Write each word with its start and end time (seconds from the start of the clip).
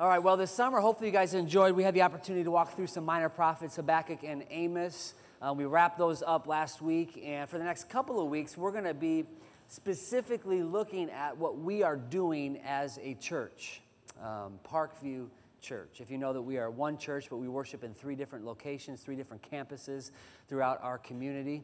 All 0.00 0.08
right, 0.08 0.22
well, 0.22 0.38
this 0.38 0.50
summer, 0.50 0.80
hopefully 0.80 1.08
you 1.08 1.12
guys 1.12 1.34
enjoyed. 1.34 1.76
We 1.76 1.82
had 1.82 1.92
the 1.92 2.00
opportunity 2.00 2.44
to 2.44 2.50
walk 2.50 2.74
through 2.74 2.86
some 2.86 3.04
minor 3.04 3.28
prophets, 3.28 3.76
Habakkuk 3.76 4.24
and 4.24 4.42
Amos. 4.50 5.12
Uh, 5.40 5.52
we 5.54 5.66
wrapped 5.66 5.98
those 5.98 6.22
up 6.26 6.46
last 6.46 6.80
week, 6.80 7.22
and 7.22 7.48
for 7.48 7.58
the 7.58 7.64
next 7.64 7.90
couple 7.90 8.18
of 8.18 8.28
weeks, 8.28 8.56
we're 8.56 8.72
going 8.72 8.84
to 8.84 8.94
be 8.94 9.26
specifically 9.68 10.62
looking 10.62 11.10
at 11.10 11.36
what 11.36 11.58
we 11.58 11.82
are 11.82 11.96
doing 11.96 12.58
as 12.64 12.98
a 13.02 13.14
church, 13.14 13.82
um, 14.22 14.58
Parkview 14.66 15.28
Church. 15.60 16.00
If 16.00 16.10
you 16.10 16.16
know 16.16 16.32
that 16.32 16.42
we 16.42 16.56
are 16.56 16.70
one 16.70 16.96
church, 16.96 17.26
but 17.28 17.36
we 17.36 17.48
worship 17.48 17.84
in 17.84 17.92
three 17.92 18.14
different 18.14 18.46
locations, 18.46 19.02
three 19.02 19.14
different 19.14 19.46
campuses 19.48 20.10
throughout 20.48 20.82
our 20.82 20.96
community. 20.96 21.62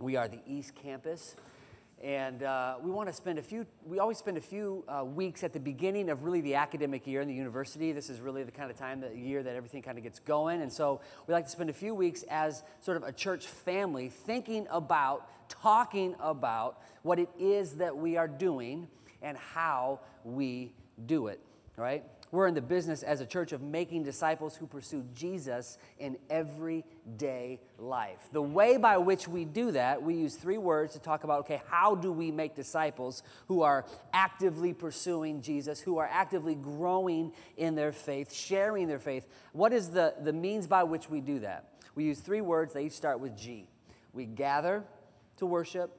We 0.00 0.16
are 0.16 0.26
the 0.26 0.40
East 0.48 0.74
Campus. 0.74 1.36
And 2.02 2.42
uh, 2.42 2.76
we 2.82 2.90
want 2.90 3.08
to 3.08 3.12
spend 3.12 3.38
a 3.38 3.42
few, 3.42 3.64
we 3.86 4.00
always 4.00 4.18
spend 4.18 4.36
a 4.36 4.40
few 4.40 4.84
uh, 4.88 5.04
weeks 5.04 5.44
at 5.44 5.52
the 5.52 5.60
beginning 5.60 6.10
of 6.10 6.24
really 6.24 6.40
the 6.40 6.56
academic 6.56 7.06
year 7.06 7.20
in 7.20 7.28
the 7.28 7.34
university. 7.34 7.92
This 7.92 8.10
is 8.10 8.20
really 8.20 8.42
the 8.42 8.50
kind 8.50 8.72
of 8.72 8.76
time, 8.76 9.00
the 9.00 9.16
year 9.16 9.40
that 9.40 9.54
everything 9.54 9.82
kind 9.82 9.98
of 9.98 10.02
gets 10.02 10.18
going. 10.18 10.62
And 10.62 10.72
so 10.72 11.00
we 11.28 11.32
like 11.32 11.44
to 11.44 11.50
spend 11.50 11.70
a 11.70 11.72
few 11.74 11.94
weeks 11.94 12.24
as 12.28 12.64
sort 12.80 12.96
of 12.96 13.04
a 13.04 13.12
church 13.12 13.46
family 13.46 14.08
thinking 14.08 14.66
about, 14.68 15.28
talking 15.48 16.16
about 16.18 16.80
what 17.02 17.20
it 17.20 17.28
is 17.38 17.76
that 17.76 17.96
we 17.96 18.16
are 18.16 18.28
doing 18.28 18.88
and 19.22 19.38
how 19.38 20.00
we 20.24 20.72
do 21.06 21.28
it, 21.28 21.38
right? 21.76 22.02
We're 22.32 22.46
in 22.46 22.54
the 22.54 22.62
business 22.62 23.02
as 23.02 23.20
a 23.20 23.26
church 23.26 23.52
of 23.52 23.60
making 23.60 24.04
disciples 24.04 24.56
who 24.56 24.66
pursue 24.66 25.04
Jesus 25.14 25.76
in 25.98 26.16
everyday 26.30 27.60
life. 27.78 28.30
The 28.32 28.40
way 28.40 28.78
by 28.78 28.96
which 28.96 29.28
we 29.28 29.44
do 29.44 29.72
that, 29.72 30.02
we 30.02 30.14
use 30.14 30.36
three 30.36 30.56
words 30.56 30.94
to 30.94 30.98
talk 30.98 31.24
about 31.24 31.40
okay, 31.40 31.60
how 31.68 31.94
do 31.94 32.10
we 32.10 32.30
make 32.30 32.54
disciples 32.54 33.22
who 33.48 33.60
are 33.60 33.84
actively 34.14 34.72
pursuing 34.72 35.42
Jesus, 35.42 35.78
who 35.78 35.98
are 35.98 36.08
actively 36.10 36.54
growing 36.54 37.32
in 37.58 37.74
their 37.74 37.92
faith, 37.92 38.32
sharing 38.32 38.88
their 38.88 38.98
faith? 38.98 39.26
What 39.52 39.74
is 39.74 39.90
the, 39.90 40.14
the 40.22 40.32
means 40.32 40.66
by 40.66 40.84
which 40.84 41.10
we 41.10 41.20
do 41.20 41.40
that? 41.40 41.74
We 41.94 42.04
use 42.04 42.20
three 42.20 42.40
words, 42.40 42.72
they 42.72 42.86
each 42.86 42.92
start 42.92 43.20
with 43.20 43.36
G. 43.36 43.68
We 44.14 44.24
gather 44.24 44.84
to 45.36 45.44
worship, 45.44 45.94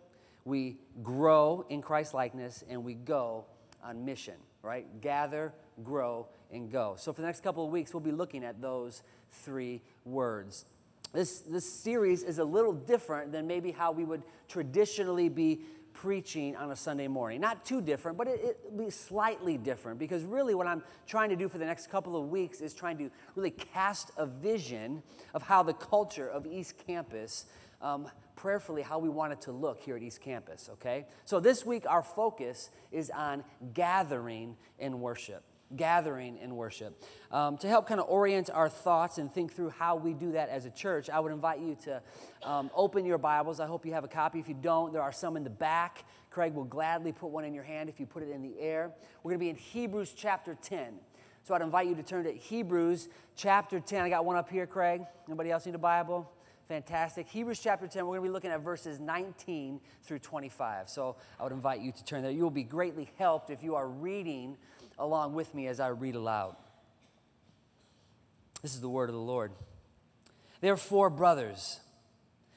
we 0.45 0.77
grow 1.03 1.67
in 1.69 1.83
Christ 1.83 2.15
likeness, 2.15 2.63
and 2.67 2.83
we 2.83 2.95
go 2.95 3.45
on 3.83 4.03
mission, 4.03 4.35
right? 4.63 4.99
Gather, 4.99 5.53
grow, 5.83 6.27
and 6.51 6.71
go. 6.71 6.95
So, 6.97 7.13
for 7.13 7.21
the 7.21 7.27
next 7.27 7.41
couple 7.41 7.65
of 7.65 7.71
weeks, 7.71 7.93
we'll 7.93 8.01
be 8.01 8.11
looking 8.11 8.43
at 8.43 8.61
those 8.61 9.03
three 9.31 9.81
words. 10.05 10.65
This, 11.13 11.39
this 11.41 11.71
series 11.71 12.23
is 12.23 12.39
a 12.39 12.43
little 12.43 12.73
different 12.73 13.31
than 13.31 13.45
maybe 13.45 13.71
how 13.71 13.91
we 13.91 14.03
would 14.03 14.23
traditionally 14.47 15.29
be 15.29 15.61
preaching 15.93 16.55
on 16.55 16.71
a 16.71 16.75
Sunday 16.75 17.07
morning. 17.07 17.39
Not 17.39 17.63
too 17.65 17.81
different, 17.81 18.17
but 18.17 18.27
it, 18.27 18.59
will 18.69 18.85
be 18.85 18.89
slightly 18.89 19.57
different 19.57 19.99
because 19.99 20.23
really 20.23 20.55
what 20.55 20.65
I'm 20.65 20.83
trying 21.05 21.29
to 21.29 21.35
do 21.35 21.47
for 21.47 21.59
the 21.59 21.65
next 21.65 21.91
couple 21.91 22.17
of 22.17 22.29
weeks 22.29 22.61
is 22.61 22.73
trying 22.73 22.97
to 22.97 23.11
really 23.35 23.51
cast 23.51 24.09
a 24.17 24.25
vision 24.25 25.03
of 25.35 25.43
how 25.43 25.61
the 25.61 25.73
culture 25.73 26.27
of 26.27 26.47
East 26.47 26.75
Campus 26.85 27.45
um, 27.79 28.07
prayerfully 28.35 28.81
how 28.81 28.97
we 28.97 29.09
want 29.09 29.33
it 29.33 29.41
to 29.41 29.51
look 29.51 29.79
here 29.81 29.95
at 29.95 30.01
East 30.01 30.19
Campus, 30.19 30.69
okay? 30.73 31.05
So 31.25 31.39
this 31.39 31.65
week, 31.65 31.85
our 31.87 32.01
focus 32.01 32.71
is 32.91 33.11
on 33.11 33.43
gathering 33.73 34.55
in 34.79 34.99
worship 34.99 35.43
gathering 35.75 36.37
in 36.37 36.55
worship. 36.55 37.01
Um, 37.31 37.57
to 37.57 37.67
help 37.67 37.87
kind 37.87 37.99
of 37.99 38.07
orient 38.07 38.49
our 38.49 38.69
thoughts 38.69 39.17
and 39.17 39.31
think 39.31 39.53
through 39.53 39.69
how 39.69 39.95
we 39.95 40.13
do 40.13 40.31
that 40.33 40.49
as 40.49 40.65
a 40.65 40.69
church, 40.69 41.09
I 41.09 41.19
would 41.19 41.31
invite 41.31 41.59
you 41.59 41.77
to 41.85 42.01
um, 42.43 42.69
open 42.75 43.05
your 43.05 43.17
Bibles. 43.17 43.59
I 43.59 43.67
hope 43.67 43.85
you 43.85 43.93
have 43.93 44.03
a 44.03 44.09
copy. 44.09 44.39
If 44.39 44.47
you 44.47 44.55
don't, 44.59 44.93
there 44.93 45.01
are 45.01 45.11
some 45.11 45.37
in 45.37 45.43
the 45.43 45.49
back. 45.49 46.05
Craig 46.29 46.53
will 46.53 46.63
gladly 46.63 47.11
put 47.11 47.27
one 47.27 47.45
in 47.45 47.53
your 47.53 47.63
hand 47.63 47.89
if 47.89 47.99
you 47.99 48.05
put 48.05 48.23
it 48.23 48.29
in 48.29 48.41
the 48.41 48.59
air. 48.59 48.91
We're 49.21 49.31
going 49.31 49.39
to 49.39 49.45
be 49.45 49.49
in 49.49 49.55
Hebrews 49.55 50.13
chapter 50.15 50.57
10. 50.61 50.93
So 51.43 51.53
I'd 51.53 51.61
invite 51.61 51.87
you 51.87 51.95
to 51.95 52.03
turn 52.03 52.23
to 52.23 52.31
Hebrews 52.31 53.09
chapter 53.35 53.79
10. 53.79 54.03
I 54.03 54.09
got 54.09 54.25
one 54.25 54.37
up 54.37 54.49
here, 54.49 54.65
Craig. 54.65 55.01
Anybody 55.27 55.51
else 55.51 55.65
need 55.65 55.75
a 55.75 55.79
Bible? 55.79 56.31
Fantastic. 56.69 57.27
Hebrews 57.27 57.59
chapter 57.59 57.87
10, 57.87 58.05
we're 58.05 58.17
going 58.17 58.23
to 58.23 58.29
be 58.29 58.33
looking 58.33 58.51
at 58.51 58.61
verses 58.61 58.99
19 58.99 59.81
through 60.03 60.19
25. 60.19 60.89
So 60.89 61.17
I 61.37 61.43
would 61.43 61.51
invite 61.51 61.81
you 61.81 61.91
to 61.91 62.03
turn 62.05 62.21
there. 62.21 62.31
You 62.31 62.43
will 62.43 62.49
be 62.49 62.63
greatly 62.63 63.11
helped 63.17 63.49
if 63.49 63.61
you 63.61 63.75
are 63.75 63.87
reading 63.87 64.55
along 64.97 65.33
with 65.33 65.53
me 65.53 65.67
as 65.67 65.79
I 65.79 65.89
read 65.89 66.15
aloud. 66.15 66.55
This 68.61 68.73
is 68.73 68.81
the 68.81 68.89
word 68.89 69.09
of 69.09 69.15
the 69.15 69.21
Lord. 69.21 69.51
Therefore, 70.61 71.09
brothers, 71.09 71.81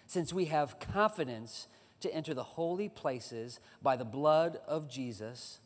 since 0.07 0.33
we 0.33 0.47
have 0.47 0.79
confidence 0.79 1.67
to 2.01 2.15
enter 2.15 2.35
the 2.35 2.45
holy 2.45 2.89
places 2.89 3.59
by 3.83 3.97
the 3.97 4.05
blood 4.05 4.61
of 4.69 4.89
Jesus, 4.89 5.59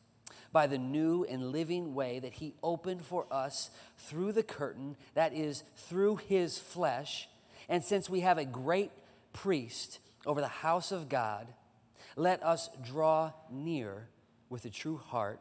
by 0.52 0.66
the 0.66 0.78
new 0.78 1.24
and 1.24 1.52
living 1.52 1.94
way 1.94 2.18
that 2.18 2.34
he 2.34 2.54
opened 2.62 3.04
for 3.04 3.26
us 3.30 3.70
through 3.98 4.32
the 4.32 4.42
curtain, 4.42 4.96
that 5.14 5.34
is, 5.34 5.62
through 5.76 6.16
his 6.16 6.58
flesh, 6.58 7.28
and 7.68 7.84
since 7.84 8.08
we 8.08 8.20
have 8.20 8.38
a 8.38 8.44
great 8.44 8.90
priest 9.32 9.98
over 10.26 10.40
the 10.40 10.48
house 10.48 10.90
of 10.90 11.08
God, 11.08 11.48
let 12.16 12.42
us 12.42 12.70
draw 12.82 13.32
near 13.50 14.08
with 14.48 14.64
a 14.64 14.70
true 14.70 14.96
heart 14.96 15.40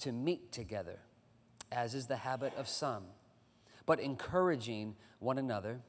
to 0.00 0.12
meet 0.12 0.52
together, 0.52 0.98
as 1.70 1.94
is 1.94 2.06
the 2.06 2.16
habit 2.16 2.52
of 2.56 2.68
some, 2.68 3.04
but 3.86 4.00
encouraging 4.00 4.96
one 5.18 5.38
another, 5.38 5.80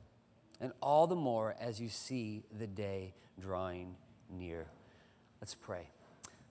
and 0.59 0.71
all 0.81 1.07
the 1.07 1.15
more 1.15 1.55
as 1.59 1.79
you 1.79 1.89
see 1.89 2.43
the 2.57 2.67
day 2.67 3.13
drawing 3.39 3.95
near. 4.29 4.67
Let's 5.39 5.55
pray. 5.55 5.87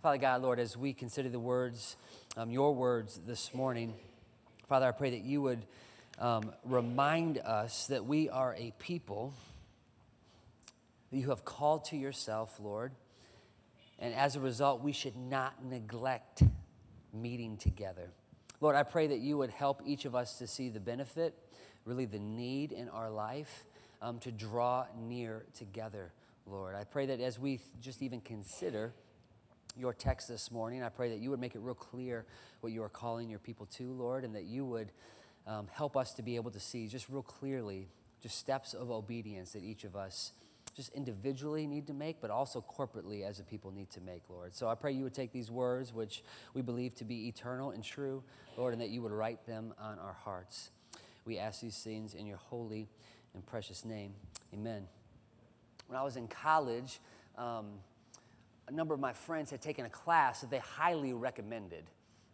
Father 0.03 0.19
God, 0.19 0.43
Lord, 0.43 0.59
as 0.59 0.77
we 0.77 0.93
consider 0.93 1.29
the 1.29 1.39
words, 1.39 1.97
um, 2.37 2.51
your 2.51 2.75
words 2.75 3.21
this 3.27 3.55
morning, 3.55 3.95
Father, 4.69 4.87
I 4.87 4.93
pray 4.93 5.11
that 5.11 5.23
you 5.23 5.43
would 5.43 5.65
um, 6.19 6.53
remind 6.65 7.39
us 7.39 7.87
that 7.89 8.07
we 8.07 8.29
are 8.29 8.55
a 8.59 8.73
people 8.79 9.35
that 11.11 11.19
you 11.19 11.31
have 11.31 11.45
called 11.45 11.85
to 11.87 11.97
yourself, 11.97 12.59
Lord. 12.61 12.93
And 13.99 14.15
as 14.15 14.37
a 14.37 14.41
result, 14.41 14.83
we 14.83 14.93
should 14.93 15.17
not 15.17 15.65
neglect 15.65 16.43
meeting 17.13 17.57
together. 17.57 18.11
Lord, 18.61 18.77
I 18.77 18.83
pray 18.83 19.07
that 19.09 19.19
you 19.19 19.39
would 19.39 19.51
help 19.51 19.83
each 19.87 20.05
of 20.05 20.15
us 20.15 20.39
to 20.39 20.47
see 20.47 20.69
the 20.69 20.81
benefit, 20.81 21.35
really 21.85 22.05
the 22.05 22.19
need 22.19 22.73
in 22.73 22.89
our 22.89 23.11
life 23.11 23.65
um, 24.03 24.19
to 24.21 24.33
draw 24.33 24.87
near 24.99 25.45
together, 25.57 26.13
Lord. 26.47 26.75
I 26.75 26.85
pray 26.85 27.07
that 27.07 27.21
as 27.21 27.39
we 27.39 27.61
just 27.81 28.03
even 28.03 28.21
consider 28.21 28.93
your 29.77 29.93
text 29.95 30.29
this 30.29 30.51
morning, 30.51 30.83
I 30.83 30.89
pray 30.89 31.11
that 31.11 31.21
you 31.21 31.31
would 31.31 31.41
make 31.41 31.55
it 31.55 31.61
real 31.61 31.75
clear 31.75 32.27
what 32.61 32.73
you 32.73 32.83
are 32.83 32.89
calling 32.89 33.31
your 33.31 33.39
people 33.39 33.67
to, 33.77 33.93
Lord, 33.93 34.25
and 34.25 34.35
that 34.35 34.45
you 34.45 34.65
would 34.67 34.91
um, 35.47 35.69
help 35.73 35.97
us 35.97 36.13
to 36.15 36.23
be 36.23 36.37
able 36.37 36.51
to 36.51 36.61
see 36.61 36.87
just 36.87 37.09
real 37.09 37.23
clearly 37.23 37.89
just 38.23 38.39
steps 38.39 38.75
of 38.75 38.91
obedience 38.91 39.53
that 39.53 39.63
each 39.63 39.85
of 39.85 39.97
us 39.97 40.33
just 40.75 40.93
individually 40.95 41.67
need 41.67 41.87
to 41.87 41.93
make, 41.93 42.21
but 42.21 42.31
also 42.31 42.65
corporately 42.77 43.25
as 43.25 43.41
a 43.41 43.43
people 43.43 43.71
need 43.71 43.91
to 43.91 44.01
make, 44.01 44.23
Lord. 44.29 44.55
So 44.55 44.69
I 44.69 44.75
pray 44.75 44.93
you 44.93 45.05
would 45.05 45.15
take 45.15 45.33
these 45.33 45.51
words, 45.51 45.93
which 45.93 46.23
we 46.55 46.63
believe 46.63 46.95
to 46.97 47.05
be 47.05 47.29
eternal 47.29 47.71
and 47.71 47.83
true, 47.83 48.23
Lord, 48.57 48.73
and 48.73 48.81
that 48.81 48.91
you 48.91 49.03
would 49.03 49.13
write 49.13 49.47
them 49.47 49.75
on 49.79 49.99
our 49.99 50.13
hearts. 50.13 50.71
We 51.25 51.39
ask 51.39 51.61
these 51.61 51.79
things 51.79 52.15
in 52.15 52.27
your 52.27 52.39
holy 52.39 52.89
and 53.35 53.45
precious 53.45 53.85
name. 53.85 54.13
Amen. 54.55 54.87
When 55.87 55.99
I 55.99 56.03
was 56.03 56.17
in 56.17 56.29
college, 56.29 57.01
um, 57.37 57.67
a 58.69 58.73
number 58.73 58.95
of 58.95 59.01
my 59.01 59.13
friends 59.13 59.51
had 59.51 59.61
taken 59.61 59.85
a 59.85 59.91
class 59.91 60.41
that 60.41 60.51
they 60.51 60.59
highly 60.59 61.13
recommended. 61.13 61.85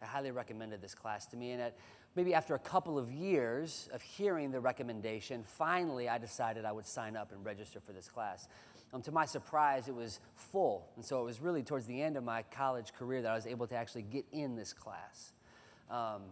I 0.03 0.07
highly 0.07 0.31
recommended 0.31 0.83
this 0.83 0.95
class 0.95 1.27
to 1.27 1.37
me, 1.37 1.53
and 1.53 1.63
at 1.63 1.77
maybe 2.17 2.35
after 2.35 2.55
a 2.55 2.59
couple 2.59 2.99
of 2.99 3.13
years 3.13 3.89
of 3.93 4.01
hearing 4.01 4.51
the 4.51 4.59
recommendation, 4.59 5.45
finally 5.45 6.09
I 6.09 6.19
decided 6.19 6.65
I 6.65 6.73
would 6.73 6.87
sign 6.87 7.15
up 7.15 7.31
and 7.31 7.45
register 7.45 7.79
for 7.79 7.93
this 7.93 8.09
class. 8.09 8.49
Um, 8.93 9.03
to 9.03 9.13
my 9.13 9.27
surprise, 9.27 9.89
it 9.89 9.95
was 9.95 10.21
full. 10.35 10.89
And 10.97 11.05
so 11.05 11.21
it 11.21 11.25
was 11.25 11.41
really 11.41 11.63
towards 11.63 11.87
the 11.87 12.01
end 12.01 12.17
of 12.17 12.25
my 12.25 12.43
college 12.43 12.95
career 12.95 13.21
that 13.23 13.31
I 13.31 13.35
was 13.35 13.47
able 13.47 13.67
to 13.67 13.75
actually 13.75 14.03
get 14.03 14.25
in 14.33 14.57
this 14.57 14.73
class. 14.73 15.33
Um, 15.91 16.23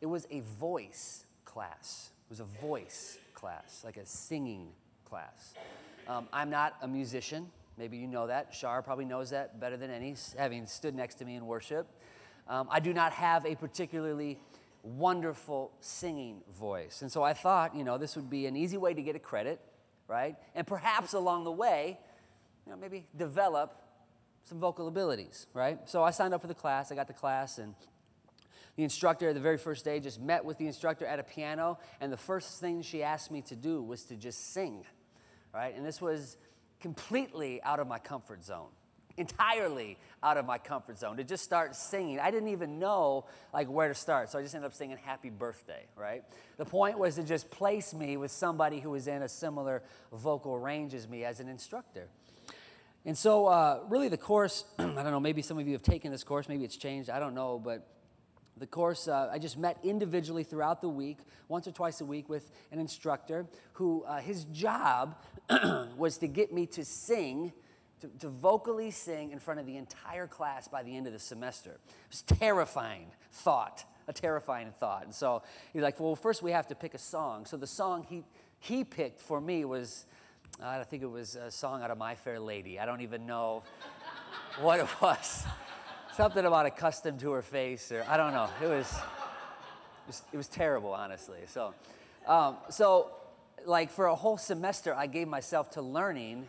it 0.00 0.06
was 0.06 0.26
a 0.30 0.40
voice 0.40 1.26
class. 1.44 2.10
It 2.26 2.30
was 2.30 2.40
a 2.40 2.66
voice 2.66 3.18
class, 3.34 3.82
like 3.84 3.96
a 3.96 4.06
singing 4.06 4.68
class. 5.04 5.54
Um, 6.08 6.28
I'm 6.32 6.50
not 6.50 6.76
a 6.82 6.88
musician. 6.88 7.50
Maybe 7.76 7.96
you 7.96 8.06
know 8.06 8.26
that. 8.28 8.54
Shar 8.54 8.82
probably 8.82 9.04
knows 9.04 9.30
that 9.30 9.60
better 9.60 9.76
than 9.76 9.90
any, 9.90 10.14
having 10.38 10.66
stood 10.66 10.94
next 10.94 11.16
to 11.16 11.24
me 11.24 11.34
in 11.34 11.46
worship. 11.46 11.86
Um, 12.48 12.68
I 12.70 12.80
do 12.80 12.92
not 12.92 13.12
have 13.12 13.44
a 13.46 13.54
particularly 13.54 14.38
wonderful 14.84 15.72
singing 15.80 16.42
voice. 16.58 17.02
And 17.02 17.10
so 17.10 17.22
I 17.22 17.32
thought, 17.32 17.74
you 17.74 17.84
know, 17.84 17.98
this 17.98 18.16
would 18.16 18.28
be 18.28 18.46
an 18.46 18.54
easy 18.54 18.76
way 18.76 18.92
to 18.92 19.02
get 19.02 19.16
a 19.16 19.18
credit, 19.18 19.60
right? 20.06 20.36
And 20.54 20.66
perhaps 20.66 21.14
along 21.14 21.44
the 21.44 21.52
way, 21.52 21.98
you 22.66 22.72
know, 22.72 22.78
maybe 22.78 23.06
develop 23.16 23.80
some 24.44 24.60
vocal 24.60 24.86
abilities, 24.86 25.46
right? 25.54 25.78
So 25.88 26.04
I 26.04 26.10
signed 26.10 26.34
up 26.34 26.42
for 26.42 26.48
the 26.48 26.54
class, 26.54 26.92
I 26.92 26.94
got 26.94 27.08
the 27.08 27.14
class, 27.14 27.56
and 27.56 27.74
the 28.76 28.84
instructor, 28.84 29.32
the 29.32 29.40
very 29.40 29.56
first 29.56 29.86
day, 29.86 30.00
just 30.00 30.20
met 30.20 30.44
with 30.44 30.58
the 30.58 30.66
instructor 30.66 31.06
at 31.06 31.18
a 31.18 31.22
piano, 31.22 31.78
and 32.00 32.12
the 32.12 32.18
first 32.18 32.60
thing 32.60 32.82
she 32.82 33.02
asked 33.02 33.30
me 33.30 33.40
to 33.42 33.56
do 33.56 33.82
was 33.82 34.04
to 34.04 34.16
just 34.16 34.52
sing, 34.52 34.84
right? 35.54 35.74
And 35.74 35.86
this 35.86 36.00
was 36.00 36.36
completely 36.80 37.62
out 37.62 37.80
of 37.80 37.86
my 37.86 37.98
comfort 37.98 38.44
zone 38.44 38.68
entirely 39.16 39.96
out 40.22 40.36
of 40.36 40.46
my 40.46 40.58
comfort 40.58 40.98
zone 40.98 41.16
to 41.16 41.24
just 41.24 41.44
start 41.44 41.76
singing. 41.76 42.18
I 42.18 42.30
didn't 42.30 42.48
even 42.48 42.78
know 42.78 43.26
like 43.52 43.68
where 43.68 43.88
to 43.88 43.94
start 43.94 44.30
so 44.30 44.38
i 44.38 44.42
just 44.42 44.54
ended 44.54 44.66
up 44.66 44.74
singing 44.74 44.96
happy 45.04 45.30
birthday 45.30 45.84
right? 45.96 46.24
The 46.56 46.64
point 46.64 46.98
was 46.98 47.16
to 47.16 47.22
just 47.22 47.50
place 47.50 47.94
me 47.94 48.16
with 48.16 48.30
somebody 48.30 48.80
who 48.80 48.90
was 48.90 49.06
in 49.06 49.22
a 49.22 49.28
similar 49.28 49.82
vocal 50.12 50.58
range 50.58 50.94
as 50.94 51.08
me 51.08 51.24
as 51.24 51.40
an 51.40 51.48
instructor. 51.48 52.08
And 53.04 53.16
so 53.16 53.46
uh, 53.46 53.80
really 53.88 54.08
the 54.08 54.16
course 54.16 54.64
i 54.78 54.84
don't 54.84 55.10
know 55.10 55.20
maybe 55.20 55.42
some 55.42 55.58
of 55.58 55.66
you 55.66 55.72
have 55.72 55.82
taken 55.82 56.10
this 56.10 56.24
course 56.24 56.48
maybe 56.48 56.64
it's 56.64 56.76
changed 56.76 57.10
i 57.10 57.18
don't 57.18 57.34
know 57.34 57.60
but 57.62 57.86
the 58.56 58.66
course, 58.66 59.08
uh, 59.08 59.30
I 59.32 59.38
just 59.38 59.58
met 59.58 59.78
individually 59.82 60.44
throughout 60.44 60.80
the 60.80 60.88
week, 60.88 61.18
once 61.48 61.66
or 61.66 61.72
twice 61.72 62.00
a 62.00 62.04
week, 62.04 62.28
with 62.28 62.50
an 62.70 62.78
instructor 62.78 63.46
who 63.74 64.04
uh, 64.04 64.18
his 64.18 64.44
job 64.44 65.16
was 65.96 66.18
to 66.18 66.28
get 66.28 66.52
me 66.52 66.66
to 66.66 66.84
sing, 66.84 67.52
to, 68.00 68.08
to, 68.20 68.28
vocally 68.28 68.90
sing 68.90 69.30
in 69.30 69.38
front 69.38 69.60
of 69.60 69.66
the 69.66 69.76
entire 69.76 70.26
class 70.26 70.68
by 70.68 70.82
the 70.82 70.96
end 70.96 71.06
of 71.06 71.12
the 71.12 71.18
semester. 71.18 71.70
It 71.70 72.10
was 72.10 72.22
terrifying 72.22 73.06
thought, 73.32 73.84
a 74.08 74.12
terrifying 74.12 74.72
thought. 74.78 75.04
And 75.04 75.14
so 75.14 75.42
he's 75.72 75.82
like, 75.82 75.98
well, 76.00 76.16
first 76.16 76.42
we 76.42 76.50
have 76.50 76.66
to 76.68 76.74
pick 76.74 76.94
a 76.94 76.98
song. 76.98 77.46
So 77.46 77.56
the 77.56 77.66
song 77.66 78.04
he, 78.08 78.24
he 78.58 78.84
picked 78.84 79.20
for 79.20 79.40
me 79.40 79.64
was, 79.64 80.06
uh, 80.62 80.66
I 80.66 80.84
think 80.84 81.02
it 81.02 81.10
was 81.10 81.36
a 81.36 81.50
song 81.50 81.82
out 81.82 81.90
of 81.90 81.98
My 81.98 82.14
Fair 82.14 82.38
Lady. 82.38 82.78
I 82.78 82.86
don't 82.86 83.00
even 83.00 83.26
know 83.26 83.62
what 84.60 84.80
it 84.80 84.88
was 85.00 85.46
something 86.14 86.44
about 86.46 86.64
accustomed 86.64 87.18
to 87.20 87.32
her 87.32 87.42
face, 87.42 87.90
or 87.90 88.04
I 88.08 88.16
don't 88.16 88.32
know. 88.32 88.48
It 88.62 88.68
was, 88.68 88.92
it 88.92 90.06
was, 90.06 90.22
it 90.32 90.36
was 90.36 90.48
terrible, 90.48 90.92
honestly. 90.92 91.40
So, 91.48 91.74
um, 92.26 92.56
so, 92.70 93.10
like 93.66 93.90
for 93.90 94.06
a 94.06 94.14
whole 94.14 94.36
semester, 94.36 94.94
I 94.94 95.06
gave 95.06 95.26
myself 95.26 95.70
to 95.72 95.82
learning. 95.82 96.46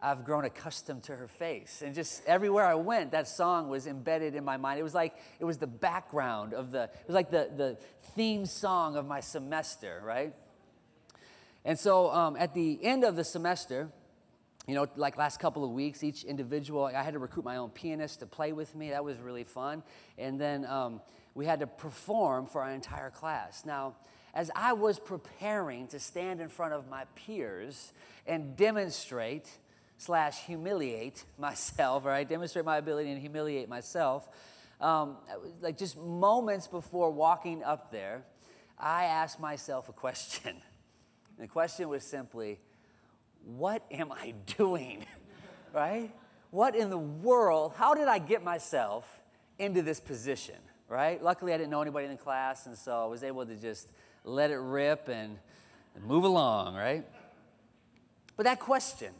I've 0.00 0.24
grown 0.24 0.44
accustomed 0.44 1.04
to 1.04 1.16
her 1.16 1.26
face. 1.26 1.82
And 1.84 1.94
just 1.94 2.22
everywhere 2.26 2.64
I 2.66 2.74
went, 2.74 3.12
that 3.12 3.28
song 3.28 3.68
was 3.68 3.86
embedded 3.86 4.34
in 4.34 4.44
my 4.44 4.56
mind. 4.56 4.78
It 4.78 4.82
was 4.82 4.94
like 4.94 5.14
it 5.40 5.44
was 5.44 5.58
the 5.58 5.66
background 5.66 6.52
of 6.52 6.70
the, 6.70 6.84
it 6.84 7.06
was 7.06 7.14
like 7.14 7.30
the, 7.30 7.50
the 7.56 7.78
theme 8.14 8.46
song 8.46 8.96
of 8.96 9.06
my 9.06 9.20
semester, 9.20 10.02
right? 10.04 10.34
And 11.64 11.78
so 11.78 12.10
um, 12.12 12.36
at 12.38 12.54
the 12.54 12.78
end 12.82 13.04
of 13.04 13.16
the 13.16 13.24
semester, 13.24 13.88
you 14.68 14.74
know, 14.74 14.86
like 14.96 15.16
last 15.16 15.40
couple 15.40 15.64
of 15.64 15.70
weeks, 15.70 16.04
each 16.04 16.24
individual, 16.24 16.84
I 16.84 17.02
had 17.02 17.14
to 17.14 17.18
recruit 17.18 17.44
my 17.44 17.56
own 17.56 17.70
pianist 17.70 18.20
to 18.20 18.26
play 18.26 18.52
with 18.52 18.74
me. 18.74 18.90
That 18.90 19.04
was 19.04 19.18
really 19.18 19.44
fun. 19.44 19.82
And 20.18 20.40
then 20.40 20.66
um, 20.66 21.00
we 21.34 21.46
had 21.46 21.60
to 21.60 21.66
perform 21.66 22.46
for 22.46 22.62
our 22.62 22.70
entire 22.70 23.10
class. 23.10 23.64
Now, 23.64 23.94
as 24.34 24.50
I 24.54 24.74
was 24.74 24.98
preparing 24.98 25.86
to 25.88 25.98
stand 25.98 26.40
in 26.40 26.48
front 26.48 26.74
of 26.74 26.88
my 26.88 27.04
peers 27.14 27.92
and 28.26 28.56
demonstrate 28.56 29.48
slash 29.98 30.38
humiliate 30.44 31.24
myself, 31.38 32.04
right? 32.04 32.28
Demonstrate 32.28 32.64
my 32.64 32.78
ability 32.78 33.10
and 33.10 33.20
humiliate 33.20 33.68
myself. 33.68 34.28
Um, 34.80 35.16
like 35.60 35.78
just 35.78 35.96
moments 35.96 36.66
before 36.66 37.10
walking 37.10 37.62
up 37.64 37.90
there, 37.90 38.24
I 38.78 39.04
asked 39.04 39.40
myself 39.40 39.88
a 39.88 39.92
question. 39.92 40.50
And 40.50 41.38
the 41.38 41.48
question 41.48 41.88
was 41.88 42.04
simply, 42.04 42.58
what 43.44 43.84
am 43.90 44.12
I 44.12 44.34
doing? 44.56 45.06
right? 45.76 46.10
What 46.50 46.74
in 46.74 46.90
the 46.90 46.98
world? 46.98 47.74
How 47.76 47.94
did 47.94 48.08
I 48.08 48.18
get 48.18 48.42
myself 48.42 49.20
into 49.58 49.82
this 49.82 50.00
position? 50.00 50.56
Right? 50.88 51.22
Luckily, 51.22 51.52
I 51.52 51.58
didn't 51.58 51.70
know 51.70 51.82
anybody 51.82 52.06
in 52.06 52.12
the 52.12 52.16
class, 52.16 52.66
and 52.66 52.76
so 52.78 53.02
I 53.02 53.06
was 53.06 53.24
able 53.24 53.44
to 53.44 53.56
just 53.56 53.90
let 54.24 54.50
it 54.50 54.56
rip 54.56 55.08
and, 55.08 55.36
and 55.94 56.04
move 56.04 56.24
along, 56.24 56.76
right? 56.76 57.04
But 58.36 58.44
that 58.44 58.60
question, 58.60 59.12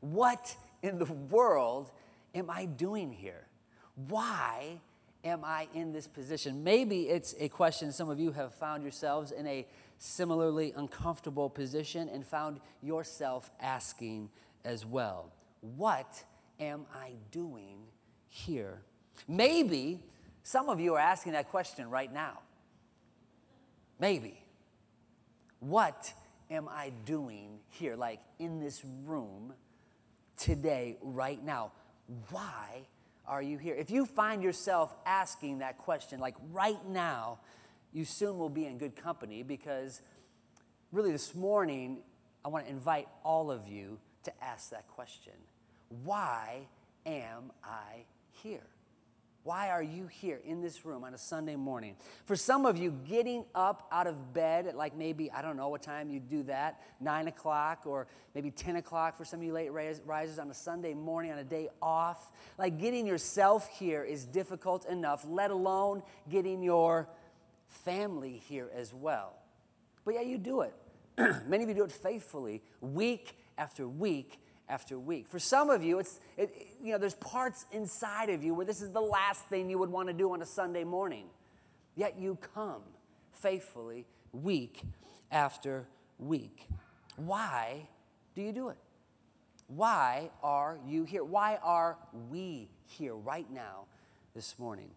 what 0.00 0.56
in 0.82 0.98
the 0.98 1.04
world 1.04 1.90
am 2.34 2.50
I 2.50 2.64
doing 2.64 3.12
here? 3.12 3.46
Why 4.08 4.80
am 5.24 5.44
I 5.44 5.68
in 5.74 5.92
this 5.92 6.06
position? 6.06 6.64
Maybe 6.64 7.08
it's 7.08 7.34
a 7.38 7.48
question 7.48 7.92
some 7.92 8.08
of 8.08 8.18
you 8.18 8.32
have 8.32 8.54
found 8.54 8.82
yourselves 8.82 9.30
in 9.30 9.46
a 9.46 9.66
similarly 9.98 10.72
uncomfortable 10.76 11.50
position 11.50 12.08
and 12.08 12.26
found 12.26 12.60
yourself 12.82 13.50
asking 13.60 14.30
as 14.64 14.86
well 14.86 15.32
What 15.76 16.24
am 16.58 16.86
I 16.94 17.12
doing 17.30 17.78
here? 18.28 18.82
Maybe 19.28 20.00
some 20.42 20.68
of 20.68 20.80
you 20.80 20.94
are 20.94 21.00
asking 21.00 21.32
that 21.32 21.50
question 21.50 21.90
right 21.90 22.12
now. 22.12 22.38
Maybe. 23.98 24.42
What 25.60 26.14
am 26.50 26.68
I 26.68 26.90
doing 27.04 27.58
here, 27.68 27.94
like 27.96 28.20
in 28.38 28.60
this 28.60 28.82
room 29.04 29.52
today, 30.40 30.96
right 31.02 31.42
now? 31.44 31.72
Why 32.30 32.86
are 33.26 33.42
you 33.42 33.58
here? 33.58 33.74
If 33.74 33.90
you 33.90 34.06
find 34.06 34.42
yourself 34.42 34.94
asking 35.06 35.58
that 35.58 35.78
question, 35.78 36.18
like 36.18 36.34
right 36.52 36.84
now, 36.88 37.38
you 37.92 38.04
soon 38.04 38.38
will 38.38 38.48
be 38.48 38.66
in 38.66 38.78
good 38.78 38.96
company 38.96 39.42
because 39.42 40.00
really 40.90 41.12
this 41.12 41.34
morning, 41.34 41.98
I 42.44 42.48
want 42.48 42.64
to 42.66 42.70
invite 42.70 43.06
all 43.22 43.50
of 43.50 43.68
you 43.68 43.98
to 44.24 44.44
ask 44.44 44.70
that 44.70 44.88
question 44.88 45.34
Why 46.04 46.66
am 47.06 47.52
I 47.62 48.04
here? 48.42 48.66
Why 49.50 49.70
are 49.70 49.82
you 49.82 50.06
here 50.06 50.40
in 50.44 50.60
this 50.60 50.84
room 50.84 51.02
on 51.02 51.12
a 51.12 51.18
Sunday 51.18 51.56
morning? 51.56 51.96
For 52.24 52.36
some 52.36 52.66
of 52.66 52.78
you, 52.78 52.92
getting 53.08 53.44
up 53.52 53.88
out 53.90 54.06
of 54.06 54.32
bed 54.32 54.68
at 54.68 54.76
like 54.76 54.96
maybe, 54.96 55.28
I 55.28 55.42
don't 55.42 55.56
know 55.56 55.70
what 55.70 55.82
time 55.82 56.08
you 56.08 56.20
do 56.20 56.44
that, 56.44 56.80
9 57.00 57.26
o'clock 57.26 57.82
or 57.84 58.06
maybe 58.32 58.52
10 58.52 58.76
o'clock 58.76 59.16
for 59.16 59.24
some 59.24 59.40
of 59.40 59.44
you 59.44 59.52
late 59.52 59.72
risers 59.72 60.38
on 60.38 60.48
a 60.52 60.54
Sunday 60.54 60.94
morning 60.94 61.32
on 61.32 61.38
a 61.38 61.42
day 61.42 61.68
off, 61.82 62.30
like 62.58 62.78
getting 62.78 63.08
yourself 63.08 63.68
here 63.76 64.04
is 64.04 64.24
difficult 64.24 64.86
enough, 64.86 65.26
let 65.28 65.50
alone 65.50 66.04
getting 66.30 66.62
your 66.62 67.08
family 67.66 68.40
here 68.46 68.70
as 68.72 68.94
well. 68.94 69.34
But 70.04 70.14
yeah, 70.14 70.20
you 70.20 70.38
do 70.38 70.60
it. 70.60 70.74
Many 71.48 71.64
of 71.64 71.68
you 71.68 71.74
do 71.74 71.82
it 71.82 71.90
faithfully, 71.90 72.62
week 72.80 73.36
after 73.58 73.88
week 73.88 74.38
after 74.70 74.98
week. 74.98 75.26
For 75.28 75.38
some 75.38 75.68
of 75.68 75.82
you, 75.82 75.98
it's 75.98 76.20
it, 76.36 76.54
you 76.82 76.92
know 76.92 76.98
there's 76.98 77.14
parts 77.14 77.66
inside 77.72 78.30
of 78.30 78.42
you 78.42 78.54
where 78.54 78.64
this 78.64 78.80
is 78.80 78.90
the 78.92 79.00
last 79.00 79.44
thing 79.46 79.68
you 79.68 79.78
would 79.78 79.90
want 79.90 80.08
to 80.08 80.14
do 80.14 80.32
on 80.32 80.40
a 80.40 80.46
Sunday 80.46 80.84
morning. 80.84 81.26
Yet 81.96 82.18
you 82.18 82.38
come 82.54 82.82
faithfully 83.32 84.06
week 84.32 84.82
after 85.30 85.86
week. 86.18 86.66
Why 87.16 87.88
do 88.34 88.42
you 88.42 88.52
do 88.52 88.68
it? 88.68 88.78
Why 89.66 90.30
are 90.42 90.78
you 90.86 91.04
here? 91.04 91.24
Why 91.24 91.58
are 91.62 91.96
we 92.30 92.68
here 92.86 93.14
right 93.14 93.50
now 93.50 93.86
this 94.34 94.58
morning? 94.58 94.90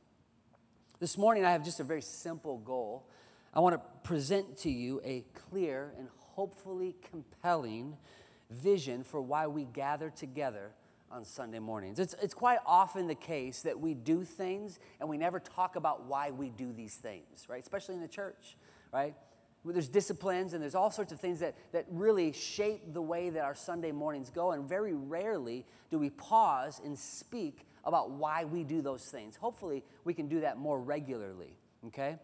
This 1.00 1.18
morning, 1.18 1.44
I 1.46 1.52
have 1.52 1.66
just 1.66 1.80
a 1.80 1.84
very 1.84 2.02
simple 2.02 2.60
goal. 2.60 3.06
I 3.54 3.60
want 3.60 3.76
to 3.76 3.82
present 4.08 4.58
to 4.60 4.70
you 4.70 5.02
a 5.04 5.26
clear 5.34 5.94
and 5.98 6.08
hopefully 6.36 6.96
compelling 7.12 7.98
vision 8.54 9.04
for 9.04 9.22
why 9.22 9.48
we 9.48 9.66
gather 9.66 10.10
together 10.10 10.72
on 11.12 11.24
Sunday 11.26 11.60
mornings. 11.60 12.00
It's, 12.00 12.16
it's 12.22 12.34
quite 12.34 12.60
often 12.66 13.08
the 13.08 13.16
case 13.16 13.62
that 13.62 13.80
we 13.80 13.94
do 13.94 14.24
things 14.24 14.80
and 15.00 15.08
we 15.08 15.18
never 15.18 15.40
talk 15.40 15.76
about 15.76 16.06
why 16.06 16.32
we 16.32 16.50
do 16.50 16.74
these 16.74 16.96
things, 16.96 17.46
right? 17.48 17.62
Especially 17.62 17.96
in 17.96 18.02
the 18.02 18.08
church, 18.08 18.58
right? 18.92 19.14
There's 19.66 19.88
disciplines 19.88 20.54
and 20.54 20.62
there's 20.62 20.76
all 20.76 20.92
sorts 20.92 21.14
of 21.14 21.20
things 21.20 21.40
that, 21.40 21.56
that 21.72 21.86
really 21.90 22.32
shape 22.34 22.94
the 22.94 23.02
way 23.02 23.30
that 23.30 23.44
our 23.44 23.56
Sunday 23.56 23.92
mornings 23.92 24.30
go, 24.30 24.52
and 24.52 24.68
very 24.68 24.94
rarely 24.94 25.66
do 25.90 25.98
we 25.98 26.10
pause 26.10 26.82
and 26.84 26.98
speak 26.98 27.66
about 27.86 28.12
why 28.12 28.44
we 28.44 28.64
do 28.64 28.82
those 28.82 29.04
things. 29.04 29.36
Hopefully, 29.38 29.84
we 30.04 30.14
can 30.14 30.28
do 30.28 30.42
that 30.42 30.58
more 30.58 30.80
regularly, 30.80 31.58
okay? 31.88 32.18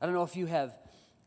I 0.00 0.06
don't 0.06 0.14
know 0.14 0.22
if 0.22 0.36
you 0.36 0.46
have 0.46 0.74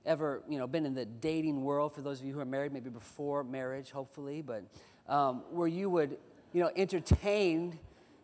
ever, 0.08 0.42
you 0.50 0.58
know, 0.58 0.66
been 0.66 0.86
in 0.86 0.96
the 0.96 1.06
dating 1.06 1.62
world, 1.64 1.94
for 1.94 2.02
those 2.02 2.20
of 2.20 2.26
you 2.26 2.34
who 2.34 2.40
are 2.40 2.46
married, 2.46 2.72
maybe 2.72 2.90
before 2.90 3.44
marriage, 3.44 3.92
hopefully, 3.92 4.42
but 4.42 4.64
um, 5.08 5.44
where 5.52 5.68
you 5.68 5.90
would, 5.90 6.18
you 6.54 6.62
know, 6.62 6.72
entertain 6.76 7.78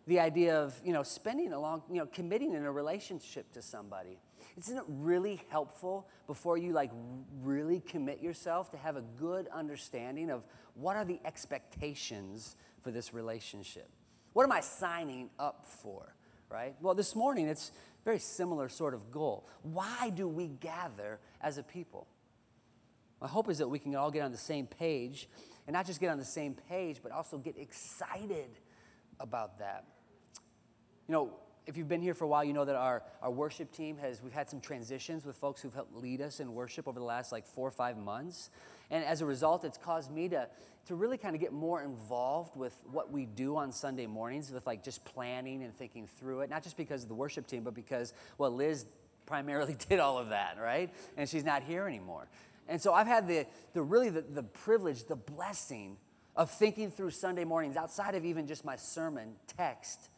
the 0.07 0.19
idea 0.19 0.59
of, 0.59 0.73
you 0.83 0.93
know, 0.93 1.03
spending 1.03 1.53
a 1.53 1.59
long, 1.59 1.83
you 1.89 1.97
know, 1.97 2.05
committing 2.07 2.53
in 2.53 2.63
a 2.63 2.71
relationship 2.71 3.51
to 3.53 3.61
somebody. 3.61 4.17
Isn't 4.57 4.77
it 4.77 4.83
really 4.87 5.41
helpful 5.49 6.07
before 6.27 6.57
you 6.57 6.73
like 6.73 6.91
really 7.41 7.79
commit 7.79 8.21
yourself 8.21 8.71
to 8.71 8.77
have 8.77 8.97
a 8.97 9.01
good 9.01 9.47
understanding 9.53 10.29
of 10.29 10.43
what 10.75 10.95
are 10.95 11.05
the 11.05 11.19
expectations 11.25 12.55
for 12.81 12.91
this 12.91 13.13
relationship? 13.13 13.89
What 14.33 14.43
am 14.43 14.51
I 14.51 14.61
signing 14.61 15.29
up 15.39 15.65
for? 15.65 16.15
Right? 16.49 16.75
Well, 16.81 16.93
this 16.93 17.15
morning 17.15 17.47
it's 17.47 17.71
very 18.03 18.19
similar 18.19 18.69
sort 18.69 18.93
of 18.93 19.11
goal. 19.11 19.47
Why 19.61 20.09
do 20.09 20.27
we 20.27 20.47
gather 20.47 21.19
as 21.41 21.57
a 21.57 21.63
people? 21.63 22.07
My 23.21 23.27
hope 23.27 23.49
is 23.49 23.59
that 23.59 23.67
we 23.67 23.79
can 23.79 23.95
all 23.95 24.11
get 24.11 24.21
on 24.23 24.31
the 24.31 24.37
same 24.37 24.67
page, 24.67 25.29
and 25.65 25.73
not 25.73 25.85
just 25.85 26.01
get 26.01 26.09
on 26.09 26.17
the 26.17 26.25
same 26.25 26.55
page, 26.69 26.99
but 27.01 27.11
also 27.11 27.37
get 27.37 27.57
excited 27.57 28.49
about 29.19 29.59
that. 29.59 29.85
You 31.07 31.13
know, 31.13 31.33
if 31.65 31.77
you've 31.77 31.87
been 31.87 32.01
here 32.01 32.13
for 32.13 32.25
a 32.25 32.27
while, 32.27 32.43
you 32.43 32.51
know 32.51 32.65
that 32.65 32.75
our, 32.75 33.03
our 33.21 33.31
worship 33.31 33.71
team 33.71 33.97
has, 33.97 34.21
we've 34.21 34.33
had 34.33 34.49
some 34.49 34.59
transitions 34.59 35.25
with 35.25 35.37
folks 35.37 35.61
who've 35.61 35.73
helped 35.73 35.95
lead 35.95 36.21
us 36.21 36.41
in 36.41 36.53
worship 36.53 36.87
over 36.87 36.99
the 36.99 37.05
last 37.05 37.31
like 37.31 37.47
four 37.47 37.67
or 37.67 37.71
five 37.71 37.97
months. 37.97 38.49
And 38.93 39.03
as 39.03 39.21
a 39.21 39.25
result, 39.25 39.65
it's 39.65 39.79
caused 39.79 40.11
me 40.11 40.29
to, 40.29 40.47
to 40.85 40.93
really 40.93 41.17
kind 41.17 41.33
of 41.33 41.41
get 41.41 41.51
more 41.51 41.81
involved 41.81 42.55
with 42.55 42.79
what 42.91 43.11
we 43.11 43.25
do 43.25 43.57
on 43.57 43.71
Sunday 43.71 44.05
mornings, 44.05 44.51
with 44.51 44.67
like 44.67 44.83
just 44.83 45.03
planning 45.03 45.63
and 45.63 45.75
thinking 45.75 46.05
through 46.05 46.41
it, 46.41 46.51
not 46.51 46.61
just 46.61 46.77
because 46.77 47.01
of 47.01 47.09
the 47.09 47.15
worship 47.15 47.47
team, 47.47 47.63
but 47.63 47.73
because, 47.73 48.13
well, 48.37 48.51
Liz 48.51 48.85
primarily 49.25 49.75
did 49.89 49.99
all 49.99 50.19
of 50.19 50.29
that, 50.29 50.57
right? 50.61 50.93
And 51.17 51.27
she's 51.27 51.43
not 51.43 51.63
here 51.63 51.87
anymore. 51.87 52.27
And 52.69 52.79
so 52.79 52.93
I've 52.93 53.07
had 53.07 53.27
the, 53.27 53.47
the 53.73 53.81
really 53.81 54.11
the, 54.11 54.21
the 54.21 54.43
privilege, 54.43 55.05
the 55.05 55.15
blessing 55.15 55.97
of 56.35 56.51
thinking 56.51 56.91
through 56.91 57.09
Sunday 57.09 57.45
mornings 57.45 57.75
outside 57.75 58.13
of 58.13 58.23
even 58.23 58.45
just 58.45 58.63
my 58.63 58.75
sermon 58.75 59.33
text, 59.47 60.09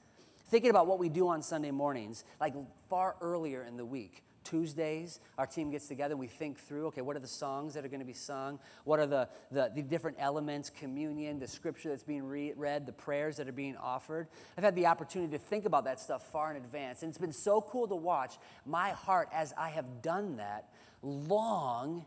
thinking 0.50 0.70
about 0.70 0.86
what 0.86 1.00
we 1.00 1.08
do 1.08 1.30
on 1.30 1.42
Sunday 1.42 1.72
mornings, 1.72 2.26
like 2.42 2.54
far 2.90 3.16
earlier 3.22 3.64
in 3.64 3.78
the 3.78 3.86
week. 3.86 4.22
Tuesdays, 4.46 5.20
our 5.38 5.46
team 5.46 5.72
gets 5.72 5.88
together, 5.88 6.16
we 6.16 6.28
think 6.28 6.58
through, 6.58 6.88
okay, 6.88 7.02
what 7.02 7.18
are 7.18 7.20
the 7.20 7.28
songs 7.28 7.74
that 7.74 7.84
are 7.84 7.90
going 7.90 8.00
to 8.00 8.06
be 8.06 8.14
sung? 8.14 8.60
What 8.86 9.00
are 9.00 9.06
the, 9.06 9.28
the, 9.52 9.72
the 9.76 9.82
different 9.82 10.18
elements, 10.20 10.70
communion, 10.70 11.40
the 11.40 11.48
scripture 11.48 11.90
that's 11.90 12.04
being 12.04 12.24
re- 12.24 12.54
read, 12.56 12.86
the 12.86 12.94
prayers 12.94 13.38
that 13.38 13.50
are 13.50 13.52
being 13.54 13.76
offered? 13.76 14.28
I've 14.58 14.64
had 14.64 14.76
the 14.76 14.86
opportunity 14.86 15.32
to 15.34 15.40
think 15.40 15.66
about 15.66 15.84
that 15.86 16.00
stuff 16.00 16.32
far 16.32 16.52
in 16.52 16.58
advance, 16.58 17.02
and 17.02 17.10
it's 17.10 17.18
been 17.18 17.34
so 17.34 17.60
cool 17.60 17.88
to 17.88 17.96
watch 17.96 18.38
my 18.66 18.92
heart 18.92 19.28
as 19.34 19.54
I 19.58 19.70
have 19.70 20.02
done 20.02 20.38
that 20.38 20.70
long 21.02 22.06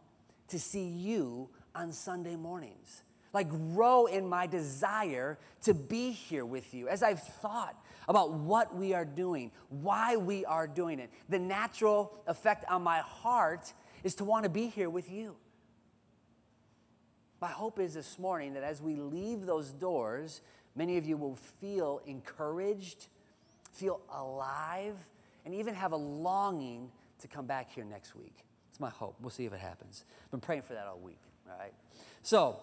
to 0.48 0.58
see 0.58 0.86
you 0.86 1.50
on 1.74 1.92
Sunday 1.92 2.36
mornings. 2.36 3.02
Like, 3.32 3.50
grow 3.50 4.06
in 4.06 4.28
my 4.28 4.46
desire 4.46 5.38
to 5.62 5.74
be 5.74 6.12
here 6.12 6.46
with 6.46 6.72
you 6.72 6.88
as 6.88 7.02
I've 7.02 7.22
thought 7.22 7.76
about 8.08 8.32
what 8.32 8.74
we 8.74 8.94
are 8.94 9.04
doing, 9.04 9.52
why 9.68 10.16
we 10.16 10.44
are 10.46 10.66
doing 10.66 10.98
it. 10.98 11.10
The 11.28 11.38
natural 11.38 12.14
effect 12.26 12.64
on 12.70 12.82
my 12.82 12.98
heart 13.00 13.72
is 14.02 14.14
to 14.16 14.24
want 14.24 14.44
to 14.44 14.48
be 14.48 14.68
here 14.68 14.88
with 14.88 15.10
you. 15.10 15.36
My 17.40 17.48
hope 17.48 17.78
is 17.78 17.94
this 17.94 18.18
morning 18.18 18.54
that 18.54 18.64
as 18.64 18.80
we 18.82 18.94
leave 18.94 19.46
those 19.46 19.70
doors, 19.70 20.40
many 20.74 20.96
of 20.96 21.06
you 21.06 21.16
will 21.16 21.36
feel 21.36 22.00
encouraged, 22.06 23.06
feel 23.72 24.00
alive, 24.12 24.96
and 25.44 25.54
even 25.54 25.74
have 25.74 25.92
a 25.92 25.96
longing 25.96 26.90
to 27.20 27.28
come 27.28 27.46
back 27.46 27.70
here 27.70 27.84
next 27.84 28.16
week. 28.16 28.44
It's 28.70 28.80
my 28.80 28.90
hope. 28.90 29.16
We'll 29.20 29.30
see 29.30 29.44
if 29.44 29.52
it 29.52 29.60
happens. 29.60 30.04
I've 30.24 30.30
been 30.30 30.40
praying 30.40 30.62
for 30.62 30.74
that 30.74 30.86
all 30.86 30.98
week, 30.98 31.20
all 31.48 31.58
right? 31.58 31.72
So, 32.22 32.58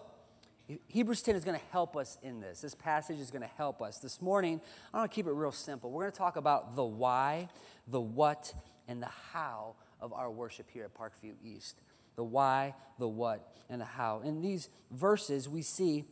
Hebrews 0.88 1.22
10 1.22 1.36
is 1.36 1.44
going 1.44 1.58
to 1.58 1.64
help 1.70 1.96
us 1.96 2.18
in 2.22 2.40
this. 2.40 2.60
This 2.60 2.74
passage 2.74 3.20
is 3.20 3.30
going 3.30 3.42
to 3.42 3.50
help 3.56 3.80
us. 3.80 3.98
This 3.98 4.20
morning, 4.20 4.60
I 4.92 4.98
want 4.98 5.10
to 5.10 5.14
keep 5.14 5.26
it 5.26 5.32
real 5.32 5.52
simple. 5.52 5.90
We're 5.92 6.02
going 6.02 6.12
to 6.12 6.18
talk 6.18 6.36
about 6.36 6.74
the 6.74 6.84
why, 6.84 7.48
the 7.86 8.00
what, 8.00 8.52
and 8.88 9.00
the 9.00 9.10
how 9.32 9.76
of 10.00 10.12
our 10.12 10.30
worship 10.30 10.68
here 10.72 10.84
at 10.84 10.94
Parkview 10.94 11.34
East. 11.44 11.80
The 12.16 12.24
why, 12.24 12.74
the 12.98 13.06
what, 13.06 13.56
and 13.70 13.80
the 13.80 13.84
how. 13.84 14.22
In 14.24 14.40
these 14.40 14.68
verses, 14.90 15.48
we 15.48 15.62
see, 15.62 16.04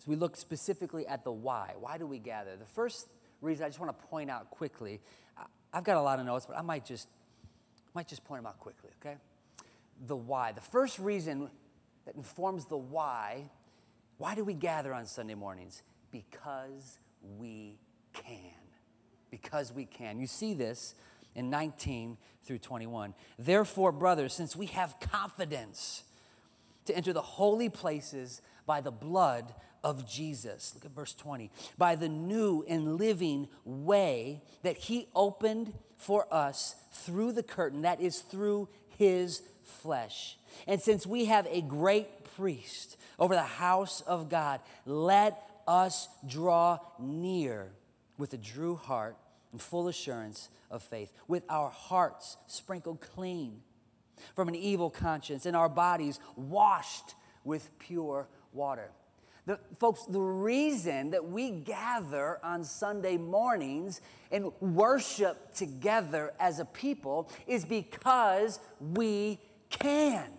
as 0.00 0.06
we 0.06 0.14
look 0.14 0.36
specifically 0.36 1.06
at 1.06 1.24
the 1.24 1.32
why, 1.32 1.74
why 1.80 1.98
do 1.98 2.06
we 2.06 2.18
gather? 2.18 2.54
The 2.56 2.66
first 2.66 3.08
reason 3.40 3.64
I 3.64 3.68
just 3.68 3.80
want 3.80 3.98
to 3.98 4.06
point 4.06 4.30
out 4.30 4.50
quickly, 4.50 5.00
I've 5.72 5.84
got 5.84 5.96
a 5.96 6.02
lot 6.02 6.20
of 6.20 6.26
notes, 6.26 6.46
but 6.46 6.56
I 6.56 6.62
might 6.62 6.84
just 6.84 7.08
might 7.94 8.06
just 8.06 8.24
point 8.24 8.42
them 8.42 8.46
out 8.46 8.60
quickly, 8.60 8.90
okay? 9.00 9.16
The 10.06 10.14
why. 10.14 10.52
The 10.52 10.60
first 10.60 10.98
reason 11.00 11.50
that 12.08 12.16
informs 12.16 12.64
the 12.64 12.76
why 12.76 13.50
why 14.18 14.34
do 14.34 14.44
we 14.44 14.54
gather 14.54 14.92
on 14.92 15.06
Sunday 15.06 15.34
mornings? 15.34 15.82
Because 16.10 16.98
we 17.38 17.78
can. 18.12 18.34
Because 19.30 19.72
we 19.72 19.86
can. 19.86 20.18
You 20.18 20.26
see 20.26 20.54
this 20.54 20.94
in 21.34 21.50
19 21.50 22.18
through 22.42 22.58
21. 22.58 23.14
Therefore, 23.38 23.92
brothers, 23.92 24.34
since 24.34 24.56
we 24.56 24.66
have 24.66 24.98
confidence 24.98 26.02
to 26.86 26.96
enter 26.96 27.12
the 27.12 27.22
holy 27.22 27.68
places 27.68 28.42
by 28.66 28.80
the 28.80 28.90
blood 28.90 29.54
of 29.84 30.08
Jesus. 30.08 30.72
Look 30.74 30.84
at 30.84 30.90
verse 30.90 31.14
20. 31.14 31.50
By 31.76 31.94
the 31.94 32.08
new 32.08 32.64
and 32.68 32.96
living 32.96 33.46
way 33.64 34.42
that 34.62 34.76
he 34.76 35.06
opened 35.14 35.74
for 35.96 36.26
us 36.34 36.74
through 36.92 37.32
the 37.32 37.44
curtain, 37.44 37.82
that 37.82 38.00
is 38.00 38.20
through 38.20 38.68
his 38.96 39.42
flesh. 39.68 40.38
And 40.66 40.80
since 40.80 41.06
we 41.06 41.26
have 41.26 41.46
a 41.50 41.60
great 41.60 42.24
priest 42.36 42.96
over 43.18 43.34
the 43.34 43.42
house 43.42 44.00
of 44.02 44.28
God, 44.28 44.60
let 44.86 45.42
us 45.66 46.08
draw 46.26 46.78
near 46.98 47.70
with 48.16 48.32
a 48.32 48.38
true 48.38 48.76
heart 48.76 49.16
and 49.52 49.60
full 49.60 49.88
assurance 49.88 50.48
of 50.70 50.82
faith, 50.82 51.12
with 51.26 51.44
our 51.48 51.70
hearts 51.70 52.36
sprinkled 52.46 53.00
clean 53.00 53.60
from 54.34 54.48
an 54.48 54.54
evil 54.54 54.90
conscience 54.90 55.46
and 55.46 55.56
our 55.56 55.68
bodies 55.68 56.18
washed 56.36 57.14
with 57.44 57.70
pure 57.78 58.28
water. 58.52 58.90
The, 59.46 59.58
folks, 59.78 60.04
the 60.04 60.20
reason 60.20 61.12
that 61.12 61.26
we 61.26 61.50
gather 61.50 62.38
on 62.44 62.64
Sunday 62.64 63.16
mornings 63.16 64.02
and 64.30 64.52
worship 64.60 65.54
together 65.54 66.34
as 66.38 66.58
a 66.58 66.66
people 66.66 67.30
is 67.46 67.64
because 67.64 68.60
we 68.78 69.38
can. 69.70 70.30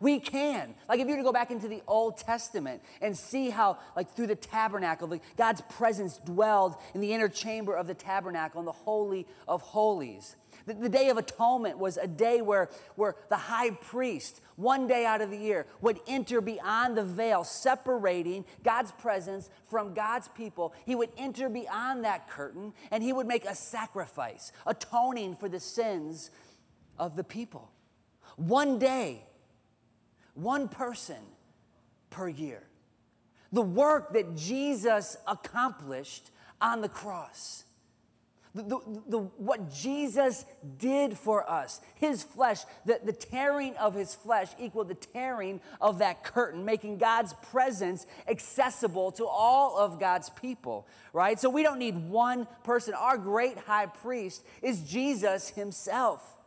We 0.00 0.18
can. 0.18 0.74
Like 0.88 0.98
if 1.00 1.06
you 1.06 1.12
were 1.12 1.18
to 1.18 1.22
go 1.22 1.32
back 1.32 1.50
into 1.50 1.68
the 1.68 1.82
Old 1.86 2.16
Testament 2.16 2.82
and 3.02 3.16
see 3.16 3.50
how, 3.50 3.78
like 3.94 4.10
through 4.16 4.28
the 4.28 4.34
tabernacle, 4.34 5.08
like 5.08 5.22
God's 5.36 5.60
presence 5.62 6.16
dwelled 6.16 6.76
in 6.94 7.02
the 7.02 7.12
inner 7.12 7.28
chamber 7.28 7.74
of 7.74 7.86
the 7.86 7.94
tabernacle 7.94 8.60
in 8.60 8.66
the 8.66 8.72
Holy 8.72 9.26
of 9.46 9.60
Holies. 9.60 10.36
The, 10.64 10.72
the 10.72 10.88
Day 10.88 11.10
of 11.10 11.18
Atonement 11.18 11.78
was 11.78 11.98
a 11.98 12.06
day 12.06 12.40
where, 12.40 12.70
where 12.96 13.14
the 13.28 13.36
high 13.36 13.72
priest, 13.72 14.40
one 14.56 14.86
day 14.86 15.04
out 15.04 15.20
of 15.20 15.30
the 15.30 15.36
year, 15.36 15.66
would 15.82 16.00
enter 16.06 16.40
beyond 16.40 16.96
the 16.96 17.04
veil, 17.04 17.44
separating 17.44 18.46
God's 18.62 18.92
presence 18.92 19.50
from 19.68 19.92
God's 19.92 20.28
people. 20.28 20.72
He 20.86 20.94
would 20.94 21.10
enter 21.18 21.50
beyond 21.50 22.06
that 22.06 22.26
curtain 22.26 22.72
and 22.90 23.02
he 23.02 23.12
would 23.12 23.26
make 23.26 23.44
a 23.44 23.54
sacrifice, 23.54 24.50
atoning 24.66 25.36
for 25.36 25.50
the 25.50 25.60
sins 25.60 26.30
of 26.98 27.16
the 27.16 27.24
people. 27.24 27.70
One 28.40 28.78
day, 28.78 29.22
one 30.32 30.68
person 30.68 31.18
per 32.08 32.26
year. 32.26 32.62
The 33.52 33.60
work 33.60 34.14
that 34.14 34.34
Jesus 34.34 35.18
accomplished 35.26 36.30
on 36.58 36.80
the 36.80 36.88
cross. 36.88 37.64
The, 38.54 38.62
the, 38.62 39.02
the, 39.08 39.18
what 39.18 39.70
Jesus 39.70 40.46
did 40.78 41.18
for 41.18 41.48
us, 41.48 41.82
his 41.96 42.22
flesh, 42.22 42.60
the, 42.86 42.98
the 43.04 43.12
tearing 43.12 43.76
of 43.76 43.94
his 43.94 44.14
flesh 44.14 44.48
equaled 44.58 44.88
the 44.88 44.94
tearing 44.94 45.60
of 45.78 45.98
that 45.98 46.24
curtain, 46.24 46.64
making 46.64 46.96
God's 46.96 47.34
presence 47.50 48.06
accessible 48.26 49.12
to 49.12 49.26
all 49.26 49.76
of 49.78 50.00
God's 50.00 50.30
people, 50.30 50.88
right? 51.12 51.38
So 51.38 51.50
we 51.50 51.62
don't 51.62 51.78
need 51.78 52.08
one 52.08 52.48
person. 52.64 52.94
Our 52.94 53.18
great 53.18 53.58
high 53.58 53.86
priest 53.86 54.42
is 54.62 54.80
Jesus 54.80 55.50
himself. 55.50 56.38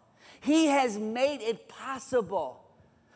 He 0.44 0.66
has 0.66 0.98
made 0.98 1.42
it 1.42 1.70
possible 1.70 2.66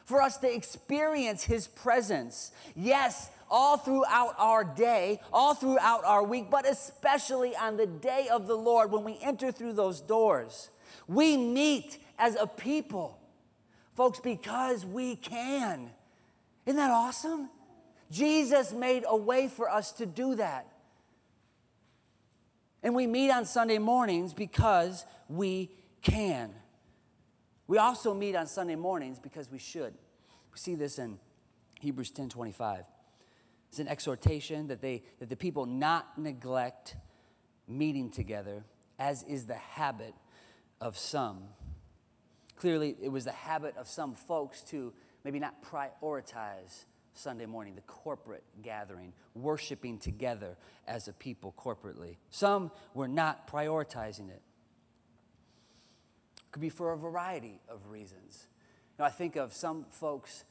for 0.05 0.21
us 0.21 0.37
to 0.37 0.49
experience 0.49 1.43
his 1.43 1.67
presence. 1.67 2.53
Yes, 2.73 3.29
all 3.51 3.75
throughout 3.75 4.33
our 4.37 4.63
day, 4.63 5.19
all 5.33 5.53
throughout 5.53 6.05
our 6.05 6.23
week, 6.23 6.49
but 6.49 6.65
especially 6.65 7.53
on 7.53 7.75
the 7.75 7.85
day 7.85 8.29
of 8.31 8.47
the 8.47 8.55
Lord 8.55 8.91
when 8.91 9.03
we 9.03 9.19
enter 9.21 9.51
through 9.51 9.73
those 9.73 9.99
doors. 9.99 10.69
We 11.05 11.35
meet 11.35 11.97
as 12.17 12.37
a 12.39 12.47
people, 12.47 13.19
folks, 13.97 14.21
because 14.21 14.85
we 14.85 15.17
can. 15.17 15.89
Isn't 16.65 16.77
that 16.77 16.91
awesome? 16.91 17.49
Jesus 18.09 18.71
made 18.71 19.03
a 19.05 19.17
way 19.17 19.49
for 19.49 19.69
us 19.69 19.91
to 19.93 20.05
do 20.05 20.35
that. 20.35 20.65
And 22.81 22.95
we 22.95 23.05
meet 23.05 23.31
on 23.31 23.43
Sunday 23.45 23.79
mornings 23.79 24.33
because 24.33 25.03
we 25.27 25.71
can. 26.01 26.53
We 27.67 27.77
also 27.77 28.13
meet 28.13 28.35
on 28.35 28.47
Sunday 28.47 28.75
mornings 28.75 29.19
because 29.19 29.51
we 29.51 29.59
should. 29.59 29.93
We 30.51 30.57
see 30.57 30.75
this 30.75 30.99
in 30.99 31.19
Hebrews 31.79 32.11
10 32.11 32.29
25. 32.29 32.83
It's 33.69 33.79
an 33.79 33.87
exhortation 33.87 34.67
that, 34.67 34.81
they, 34.81 35.03
that 35.19 35.29
the 35.29 35.35
people 35.35 35.65
not 35.65 36.17
neglect 36.17 36.95
meeting 37.67 38.09
together, 38.09 38.63
as 38.97 39.23
is 39.23 39.45
the 39.45 39.55
habit 39.55 40.13
of 40.79 40.97
some. 40.97 41.43
Clearly, 42.55 42.95
it 43.01 43.09
was 43.09 43.25
the 43.25 43.33
habit 43.33 43.75
of 43.77 43.87
some 43.87 44.15
folks 44.15 44.61
to 44.63 44.93
maybe 45.25 45.39
not 45.39 45.61
prioritize 45.61 46.85
Sunday 47.13 47.45
morning, 47.45 47.75
the 47.75 47.81
corporate 47.81 48.43
gathering, 48.61 49.11
worshiping 49.35 49.97
together 49.97 50.55
as 50.87 51.07
a 51.07 51.13
people 51.13 51.53
corporately. 51.57 52.17
Some 52.29 52.71
were 52.93 53.07
not 53.07 53.51
prioritizing 53.51 54.29
it. 54.29 54.41
Could 56.57 56.61
be 56.63 56.69
for 56.69 56.91
a 56.91 56.97
variety 56.97 57.59
of 57.69 57.87
reasons. 57.87 58.47
You 58.97 59.03
know, 59.03 59.05
I 59.05 59.11
think 59.11 59.35
of 59.35 59.53
some 59.53 59.85
folks, 59.91 60.43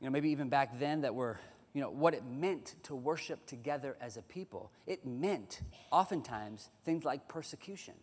you 0.00 0.04
know, 0.04 0.12
maybe 0.12 0.30
even 0.30 0.48
back 0.48 0.78
then 0.78 1.00
that 1.00 1.16
were, 1.16 1.40
you 1.74 1.80
know, 1.80 1.90
what 1.90 2.14
it 2.14 2.22
meant 2.24 2.76
to 2.84 2.94
worship 2.94 3.44
together 3.44 3.96
as 4.00 4.16
a 4.16 4.22
people. 4.22 4.70
It 4.86 5.04
meant 5.04 5.62
oftentimes 5.90 6.68
things 6.84 7.04
like 7.04 7.26
persecution, 7.26 7.94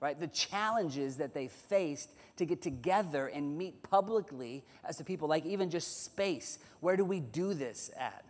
right? 0.00 0.20
The 0.20 0.26
challenges 0.26 1.16
that 1.16 1.32
they 1.32 1.48
faced 1.48 2.10
to 2.36 2.44
get 2.44 2.60
together 2.60 3.28
and 3.28 3.56
meet 3.56 3.82
publicly 3.82 4.62
as 4.84 5.00
a 5.00 5.04
people, 5.04 5.28
like 5.28 5.46
even 5.46 5.70
just 5.70 6.04
space. 6.04 6.58
Where 6.80 6.98
do 6.98 7.06
we 7.06 7.20
do 7.20 7.54
this 7.54 7.90
at, 7.98 8.22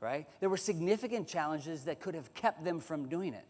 right? 0.00 0.26
There 0.40 0.50
were 0.50 0.56
significant 0.56 1.28
challenges 1.28 1.84
that 1.84 2.00
could 2.00 2.16
have 2.16 2.34
kept 2.34 2.64
them 2.64 2.80
from 2.80 3.08
doing 3.08 3.32
it. 3.32 3.44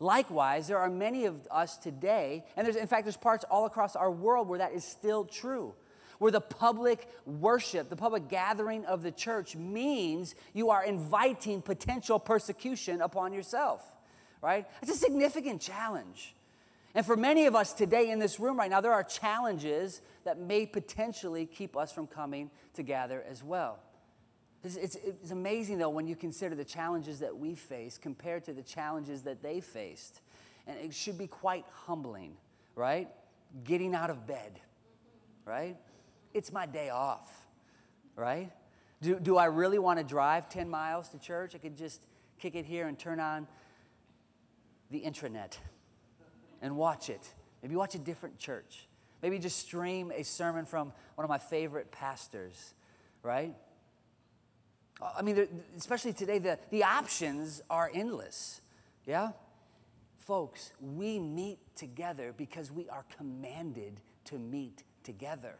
Likewise, 0.00 0.66
there 0.66 0.78
are 0.78 0.90
many 0.90 1.24
of 1.24 1.46
us 1.50 1.76
today, 1.76 2.44
and 2.56 2.66
there's, 2.66 2.76
in 2.76 2.86
fact, 2.86 3.04
there's 3.04 3.16
parts 3.16 3.44
all 3.50 3.66
across 3.66 3.96
our 3.96 4.10
world 4.10 4.48
where 4.48 4.58
that 4.58 4.72
is 4.72 4.84
still 4.84 5.24
true. 5.24 5.74
Where 6.18 6.30
the 6.30 6.40
public 6.40 7.08
worship, 7.26 7.88
the 7.90 7.96
public 7.96 8.28
gathering 8.28 8.84
of 8.86 9.02
the 9.02 9.10
church 9.10 9.56
means 9.56 10.34
you 10.52 10.70
are 10.70 10.84
inviting 10.84 11.60
potential 11.60 12.18
persecution 12.18 13.00
upon 13.00 13.32
yourself, 13.32 13.84
right? 14.40 14.66
It's 14.80 14.90
a 14.90 14.96
significant 14.96 15.60
challenge. 15.60 16.34
And 16.94 17.04
for 17.04 17.16
many 17.16 17.46
of 17.46 17.56
us 17.56 17.72
today 17.72 18.10
in 18.10 18.20
this 18.20 18.38
room 18.38 18.56
right 18.56 18.70
now, 18.70 18.80
there 18.80 18.92
are 18.92 19.02
challenges 19.02 20.00
that 20.24 20.38
may 20.38 20.64
potentially 20.66 21.46
keep 21.46 21.76
us 21.76 21.92
from 21.92 22.06
coming 22.06 22.50
together 22.72 23.24
as 23.28 23.42
well. 23.42 23.80
It's, 24.64 24.76
it's, 24.76 24.96
it's, 24.96 25.30
amazing, 25.30 25.78
though, 25.78 25.90
when 25.90 26.06
you 26.06 26.16
consider 26.16 26.54
the 26.54 26.64
challenges 26.64 27.20
that 27.20 27.36
we 27.36 27.54
face 27.54 27.98
compared 27.98 28.44
to 28.44 28.54
the 28.54 28.62
challenges 28.62 29.22
that 29.22 29.42
they 29.42 29.60
faced. 29.60 30.22
And 30.66 30.78
it 30.78 30.94
should 30.94 31.18
be 31.18 31.26
quite 31.26 31.66
humbling, 31.70 32.36
right? 32.74 33.08
Getting 33.64 33.94
out 33.94 34.08
of 34.08 34.26
bed, 34.26 34.58
right? 35.44 35.76
It's 36.32 36.50
my 36.50 36.64
day 36.64 36.88
off, 36.88 37.46
right? 38.16 38.50
Do, 39.02 39.20
do 39.20 39.36
I 39.36 39.46
really 39.46 39.78
want 39.78 39.98
to 39.98 40.04
drive 40.04 40.48
10 40.48 40.70
miles 40.70 41.10
to 41.10 41.18
church? 41.18 41.54
I 41.54 41.58
could 41.58 41.76
just 41.76 42.06
kick 42.38 42.54
it 42.54 42.64
here 42.64 42.88
and 42.88 42.98
turn 42.98 43.20
on 43.20 43.46
the 44.90 45.00
intranet 45.00 45.58
and 46.62 46.74
watch 46.76 47.10
it. 47.10 47.34
Maybe 47.62 47.76
watch 47.76 47.94
a 47.94 47.98
different 47.98 48.38
church. 48.38 48.86
Maybe 49.22 49.38
just 49.38 49.58
stream 49.58 50.10
a 50.14 50.22
sermon 50.22 50.64
from 50.64 50.92
one 51.16 51.24
of 51.24 51.28
my 51.28 51.38
favorite 51.38 51.90
pastors, 51.90 52.72
right? 53.22 53.54
I 55.02 55.22
mean, 55.22 55.48
especially 55.76 56.12
today, 56.12 56.38
the, 56.38 56.58
the 56.70 56.84
options 56.84 57.62
are 57.68 57.90
endless. 57.92 58.60
Yeah? 59.06 59.32
Folks, 60.18 60.72
we 60.80 61.18
meet 61.18 61.58
together 61.76 62.32
because 62.36 62.70
we 62.70 62.88
are 62.88 63.04
commanded 63.16 64.00
to 64.26 64.38
meet 64.38 64.84
together. 65.02 65.56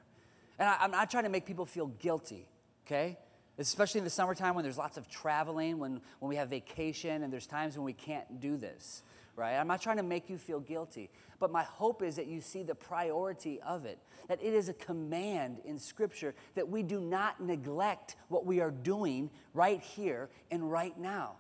And 0.59 0.69
I, 0.69 0.85
am 0.85 0.93
not 0.93 1.11
trying 1.11 1.25
to 1.25 1.31
make 1.31 1.47
people 1.47 1.67
feel 1.67 1.89
guilty, 1.89 2.47
okay? 2.87 3.19
Especially 3.59 3.99
in 3.99 4.05
the 4.05 4.11
summertime 4.11 4.55
when 4.55 4.63
there's 4.63 4.79
lots 4.79 4.97
of 4.97 5.09
traveling, 5.11 5.79
when, 5.79 6.01
when 6.21 6.29
we 6.29 6.37
have 6.37 6.49
vacation, 6.49 7.23
and 7.23 7.33
there's 7.33 7.47
times 7.47 7.77
when 7.77 7.85
we 7.85 7.93
can't 7.93 8.41
do 8.41 8.57
this 8.57 9.03
right? 9.37 9.57
I'm 9.57 9.67
not 9.67 9.81
trying 9.81 9.97
to 9.97 10.03
make 10.03 10.29
you 10.31 10.39
feel 10.39 10.61
guilty, 10.61 11.11
but 11.39 11.51
my 11.51 11.63
hope 11.63 12.03
is 12.03 12.17
that 12.17 12.27
you 12.27 12.41
see 12.41 12.63
the 12.63 12.75
priority 12.75 13.61
of 13.61 13.85
it, 13.85 13.99
that 14.29 14.43
it 14.43 14.55
is 14.55 14.69
a 14.69 14.75
command 14.75 15.59
in 15.65 15.79
Scripture 15.79 16.35
that 16.55 16.69
we 16.69 16.83
do 16.83 17.01
not 17.01 17.41
neglect 17.41 18.17
what 18.29 18.47
we 18.47 18.61
are 18.61 18.71
doing 18.71 19.31
right 19.53 19.81
here 19.81 20.31
and 20.51 20.71
right 20.71 20.99
now. 20.99 21.33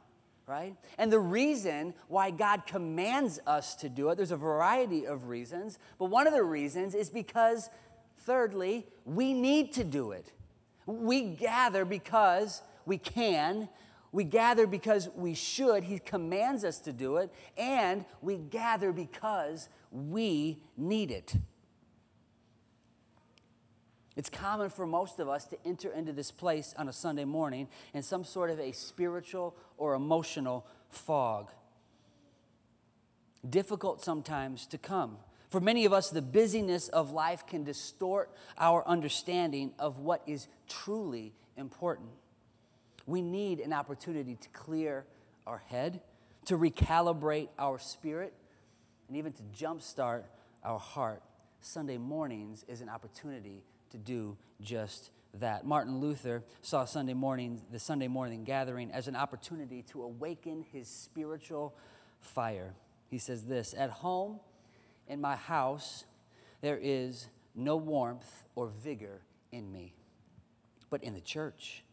Right? 0.46 0.76
And 0.98 1.10
the 1.10 1.20
reason 1.20 1.94
why 2.08 2.30
God 2.30 2.66
commands 2.66 3.40
us 3.46 3.74
to 3.76 3.88
do 3.88 4.10
it, 4.10 4.16
there's 4.16 4.30
a 4.30 4.36
variety 4.36 5.06
of 5.06 5.28
reasons, 5.28 5.78
but 5.98 6.06
one 6.06 6.26
of 6.26 6.34
the 6.34 6.42
reasons 6.42 6.94
is 6.94 7.08
because, 7.08 7.70
thirdly, 8.18 8.86
we 9.06 9.32
need 9.32 9.72
to 9.72 9.84
do 9.84 10.12
it. 10.12 10.32
We 10.84 11.22
gather 11.22 11.86
because 11.86 12.60
we 12.84 12.98
can, 12.98 13.70
we 14.14 14.22
gather 14.22 14.68
because 14.68 15.08
we 15.16 15.34
should. 15.34 15.82
He 15.82 15.98
commands 15.98 16.62
us 16.62 16.78
to 16.82 16.92
do 16.92 17.16
it. 17.16 17.34
And 17.58 18.04
we 18.22 18.36
gather 18.36 18.92
because 18.92 19.68
we 19.90 20.62
need 20.76 21.10
it. 21.10 21.34
It's 24.14 24.30
common 24.30 24.70
for 24.70 24.86
most 24.86 25.18
of 25.18 25.28
us 25.28 25.46
to 25.46 25.56
enter 25.66 25.90
into 25.90 26.12
this 26.12 26.30
place 26.30 26.76
on 26.78 26.88
a 26.88 26.92
Sunday 26.92 27.24
morning 27.24 27.66
in 27.92 28.04
some 28.04 28.22
sort 28.22 28.50
of 28.50 28.60
a 28.60 28.70
spiritual 28.70 29.56
or 29.78 29.94
emotional 29.94 30.64
fog. 30.88 31.50
Difficult 33.50 34.00
sometimes 34.00 34.64
to 34.66 34.78
come. 34.78 35.16
For 35.50 35.58
many 35.60 35.84
of 35.86 35.92
us, 35.92 36.10
the 36.10 36.22
busyness 36.22 36.86
of 36.86 37.10
life 37.10 37.48
can 37.48 37.64
distort 37.64 38.30
our 38.58 38.86
understanding 38.86 39.72
of 39.76 39.98
what 39.98 40.22
is 40.24 40.46
truly 40.68 41.32
important. 41.56 42.10
We 43.06 43.22
need 43.22 43.60
an 43.60 43.72
opportunity 43.72 44.36
to 44.36 44.48
clear 44.50 45.04
our 45.46 45.62
head, 45.66 46.00
to 46.46 46.56
recalibrate 46.56 47.48
our 47.58 47.78
spirit, 47.78 48.32
and 49.08 49.16
even 49.16 49.32
to 49.32 49.42
jumpstart 49.56 50.24
our 50.62 50.78
heart. 50.78 51.22
Sunday 51.60 51.98
mornings 51.98 52.64
is 52.68 52.80
an 52.80 52.88
opportunity 52.88 53.62
to 53.90 53.98
do 53.98 54.36
just 54.60 55.10
that. 55.34 55.66
Martin 55.66 55.98
Luther 55.98 56.42
saw 56.62 56.84
Sunday 56.84 57.14
morning, 57.14 57.60
the 57.70 57.78
Sunday 57.78 58.08
morning 58.08 58.44
gathering, 58.44 58.90
as 58.90 59.08
an 59.08 59.16
opportunity 59.16 59.82
to 59.82 60.02
awaken 60.02 60.64
his 60.72 60.88
spiritual 60.88 61.74
fire. 62.20 62.74
He 63.08 63.18
says 63.18 63.46
this 63.46 63.74
At 63.76 63.90
home, 63.90 64.40
in 65.08 65.20
my 65.20 65.36
house, 65.36 66.04
there 66.60 66.78
is 66.80 67.28
no 67.54 67.76
warmth 67.76 68.44
or 68.54 68.66
vigor 68.66 69.20
in 69.52 69.70
me, 69.70 69.94
but 70.90 71.02
in 71.02 71.14
the 71.14 71.20
church, 71.20 71.83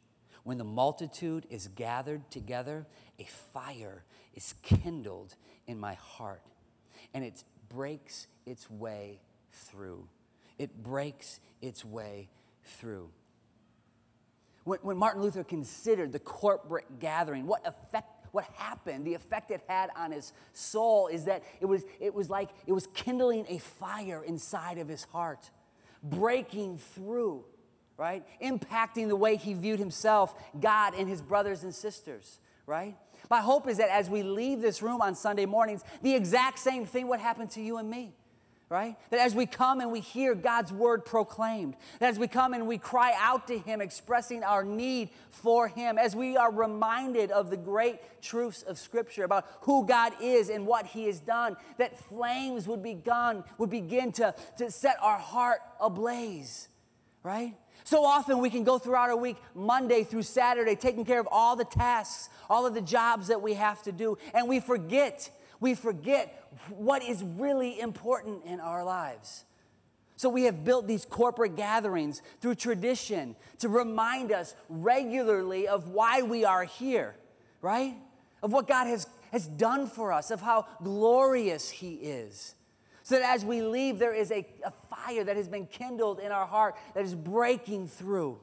when 0.43 0.57
the 0.57 0.63
multitude 0.63 1.45
is 1.49 1.67
gathered 1.67 2.29
together, 2.31 2.85
a 3.19 3.23
fire 3.23 4.03
is 4.33 4.53
kindled 4.63 5.35
in 5.67 5.79
my 5.79 5.93
heart, 5.93 6.43
and 7.13 7.23
it 7.23 7.43
breaks 7.69 8.27
its 8.45 8.69
way 8.69 9.19
through. 9.51 10.07
It 10.57 10.83
breaks 10.83 11.39
its 11.61 11.85
way 11.85 12.29
through. 12.63 13.09
When, 14.63 14.79
when 14.81 14.97
Martin 14.97 15.21
Luther 15.21 15.43
considered 15.43 16.11
the 16.11 16.19
corporate 16.19 16.99
gathering, 16.99 17.45
what 17.47 17.65
effect 17.65 18.21
what 18.31 18.45
happened, 18.55 19.05
the 19.05 19.13
effect 19.13 19.51
it 19.51 19.61
had 19.67 19.89
on 19.95 20.11
his 20.11 20.31
soul 20.53 21.07
is 21.07 21.25
that 21.25 21.43
it 21.59 21.65
was, 21.65 21.83
it 21.99 22.13
was 22.13 22.29
like 22.29 22.49
it 22.65 22.71
was 22.71 22.87
kindling 22.87 23.45
a 23.49 23.57
fire 23.57 24.23
inside 24.23 24.77
of 24.77 24.87
his 24.87 25.03
heart, 25.05 25.49
breaking 26.01 26.77
through 26.77 27.43
right? 28.01 28.25
Impacting 28.41 29.09
the 29.09 29.15
way 29.15 29.35
he 29.35 29.53
viewed 29.53 29.77
himself, 29.77 30.33
God, 30.59 30.95
and 30.97 31.07
his 31.07 31.21
brothers 31.21 31.61
and 31.61 31.73
sisters, 31.73 32.39
right? 32.65 32.97
My 33.29 33.41
hope 33.41 33.67
is 33.67 33.77
that 33.77 33.91
as 33.91 34.09
we 34.09 34.23
leave 34.23 34.59
this 34.59 34.81
room 34.81 35.03
on 35.03 35.13
Sunday 35.13 35.45
mornings, 35.45 35.83
the 36.01 36.15
exact 36.15 36.57
same 36.57 36.87
thing 36.87 37.07
would 37.09 37.19
happen 37.19 37.47
to 37.49 37.61
you 37.61 37.77
and 37.77 37.87
me 37.89 38.15
right? 38.69 38.95
That 39.09 39.19
as 39.19 39.35
we 39.35 39.47
come 39.47 39.81
and 39.81 39.91
we 39.91 39.99
hear 39.99 40.33
God's 40.33 40.71
word 40.71 41.03
proclaimed, 41.03 41.75
that 41.99 42.09
as 42.09 42.17
we 42.17 42.29
come 42.29 42.53
and 42.53 42.65
we 42.67 42.77
cry 42.77 43.11
out 43.17 43.47
to 43.47 43.59
Him, 43.59 43.81
expressing 43.81 44.45
our 44.45 44.63
need 44.63 45.09
for 45.29 45.67
Him, 45.67 45.97
as 45.97 46.15
we 46.15 46.37
are 46.37 46.49
reminded 46.49 47.31
of 47.31 47.49
the 47.49 47.57
great 47.57 47.99
truths 48.21 48.63
of 48.63 48.79
Scripture 48.79 49.25
about 49.25 49.45
who 49.63 49.85
God 49.85 50.13
is 50.21 50.47
and 50.47 50.65
what 50.65 50.85
He 50.85 51.07
has 51.07 51.19
done, 51.19 51.57
that 51.79 51.99
flames 51.99 52.65
would 52.65 52.81
be 52.81 52.93
gone, 52.93 53.43
would 53.57 53.69
begin 53.69 54.13
to, 54.13 54.33
to 54.57 54.71
set 54.71 54.95
our 55.01 55.19
heart 55.19 55.59
ablaze, 55.81 56.69
right? 57.23 57.53
So 57.83 58.05
often 58.05 58.39
we 58.39 58.49
can 58.49 58.63
go 58.63 58.77
throughout 58.77 59.09
our 59.09 59.17
week, 59.17 59.37
Monday 59.55 60.03
through 60.03 60.23
Saturday, 60.23 60.75
taking 60.75 61.05
care 61.05 61.19
of 61.19 61.27
all 61.31 61.55
the 61.55 61.65
tasks, 61.65 62.29
all 62.49 62.65
of 62.65 62.73
the 62.73 62.81
jobs 62.81 63.27
that 63.27 63.41
we 63.41 63.55
have 63.55 63.81
to 63.83 63.91
do, 63.91 64.17
and 64.33 64.47
we 64.47 64.59
forget, 64.59 65.29
we 65.59 65.73
forget 65.73 66.51
what 66.69 67.03
is 67.03 67.23
really 67.23 67.79
important 67.79 68.45
in 68.45 68.59
our 68.59 68.83
lives. 68.83 69.45
So 70.17 70.29
we 70.29 70.43
have 70.43 70.63
built 70.63 70.85
these 70.85 71.03
corporate 71.03 71.55
gatherings 71.55 72.21
through 72.41 72.55
tradition 72.55 73.35
to 73.57 73.69
remind 73.69 74.31
us 74.31 74.55
regularly 74.69 75.67
of 75.67 75.87
why 75.89 76.21
we 76.21 76.45
are 76.45 76.63
here, 76.63 77.15
right? 77.61 77.95
Of 78.43 78.53
what 78.53 78.67
God 78.67 78.85
has, 78.85 79.07
has 79.31 79.47
done 79.47 79.87
for 79.87 80.13
us, 80.13 80.29
of 80.29 80.39
how 80.39 80.67
glorious 80.83 81.71
He 81.71 81.95
is. 81.95 82.53
So 83.11 83.19
that 83.19 83.29
as 83.29 83.43
we 83.43 83.61
leave, 83.61 83.99
there 83.99 84.13
is 84.13 84.31
a, 84.31 84.47
a 84.63 84.71
fire 84.89 85.25
that 85.25 85.35
has 85.35 85.49
been 85.49 85.65
kindled 85.65 86.21
in 86.21 86.31
our 86.31 86.45
heart 86.45 86.77
that 86.95 87.03
is 87.03 87.13
breaking 87.13 87.89
through. 87.89 88.39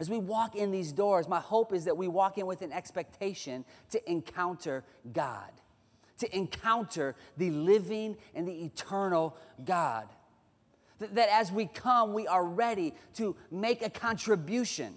As 0.00 0.10
we 0.10 0.18
walk 0.18 0.56
in 0.56 0.72
these 0.72 0.90
doors, 0.90 1.28
my 1.28 1.38
hope 1.38 1.72
is 1.72 1.84
that 1.84 1.96
we 1.96 2.08
walk 2.08 2.36
in 2.36 2.46
with 2.46 2.62
an 2.62 2.72
expectation 2.72 3.64
to 3.90 4.10
encounter 4.10 4.82
God, 5.12 5.52
to 6.18 6.36
encounter 6.36 7.14
the 7.36 7.50
living 7.50 8.16
and 8.34 8.48
the 8.48 8.64
eternal 8.64 9.36
God. 9.64 10.08
That, 10.98 11.14
that 11.14 11.28
as 11.28 11.52
we 11.52 11.66
come, 11.66 12.12
we 12.12 12.26
are 12.26 12.44
ready 12.44 12.92
to 13.18 13.36
make 13.52 13.82
a 13.82 13.90
contribution, 13.90 14.94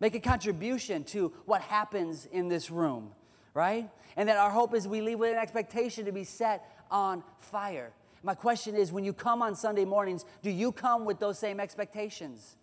make 0.00 0.14
a 0.14 0.20
contribution 0.20 1.04
to 1.04 1.32
what 1.46 1.62
happens 1.62 2.26
in 2.26 2.48
this 2.48 2.70
room, 2.70 3.12
right? 3.54 3.88
And 4.18 4.28
that 4.28 4.36
our 4.36 4.50
hope 4.50 4.74
is 4.74 4.86
we 4.86 5.00
leave 5.00 5.18
with 5.18 5.32
an 5.32 5.38
expectation 5.38 6.04
to 6.04 6.12
be 6.12 6.24
set 6.24 6.62
on 6.90 7.22
fire. 7.38 7.92
My 8.22 8.34
question 8.34 8.74
is 8.74 8.92
when 8.92 9.04
you 9.04 9.12
come 9.12 9.42
on 9.42 9.54
Sunday 9.54 9.84
mornings, 9.84 10.24
do 10.42 10.50
you 10.50 10.72
come 10.72 11.04
with 11.04 11.18
those 11.18 11.38
same 11.38 11.58
expectations? 11.58 12.56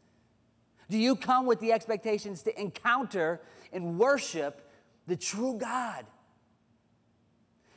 Do 0.90 0.98
you 0.98 1.16
come 1.16 1.46
with 1.46 1.60
the 1.60 1.72
expectations 1.72 2.44
to 2.44 2.60
encounter 2.60 3.42
and 3.74 3.98
worship 3.98 4.70
the 5.08 5.16
true 5.16 5.58
God? 5.58 6.06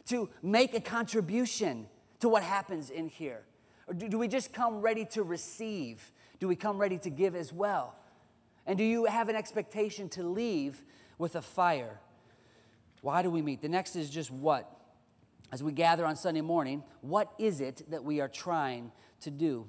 To 0.07 0.29
make 0.43 0.75
a 0.75 0.81
contribution 0.81 1.87
to 2.21 2.29
what 2.29 2.43
happens 2.43 2.91
in 2.91 3.09
here? 3.09 3.43
Or 3.87 3.95
do, 3.95 4.09
do 4.09 4.19
we 4.19 4.29
just 4.29 4.53
come 4.53 4.81
ready 4.81 5.05
to 5.07 5.23
receive? 5.23 6.13
Do 6.39 6.49
we 6.49 6.57
come 6.57 6.79
ready 6.79 6.99
to 6.99 7.11
give 7.11 7.35
as 7.35 7.53
well? 7.53 7.95
And 8.67 8.79
do 8.79 8.85
you 8.85 9.07
have 9.07 9.29
an 9.29 9.37
expectation 9.37 10.09
to 10.11 10.23
leave 10.23 10.85
with 11.19 11.35
a 11.37 11.43
fire? 11.43 11.99
Why 13.03 13.23
do 13.23 13.31
we 13.31 13.43
meet? 13.43 13.63
The 13.63 13.69
next 13.69 13.97
is 13.97 14.11
just 14.11 14.31
what? 14.31 14.80
As 15.53 15.63
we 15.63 15.73
gather 15.73 16.07
on 16.07 16.17
Sunday 16.17 16.41
morning, 16.41 16.85
what 17.01 17.33
is 17.39 17.61
it 17.61 17.83
that 17.91 18.05
we 18.05 18.21
are 18.21 18.29
trying 18.29 18.93
to 19.23 19.31
do? 19.31 19.67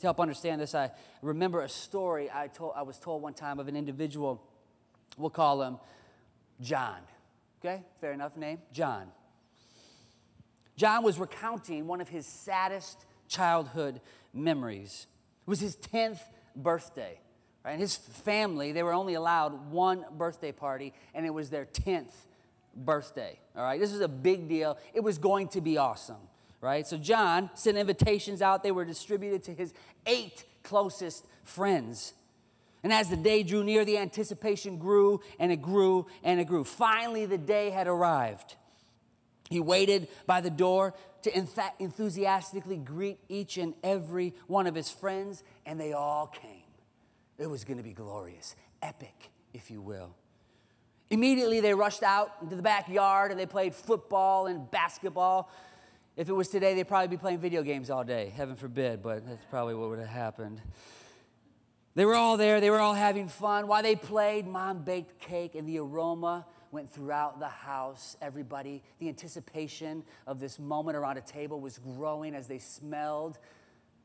To 0.00 0.06
help 0.06 0.20
understand 0.20 0.60
this, 0.60 0.74
I 0.74 0.90
remember 1.22 1.62
a 1.62 1.68
story 1.68 2.30
I, 2.30 2.48
told, 2.48 2.72
I 2.76 2.82
was 2.82 2.98
told 2.98 3.22
one 3.22 3.32
time 3.32 3.58
of 3.58 3.68
an 3.68 3.76
individual, 3.76 4.42
we'll 5.16 5.30
call 5.30 5.62
him 5.62 5.78
John. 6.60 6.98
Okay, 7.64 7.82
fair 8.00 8.12
enough 8.12 8.36
name? 8.36 8.58
John. 8.72 9.06
John 10.76 11.02
was 11.02 11.18
recounting 11.18 11.86
one 11.86 12.00
of 12.00 12.08
his 12.08 12.26
saddest 12.26 13.06
childhood 13.28 14.00
memories. 14.34 15.06
It 15.46 15.50
was 15.50 15.60
his 15.60 15.76
10th 15.76 16.20
birthday. 16.54 17.18
Right? 17.64 17.72
And 17.72 17.80
his 17.80 17.96
family, 17.96 18.72
they 18.72 18.82
were 18.82 18.92
only 18.92 19.14
allowed 19.14 19.70
one 19.70 20.04
birthday 20.12 20.52
party, 20.52 20.92
and 21.14 21.24
it 21.24 21.30
was 21.30 21.48
their 21.48 21.64
10th 21.64 22.12
birthday. 22.76 23.38
All 23.56 23.62
right, 23.62 23.80
this 23.80 23.92
was 23.92 24.00
a 24.00 24.08
big 24.08 24.48
deal. 24.48 24.78
It 24.92 25.00
was 25.00 25.18
going 25.18 25.48
to 25.48 25.60
be 25.60 25.78
awesome, 25.78 26.28
right? 26.60 26.86
So 26.86 26.96
John 26.96 27.50
sent 27.54 27.76
invitations 27.76 28.42
out. 28.42 28.62
They 28.62 28.72
were 28.72 28.84
distributed 28.84 29.42
to 29.44 29.54
his 29.54 29.72
eight 30.06 30.44
closest 30.62 31.26
friends. 31.42 32.14
And 32.82 32.92
as 32.92 33.08
the 33.08 33.16
day 33.16 33.42
drew 33.42 33.64
near, 33.64 33.84
the 33.84 33.98
anticipation 33.98 34.76
grew 34.78 35.20
and 35.38 35.50
it 35.50 35.62
grew 35.62 36.06
and 36.22 36.38
it 36.40 36.44
grew. 36.44 36.64
Finally, 36.64 37.26
the 37.26 37.38
day 37.38 37.70
had 37.70 37.86
arrived. 37.86 38.56
He 39.50 39.60
waited 39.60 40.08
by 40.26 40.40
the 40.40 40.50
door 40.50 40.94
to 41.22 41.38
enthusiastically 41.78 42.76
greet 42.76 43.18
each 43.28 43.56
and 43.56 43.74
every 43.82 44.34
one 44.46 44.66
of 44.66 44.74
his 44.74 44.90
friends, 44.90 45.42
and 45.64 45.80
they 45.80 45.92
all 45.92 46.26
came. 46.26 46.64
It 47.38 47.48
was 47.48 47.64
going 47.64 47.78
to 47.78 47.82
be 47.82 47.92
glorious, 47.92 48.54
epic, 48.82 49.30
if 49.54 49.70
you 49.70 49.80
will. 49.80 50.14
Immediately, 51.10 51.60
they 51.60 51.74
rushed 51.74 52.02
out 52.02 52.32
into 52.42 52.56
the 52.56 52.62
backyard 52.62 53.30
and 53.30 53.38
they 53.38 53.46
played 53.46 53.74
football 53.74 54.46
and 54.46 54.70
basketball. 54.70 55.50
If 56.16 56.28
it 56.28 56.32
was 56.32 56.48
today, 56.48 56.74
they'd 56.74 56.88
probably 56.88 57.08
be 57.08 57.16
playing 57.16 57.38
video 57.38 57.62
games 57.62 57.90
all 57.90 58.04
day. 58.04 58.32
Heaven 58.36 58.56
forbid, 58.56 59.02
but 59.02 59.26
that's 59.26 59.44
probably 59.50 59.74
what 59.74 59.90
would 59.90 59.98
have 59.98 60.08
happened. 60.08 60.60
They 61.94 62.04
were 62.04 62.14
all 62.14 62.36
there, 62.36 62.60
they 62.60 62.70
were 62.70 62.80
all 62.80 62.94
having 62.94 63.28
fun. 63.28 63.68
While 63.68 63.82
they 63.82 63.94
played, 63.94 64.46
mom 64.46 64.82
baked 64.82 65.20
cake, 65.20 65.54
and 65.54 65.68
the 65.68 65.78
aroma 65.78 66.44
went 66.72 66.90
throughout 66.90 67.38
the 67.38 67.48
house. 67.48 68.16
Everybody, 68.20 68.82
the 68.98 69.08
anticipation 69.08 70.02
of 70.26 70.40
this 70.40 70.58
moment 70.58 70.96
around 70.96 71.18
a 71.18 71.20
table 71.20 71.60
was 71.60 71.78
growing 71.78 72.34
as 72.34 72.48
they 72.48 72.58
smelled 72.58 73.38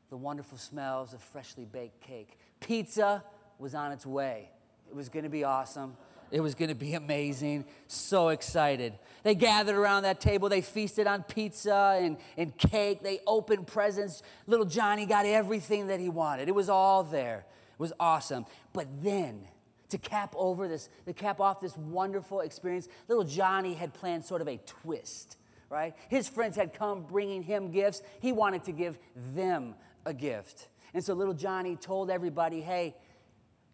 the 0.08 0.16
wonderful 0.16 0.58
smells 0.58 1.12
of 1.14 1.20
freshly 1.20 1.64
baked 1.64 2.00
cake. 2.00 2.38
Pizza 2.60 3.24
was 3.58 3.74
on 3.74 3.90
its 3.90 4.06
way. 4.06 4.50
It 4.88 4.94
was 4.94 5.08
going 5.08 5.24
to 5.24 5.30
be 5.30 5.42
awesome. 5.42 5.96
It 6.30 6.40
was 6.40 6.54
going 6.54 6.68
to 6.68 6.74
be 6.74 6.94
amazing. 6.94 7.64
So 7.86 8.28
excited. 8.28 8.94
They 9.22 9.34
gathered 9.34 9.76
around 9.76 10.04
that 10.04 10.20
table. 10.20 10.48
They 10.48 10.60
feasted 10.60 11.06
on 11.06 11.24
pizza 11.24 11.98
and, 12.00 12.16
and 12.36 12.56
cake. 12.56 13.02
They 13.02 13.20
opened 13.26 13.66
presents. 13.66 14.22
Little 14.46 14.66
Johnny 14.66 15.06
got 15.06 15.26
everything 15.26 15.88
that 15.88 16.00
he 16.00 16.08
wanted. 16.08 16.48
It 16.48 16.54
was 16.54 16.68
all 16.68 17.02
there. 17.02 17.44
It 17.72 17.80
was 17.80 17.92
awesome. 17.98 18.46
But 18.72 18.86
then, 19.02 19.46
to 19.90 19.98
cap 19.98 20.34
over 20.36 20.68
this, 20.68 20.88
to 21.06 21.12
cap 21.12 21.40
off 21.40 21.60
this 21.60 21.76
wonderful 21.76 22.40
experience, 22.40 22.88
little 23.08 23.24
Johnny 23.24 23.74
had 23.74 23.92
planned 23.92 24.24
sort 24.24 24.40
of 24.40 24.48
a 24.48 24.58
twist, 24.58 25.36
right? 25.68 25.94
His 26.08 26.28
friends 26.28 26.56
had 26.56 26.72
come 26.72 27.02
bringing 27.02 27.42
him 27.42 27.70
gifts. 27.70 28.02
He 28.20 28.32
wanted 28.32 28.64
to 28.64 28.72
give 28.72 28.98
them 29.34 29.74
a 30.06 30.14
gift. 30.14 30.68
And 30.94 31.04
so 31.04 31.14
little 31.14 31.34
Johnny 31.34 31.76
told 31.76 32.10
everybody, 32.10 32.60
hey, 32.60 32.94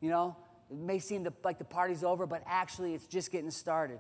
you 0.01 0.11
know, 0.11 0.37
it 0.71 0.77
may 0.77 0.99
seem 0.99 1.27
like 1.45 1.59
the 1.59 1.65
party's 1.65 2.05
over, 2.05 2.27
but 2.27 2.43
actually 2.47 2.95
it's 2.95 3.07
just 3.07 3.31
getting 3.31 3.51
started. 3.51 3.99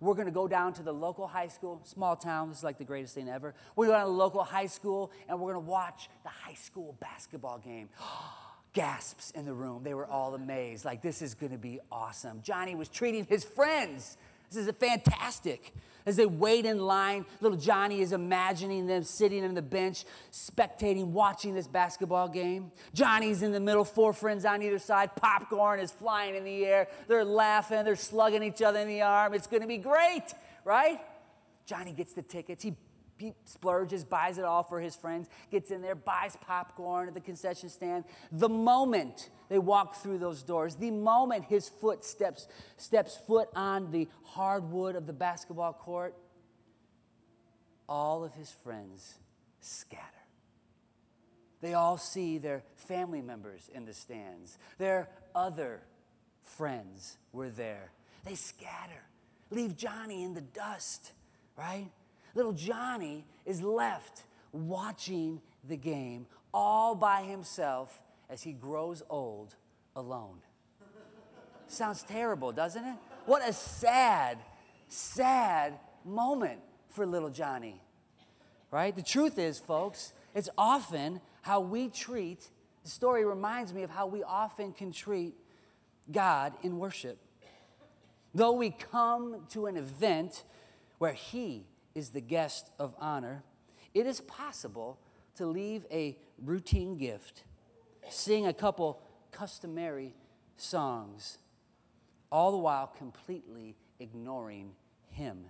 We're 0.00 0.14
going 0.14 0.26
to 0.26 0.32
go 0.32 0.46
down 0.46 0.74
to 0.74 0.82
the 0.82 0.92
local 0.92 1.26
high 1.26 1.48
school, 1.48 1.80
small 1.84 2.14
town. 2.14 2.50
This 2.50 2.58
is 2.58 2.64
like 2.64 2.78
the 2.78 2.84
greatest 2.84 3.14
thing 3.14 3.28
ever. 3.28 3.54
We're 3.74 3.86
going 3.86 4.00
to 4.00 4.06
the 4.06 4.12
local 4.12 4.44
high 4.44 4.66
school 4.66 5.10
and 5.28 5.40
we're 5.40 5.52
going 5.52 5.64
to 5.64 5.70
watch 5.70 6.08
the 6.22 6.28
high 6.28 6.54
school 6.54 6.96
basketball 7.00 7.58
game. 7.58 7.88
Gasps 8.74 9.32
in 9.32 9.44
the 9.44 9.54
room. 9.54 9.82
They 9.82 9.94
were 9.94 10.06
all 10.06 10.34
amazed. 10.34 10.84
Like, 10.84 11.02
this 11.02 11.20
is 11.20 11.34
going 11.34 11.52
to 11.52 11.58
be 11.58 11.80
awesome. 11.90 12.42
Johnny 12.42 12.74
was 12.76 12.88
treating 12.88 13.24
his 13.24 13.42
friends 13.42 14.16
this 14.50 14.66
is 14.66 14.74
fantastic. 14.78 15.74
As 16.08 16.16
they 16.16 16.24
wait 16.24 16.64
in 16.64 16.78
line, 16.78 17.26
little 17.42 17.58
Johnny 17.58 18.00
is 18.00 18.12
imagining 18.12 18.86
them 18.86 19.02
sitting 19.02 19.44
on 19.44 19.52
the 19.52 19.60
bench, 19.60 20.06
spectating, 20.32 21.08
watching 21.08 21.54
this 21.54 21.68
basketball 21.68 22.28
game. 22.28 22.72
Johnny's 22.94 23.42
in 23.42 23.52
the 23.52 23.60
middle, 23.60 23.84
four 23.84 24.14
friends 24.14 24.46
on 24.46 24.62
either 24.62 24.78
side. 24.78 25.14
Popcorn 25.16 25.80
is 25.80 25.90
flying 25.90 26.34
in 26.34 26.44
the 26.44 26.64
air. 26.64 26.88
They're 27.08 27.26
laughing, 27.26 27.84
they're 27.84 27.94
slugging 27.94 28.42
each 28.42 28.62
other 28.62 28.78
in 28.78 28.88
the 28.88 29.02
arm. 29.02 29.34
It's 29.34 29.46
going 29.46 29.60
to 29.60 29.68
be 29.68 29.76
great, 29.76 30.32
right? 30.64 30.98
Johnny 31.66 31.92
gets 31.92 32.14
the 32.14 32.22
tickets. 32.22 32.62
He 32.62 32.74
splurges, 33.44 34.04
buys 34.04 34.38
it 34.38 34.44
all 34.44 34.62
for 34.62 34.80
his 34.80 34.96
friends, 34.96 35.28
gets 35.50 35.70
in 35.70 35.82
there, 35.82 35.94
buys 35.94 36.36
popcorn 36.40 37.08
at 37.08 37.14
the 37.14 37.20
concession 37.20 37.68
stand. 37.68 38.04
The 38.32 38.48
moment 38.48 39.30
they 39.48 39.58
walk 39.58 39.96
through 39.96 40.18
those 40.18 40.42
doors, 40.42 40.76
the 40.76 40.90
moment 40.90 41.44
his 41.44 41.68
foot 41.68 42.04
steps, 42.04 42.48
steps 42.76 43.16
foot 43.26 43.48
on 43.54 43.90
the 43.90 44.08
hardwood 44.24 44.96
of 44.96 45.06
the 45.06 45.12
basketball 45.12 45.72
court, 45.72 46.14
all 47.88 48.24
of 48.24 48.34
his 48.34 48.50
friends 48.50 49.18
scatter. 49.60 50.02
They 51.60 51.74
all 51.74 51.98
see 51.98 52.38
their 52.38 52.62
family 52.76 53.20
members 53.20 53.68
in 53.74 53.84
the 53.84 53.94
stands. 53.94 54.58
Their 54.78 55.08
other 55.34 55.82
friends 56.40 57.18
were 57.32 57.48
there. 57.48 57.90
They 58.24 58.34
scatter, 58.34 59.02
leave 59.50 59.76
Johnny 59.76 60.22
in 60.22 60.34
the 60.34 60.40
dust, 60.40 61.12
right? 61.56 61.88
Little 62.38 62.52
Johnny 62.52 63.24
is 63.44 63.62
left 63.62 64.22
watching 64.52 65.40
the 65.68 65.76
game 65.76 66.28
all 66.54 66.94
by 66.94 67.22
himself 67.22 68.00
as 68.30 68.44
he 68.44 68.52
grows 68.52 69.02
old 69.10 69.56
alone. 69.96 70.38
Sounds 71.66 72.04
terrible, 72.04 72.52
doesn't 72.52 72.84
it? 72.84 72.94
What 73.26 73.42
a 73.46 73.52
sad, 73.52 74.38
sad 74.86 75.80
moment 76.04 76.60
for 76.90 77.04
little 77.04 77.28
Johnny. 77.28 77.82
Right? 78.70 78.94
The 78.94 79.02
truth 79.02 79.36
is, 79.36 79.58
folks, 79.58 80.12
it's 80.32 80.48
often 80.56 81.20
how 81.42 81.58
we 81.58 81.88
treat, 81.88 82.50
the 82.84 82.90
story 82.90 83.24
reminds 83.24 83.74
me 83.74 83.82
of 83.82 83.90
how 83.90 84.06
we 84.06 84.22
often 84.22 84.72
can 84.72 84.92
treat 84.92 85.34
God 86.12 86.52
in 86.62 86.78
worship. 86.78 87.18
Though 88.32 88.52
we 88.52 88.70
come 88.70 89.38
to 89.50 89.66
an 89.66 89.76
event 89.76 90.44
where 90.98 91.14
He 91.14 91.66
is 91.98 92.10
the 92.10 92.20
guest 92.20 92.70
of 92.78 92.94
honor, 92.98 93.42
it 93.92 94.06
is 94.06 94.20
possible 94.22 94.98
to 95.34 95.46
leave 95.46 95.84
a 95.90 96.16
routine 96.42 96.96
gift, 96.96 97.42
sing 98.08 98.46
a 98.46 98.52
couple 98.52 99.02
customary 99.32 100.14
songs, 100.56 101.38
all 102.30 102.52
the 102.52 102.56
while 102.56 102.86
completely 102.86 103.76
ignoring 103.98 104.70
Him. 105.10 105.46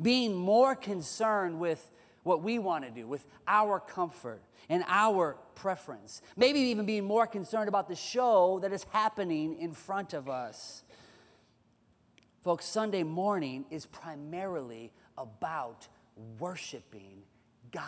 Being 0.00 0.36
more 0.36 0.76
concerned 0.76 1.58
with 1.58 1.90
what 2.22 2.42
we 2.42 2.58
want 2.58 2.84
to 2.84 2.90
do, 2.90 3.06
with 3.06 3.26
our 3.48 3.80
comfort 3.80 4.42
and 4.68 4.84
our 4.86 5.38
preference. 5.54 6.20
Maybe 6.36 6.60
even 6.60 6.84
being 6.84 7.04
more 7.04 7.26
concerned 7.26 7.68
about 7.68 7.88
the 7.88 7.96
show 7.96 8.58
that 8.60 8.72
is 8.72 8.84
happening 8.92 9.58
in 9.58 9.72
front 9.72 10.12
of 10.12 10.28
us. 10.28 10.84
Folks, 12.42 12.66
Sunday 12.66 13.02
morning 13.02 13.64
is 13.70 13.86
primarily 13.86 14.92
about 15.20 15.86
worshiping 16.38 17.22
God, 17.70 17.84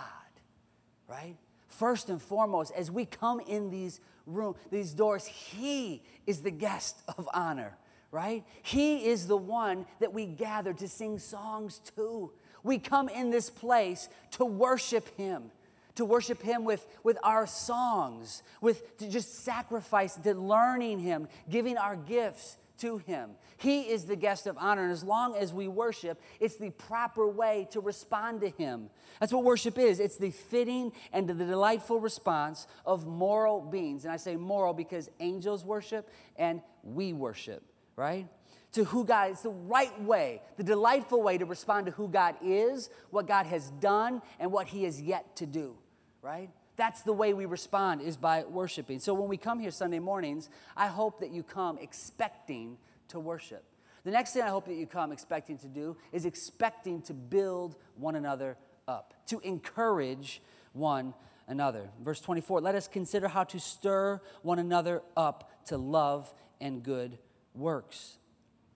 right? 1.09 1.37
First 1.69 2.11
and 2.11 2.21
foremost, 2.21 2.73
as 2.77 2.91
we 2.91 3.05
come 3.05 3.41
in 3.41 3.71
these 3.71 4.01
room, 4.27 4.55
these 4.71 4.93
doors, 4.93 5.25
He 5.27 6.03
is 6.27 6.43
the 6.43 6.51
guest 6.51 7.03
of 7.17 7.29
honor, 7.33 7.77
right? 8.11 8.45
He 8.63 9.07
is 9.07 9.27
the 9.27 9.37
one 9.37 9.87
that 10.01 10.13
we 10.13 10.27
gather 10.27 10.73
to 10.75 10.89
sing 10.89 11.19
songs 11.19 11.81
to. 11.97 12.31
We 12.63 12.79
come 12.79 13.09
in 13.09 13.31
this 13.31 13.51
place 13.51 14.09
to 14.33 14.45
worship 14.45 15.17
Him, 15.17 15.51
to 15.97 16.05
worship 16.05 16.43
Him 16.43 16.65
with, 16.65 16.87
with 17.03 17.19
our 17.23 17.47
songs, 17.47 18.43
with 18.61 18.99
to 18.99 19.09
just 19.09 19.45
sacrifice, 19.45 20.15
to 20.17 20.35
learning 20.35 20.99
Him, 21.01 21.27
giving 21.51 21.77
our 21.77 21.97
gifts 21.97 22.59
to 22.79 22.99
Him. 22.99 23.31
He 23.57 23.83
is 23.83 24.05
the 24.05 24.17
guest 24.17 24.47
of 24.47 24.57
honor. 24.59 24.83
And 24.83 24.93
as 24.93 25.05
long 25.05 25.37
as 25.37 25.53
we 25.53 25.69
worship, 25.69 26.21
it's 26.41 26.57
the 26.57 26.71
proper 26.71 27.29
way 27.29 27.69
to 27.71 27.81
respond 27.81 28.41
to 28.41 28.49
Him. 28.49 28.91
That's 29.21 29.33
what 29.33 29.45
worship 29.45 29.79
is 29.79 30.01
it's 30.01 30.17
the 30.17 30.31
fitting 30.31 30.93
and 31.13 31.29
the 31.29 31.35
delightful 31.35 32.01
response 32.01 32.67
of 32.85 33.07
moral 33.07 33.61
beings. 33.61 34.05
And 34.05 34.13
I 34.13 34.17
say 34.17 34.37
moral 34.37 34.75
because 34.75 35.11
angels 35.21 35.65
worship 35.65 36.09
and 36.37 36.61
we 36.83 37.13
worship, 37.13 37.63
right? 37.97 38.27
To 38.73 38.85
who 38.85 39.05
God 39.05 39.33
is 39.33 39.43
the 39.43 39.51
right 39.51 40.01
way, 40.03 40.43
the 40.57 40.65
delightful 40.65 41.23
way 41.23 41.39
to 41.39 41.45
respond 41.45 41.87
to 41.87 41.93
who 41.93 42.09
God 42.09 42.37
is, 42.43 42.91
what 43.11 43.27
God 43.27 43.47
has 43.47 43.71
done, 43.81 44.23
and 44.41 44.51
what 44.51 44.67
He 44.67 44.85
has 44.85 45.01
yet 45.01 45.37
to 45.37 45.47
do, 45.47 45.77
right? 46.23 46.51
That's 46.77 47.03
the 47.03 47.13
way 47.13 47.35
we 47.35 47.45
respond 47.45 48.01
is 48.01 48.17
by 48.17 48.45
worshiping. 48.45 48.99
So 48.99 49.15
when 49.15 49.29
we 49.29 49.37
come 49.37 49.61
here 49.61 49.71
Sunday 49.71 49.99
mornings, 49.99 50.49
I 50.77 50.89
hope 50.89 51.21
that 51.21 51.31
you 51.31 51.43
come 51.43 51.79
expecting 51.79 52.79
to 53.09 53.21
worship. 53.21 53.65
The 54.05 54.11
next 54.11 54.33
thing 54.33 54.43
I 54.43 54.49
hope 54.49 54.67
that 54.67 54.75
you 54.75 54.87
come 54.87 55.13
expecting 55.13 55.59
to 55.59 55.69
do 55.69 55.97
is 56.13 56.25
expecting 56.25 57.03
to 57.03 57.15
build 57.15 57.77
one 57.97 58.17
another 58.17 58.57
up, 58.89 59.15
to 59.27 59.39
encourage 59.41 60.43
one 60.73 61.15
another. 61.47 61.91
Verse 62.01 62.21
24, 62.21 62.61
let 62.61 62.75
us 62.75 62.89
consider 62.89 63.29
how 63.29 63.45
to 63.45 63.61
stir 63.61 64.21
one 64.43 64.59
another 64.59 65.03
up 65.17 65.67
to 65.67 65.77
love 65.77 66.33
and 66.61 66.83
good 66.83 67.19
works 67.55 68.17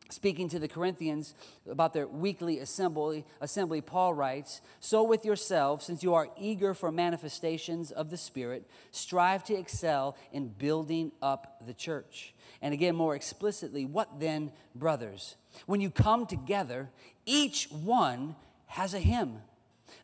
speaking 0.08 0.48
to 0.48 0.58
the 0.58 0.68
Corinthians 0.68 1.34
about 1.68 1.92
their 1.92 2.06
weekly 2.06 2.58
assembly, 2.58 3.24
assembly, 3.40 3.80
Paul 3.80 4.14
writes, 4.14 4.60
So 4.80 5.02
with 5.02 5.24
yourselves, 5.24 5.84
since 5.86 6.02
you 6.02 6.14
are 6.14 6.28
eager 6.38 6.74
for 6.74 6.92
manifestations 6.92 7.90
of 7.90 8.10
the 8.10 8.16
Spirit, 8.16 8.68
strive 8.90 9.44
to 9.44 9.54
excel 9.54 10.16
in 10.32 10.48
building 10.48 11.12
up 11.20 11.62
the 11.66 11.74
church. 11.74 12.34
And 12.62 12.72
again, 12.72 12.94
more 12.96 13.14
explicitly, 13.14 13.84
what 13.84 14.20
then, 14.20 14.52
brothers? 14.74 15.36
When 15.66 15.80
you 15.80 15.90
come 15.90 16.26
together, 16.26 16.90
each 17.24 17.68
one 17.70 18.36
has 18.66 18.94
a 18.94 19.00
hymn, 19.00 19.42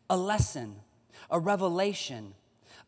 a 0.09 0.17
lesson, 0.17 0.75
a 1.29 1.39
revelation, 1.39 2.33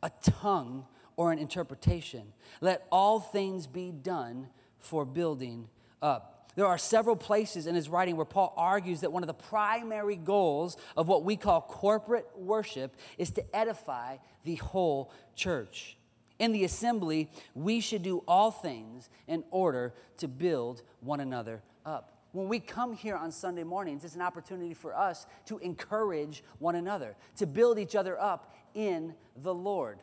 a 0.04 0.12
tongue, 0.22 0.86
or 1.18 1.32
an 1.32 1.40
interpretation. 1.40 2.34
Let 2.62 2.86
all 2.92 3.20
things 3.20 3.68
be 3.68 3.92
done 3.92 4.48
for 4.80 5.06
building 5.06 5.70
up 6.02 6.35
there 6.56 6.66
are 6.66 6.78
several 6.78 7.16
places 7.16 7.68
in 7.68 7.76
his 7.76 7.90
writing 7.90 8.16
where 8.16 8.26
Paul 8.26 8.54
argues 8.58 9.02
that 9.02 9.12
one 9.12 9.24
of 9.24 9.28
the 9.28 9.34
primary 9.34 10.16
goals 10.16 10.78
of 10.96 11.08
what 11.08 11.24
we 11.24 11.36
call 11.36 11.62
corporate 11.62 12.28
worship 12.36 12.96
is 13.18 13.30
to 13.32 13.56
edify 13.56 14.18
the 14.44 14.56
whole 14.56 15.12
church. 15.36 15.98
In 16.40 16.52
the 16.52 16.64
assembly, 16.64 17.30
we 17.54 17.80
should 17.80 18.04
do 18.04 18.24
all 18.28 18.52
things 18.52 19.10
in 19.28 19.44
order 19.52 19.94
to 20.18 20.28
build 20.28 20.82
one 21.02 21.20
another 21.20 21.62
up. 21.86 22.12
When 22.32 22.50
we 22.50 22.60
come 22.60 22.94
here 22.94 23.16
on 23.16 23.32
Sunday 23.32 23.64
mornings, 23.64 24.04
it's 24.04 24.16
an 24.16 24.22
opportunity 24.22 24.74
for 24.74 24.94
us 24.94 25.26
to 25.46 25.58
encourage 25.60 26.44
one 26.60 26.76
another, 26.76 27.16
to 27.38 27.46
build 27.46 27.80
each 27.80 27.96
other 27.96 28.20
up 28.20 28.54
in 28.74 29.16
the 29.38 29.54
Lord. 29.54 30.00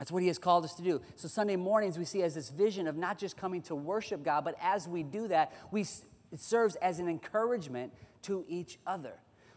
That's 0.00 0.10
what 0.10 0.22
he 0.22 0.28
has 0.28 0.38
called 0.38 0.64
us 0.64 0.72
to 0.76 0.82
do. 0.82 1.02
So, 1.14 1.28
Sunday 1.28 1.56
mornings, 1.56 1.98
we 1.98 2.06
see 2.06 2.22
as 2.22 2.34
this 2.34 2.48
vision 2.48 2.88
of 2.88 2.96
not 2.96 3.18
just 3.18 3.36
coming 3.36 3.60
to 3.62 3.74
worship 3.74 4.24
God, 4.24 4.46
but 4.46 4.56
as 4.60 4.88
we 4.88 5.02
do 5.02 5.28
that, 5.28 5.52
we, 5.70 5.82
it 5.82 6.40
serves 6.40 6.74
as 6.76 7.00
an 7.00 7.06
encouragement 7.06 7.92
to 8.22 8.42
each 8.48 8.78
other. 8.86 9.12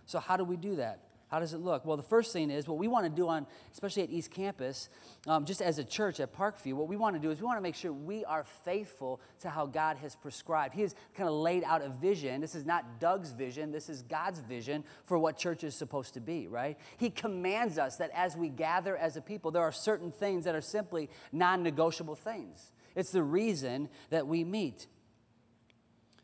So, 0.05 0.19
how 0.19 0.35
do 0.35 0.43
we 0.43 0.57
do 0.57 0.75
that? 0.75 0.99
How 1.33 1.39
does 1.39 1.55
it 1.55 1.61
look? 1.61 1.83
Well, 1.83 1.97
the 1.97 2.03
first 2.03 2.31
thing 2.31 2.51
is 2.51 2.67
what 2.67 2.77
we 2.77 2.87
want 2.87 3.05
to 3.05 3.09
do 3.09 3.27
on, 3.27 3.47
especially 3.71 4.03
at 4.03 4.11
East 4.11 4.29
Campus, 4.29 4.87
um, 5.25 5.45
just 5.45 5.63
as 5.63 5.79
a 5.79 5.83
church 5.83 6.19
at 6.19 6.31
Parkview, 6.31 6.73
what 6.73 6.87
we 6.87 6.95
want 6.95 7.15
to 7.15 7.19
do 7.19 7.31
is 7.31 7.41
we 7.41 7.47
want 7.47 7.57
to 7.57 7.63
make 7.63 7.73
sure 7.73 7.91
we 7.91 8.23
are 8.23 8.43
faithful 8.63 9.19
to 9.39 9.49
how 9.49 9.65
God 9.65 9.97
has 9.97 10.15
prescribed. 10.15 10.75
He 10.75 10.81
has 10.81 10.93
kind 11.15 11.27
of 11.27 11.33
laid 11.33 11.63
out 11.63 11.81
a 11.81 11.89
vision. 11.89 12.39
This 12.39 12.53
is 12.53 12.67
not 12.67 12.99
Doug's 12.99 13.31
vision, 13.31 13.71
this 13.71 13.89
is 13.89 14.03
God's 14.03 14.41
vision 14.41 14.83
for 15.05 15.17
what 15.17 15.35
church 15.35 15.63
is 15.63 15.73
supposed 15.73 16.13
to 16.13 16.21
be, 16.21 16.47
right? 16.47 16.77
He 16.97 17.09
commands 17.09 17.79
us 17.79 17.95
that 17.95 18.11
as 18.13 18.37
we 18.37 18.49
gather 18.49 18.95
as 18.95 19.17
a 19.17 19.21
people, 19.21 19.49
there 19.49 19.63
are 19.63 19.71
certain 19.71 20.11
things 20.11 20.45
that 20.45 20.53
are 20.53 20.61
simply 20.61 21.09
non 21.31 21.63
negotiable 21.63 22.13
things. 22.13 22.71
It's 22.95 23.11
the 23.11 23.23
reason 23.23 23.89
that 24.11 24.27
we 24.27 24.43
meet. 24.43 24.85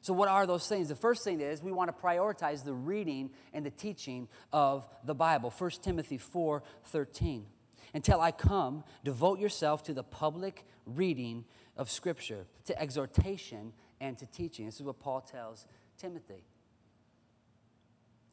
So, 0.02 0.14
what 0.14 0.30
are 0.30 0.48
those 0.48 0.68
things? 0.68 0.88
The 0.88 0.96
first 0.96 1.24
thing 1.24 1.42
is 1.42 1.62
we 1.62 1.72
want 1.72 1.96
to 1.96 2.02
prioritize 2.02 2.64
the 2.64 2.74
reading 2.74 3.32
and 3.54 3.66
the 3.66 3.72
teaching 3.72 4.28
of 4.54 4.88
the 5.04 5.16
Bible. 5.16 5.54
1 5.56 5.72
Timothy 5.82 6.18
4 6.18 6.64
13. 6.86 7.46
Until 7.94 8.22
I 8.22 8.32
come, 8.32 8.84
devote 9.04 9.40
yourself 9.40 9.84
to 9.84 9.94
the 9.94 10.04
public 10.04 10.66
reading 10.86 11.46
of 11.76 11.90
Scripture, 11.90 12.46
to 12.66 12.80
exhortation 12.80 13.74
and 14.00 14.18
to 14.20 14.26
teaching. 14.28 14.68
This 14.68 14.76
is 14.76 14.84
what 14.84 15.00
Paul 15.00 15.22
tells 15.22 15.66
Timothy. 15.98 16.44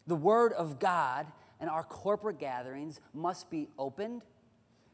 The 0.06 0.14
Word 0.14 0.52
of 0.52 0.78
God 0.78 1.26
and 1.58 1.70
our 1.70 1.82
corporate 1.82 2.38
gatherings 2.38 3.00
must 3.14 3.50
be 3.50 3.68
opened, 3.78 4.22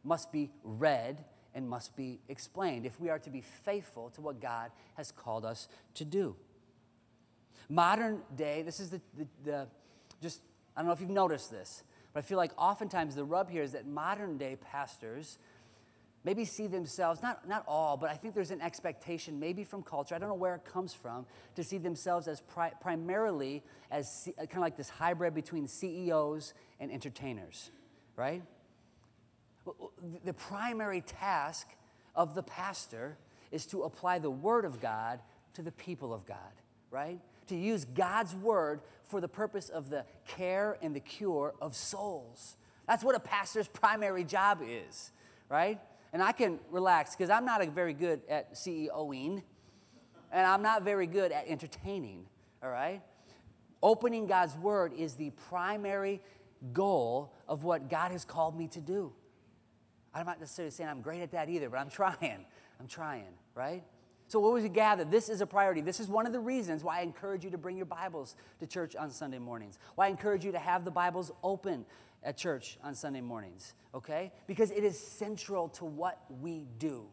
must 0.05 0.33
be 0.33 0.51
read, 0.63 1.25
and 1.55 1.69
must 1.69 1.97
be 1.97 2.21
explained 2.29 2.87
if 2.87 2.99
we 2.99 3.11
are 3.11 3.19
to 3.19 3.31
be 3.31 3.43
faithful 3.43 4.11
to 4.11 4.21
what 4.21 4.41
God 4.41 4.71
has 4.95 5.11
called 5.11 5.45
us 5.45 5.69
to 5.95 6.05
do. 6.05 6.37
Modern 7.69 8.23
day, 8.37 8.63
this 8.63 8.81
is 8.81 8.91
the, 8.91 9.01
the, 9.17 9.27
the, 9.45 9.67
just, 10.21 10.41
I 10.77 10.81
don't 10.81 10.87
know 10.89 10.93
if 10.93 11.01
you've 11.01 11.11
noticed 11.11 11.51
this, 11.51 11.83
but 12.13 12.21
I 12.21 12.23
feel 12.23 12.39
like 12.39 12.53
oftentimes 12.59 13.15
the 13.15 13.25
rub 13.25 13.51
here 13.51 13.63
is 13.63 13.73
that 13.73 13.87
modern 13.87 14.39
day 14.39 14.57
pastors 14.57 15.39
maybe 16.25 16.45
see 16.45 16.67
themselves, 16.67 17.23
not, 17.23 17.49
not 17.49 17.65
all, 17.67 17.97
but 17.97 18.11
I 18.11 18.15
think 18.15 18.35
there's 18.35 18.51
an 18.51 18.61
expectation, 18.61 19.41
maybe 19.41 19.65
from 19.65 19.83
culture, 19.83 20.15
I 20.15 20.19
don't 20.19 20.29
know 20.29 20.35
where 20.35 20.55
it 20.55 20.65
comes 20.65 20.95
from, 20.95 21.27
to 21.57 21.65
see 21.65 21.79
themselves 21.79 22.29
as 22.29 22.41
pri- 22.41 22.73
primarily 22.81 23.63
as 23.91 24.11
C- 24.11 24.35
uh, 24.39 24.43
kind 24.43 24.59
of 24.59 24.63
like 24.63 24.77
this 24.77 24.89
hybrid 24.89 25.35
between 25.35 25.67
CEOs 25.67 26.55
and 26.81 26.93
entertainers, 26.93 27.71
right? 28.17 28.43
The 30.25 30.33
primary 30.33 31.01
task 31.01 31.69
of 32.15 32.35
the 32.35 32.43
pastor 32.43 33.17
is 33.51 33.67
to 33.67 33.83
apply 33.83 34.19
the 34.19 34.31
Word 34.31 34.65
of 34.65 34.81
God 34.81 35.21
to 35.55 35.63
the 35.63 35.73
people 35.73 36.13
of 36.13 36.27
God, 36.27 36.39
right? 36.91 37.21
To 37.49 37.57
use 37.57 37.85
God's 37.85 38.35
word 38.35 38.81
for 39.05 39.21
the 39.21 39.29
purpose 39.29 39.69
of 39.69 39.91
the 39.91 40.05
care 40.27 40.79
and 40.83 40.95
the 40.95 41.01
cure 41.01 41.55
of 41.61 41.77
souls. 41.77 42.57
That's 42.87 43.05
what 43.05 43.15
a 43.15 43.21
pastor's 43.21 43.69
primary 43.69 44.25
job 44.25 44.61
is, 44.67 45.13
right? 45.49 45.81
And 46.13 46.23
I 46.23 46.33
can 46.33 46.59
relax 46.71 47.15
because 47.15 47.31
I'm 47.31 47.45
not 47.45 47.67
very 47.69 47.95
good 47.95 48.21
at 48.29 48.55
CEOing 48.55 49.43
and 50.31 50.47
I'm 50.47 50.63
not 50.63 50.83
very 50.83 51.07
good 51.07 51.33
at 51.33 51.47
entertaining, 51.47 52.27
all 52.63 52.71
right? 52.71 53.03
Opening 53.83 54.27
God's 54.27 54.57
word 54.57 54.93
is 54.93 55.15
the 55.15 55.31
primary 55.49 56.21
goal 56.73 57.33
of 57.49 57.65
what 57.65 57.91
God 57.91 58.13
has 58.13 58.25
called 58.25 58.57
me 58.57 58.69
to 58.69 58.81
do. 58.81 59.13
I'm 60.15 60.27
not 60.27 60.41
necessarily 60.41 60.71
saying 60.71 60.89
I'm 60.89 61.01
great 61.01 61.23
at 61.23 61.33
that 61.33 61.49
either, 61.49 61.69
but 61.71 61.79
I'm 61.79 61.91
trying. 61.91 62.45
I'm 62.81 62.87
trying, 62.89 63.35
right? 63.55 63.83
So, 64.33 64.41
what 64.41 64.55
was 64.55 64.67
gathered? 64.71 65.11
This 65.11 65.29
is 65.29 65.43
a 65.43 65.47
priority. 65.47 65.83
This 65.83 66.01
is 66.01 66.09
one 66.09 66.25
of 66.25 66.33
the 66.33 66.41
reasons 66.41 66.83
why 66.83 67.01
I 67.01 67.03
encourage 67.03 67.45
you 67.45 67.51
to 67.51 67.59
bring 67.59 67.77
your 67.77 67.85
Bibles 67.85 68.35
to 68.61 68.67
church 68.67 68.97
on 68.97 69.11
Sunday 69.11 69.39
mornings. 69.39 69.79
Why 69.95 70.07
I 70.07 70.09
encourage 70.09 70.43
you 70.43 70.53
to 70.53 70.59
have 70.59 70.87
the 70.87 70.91
Bibles 70.91 71.31
open 71.45 71.85
at 72.25 72.39
church 72.39 72.79
on 72.83 72.95
Sunday 72.95 73.21
mornings, 73.21 73.75
okay? 73.95 74.33
Because 74.47 74.71
it 74.71 74.85
is 74.85 74.99
central 74.99 75.69
to 75.69 75.85
what 75.85 76.19
we 76.41 76.65
do. 76.79 77.05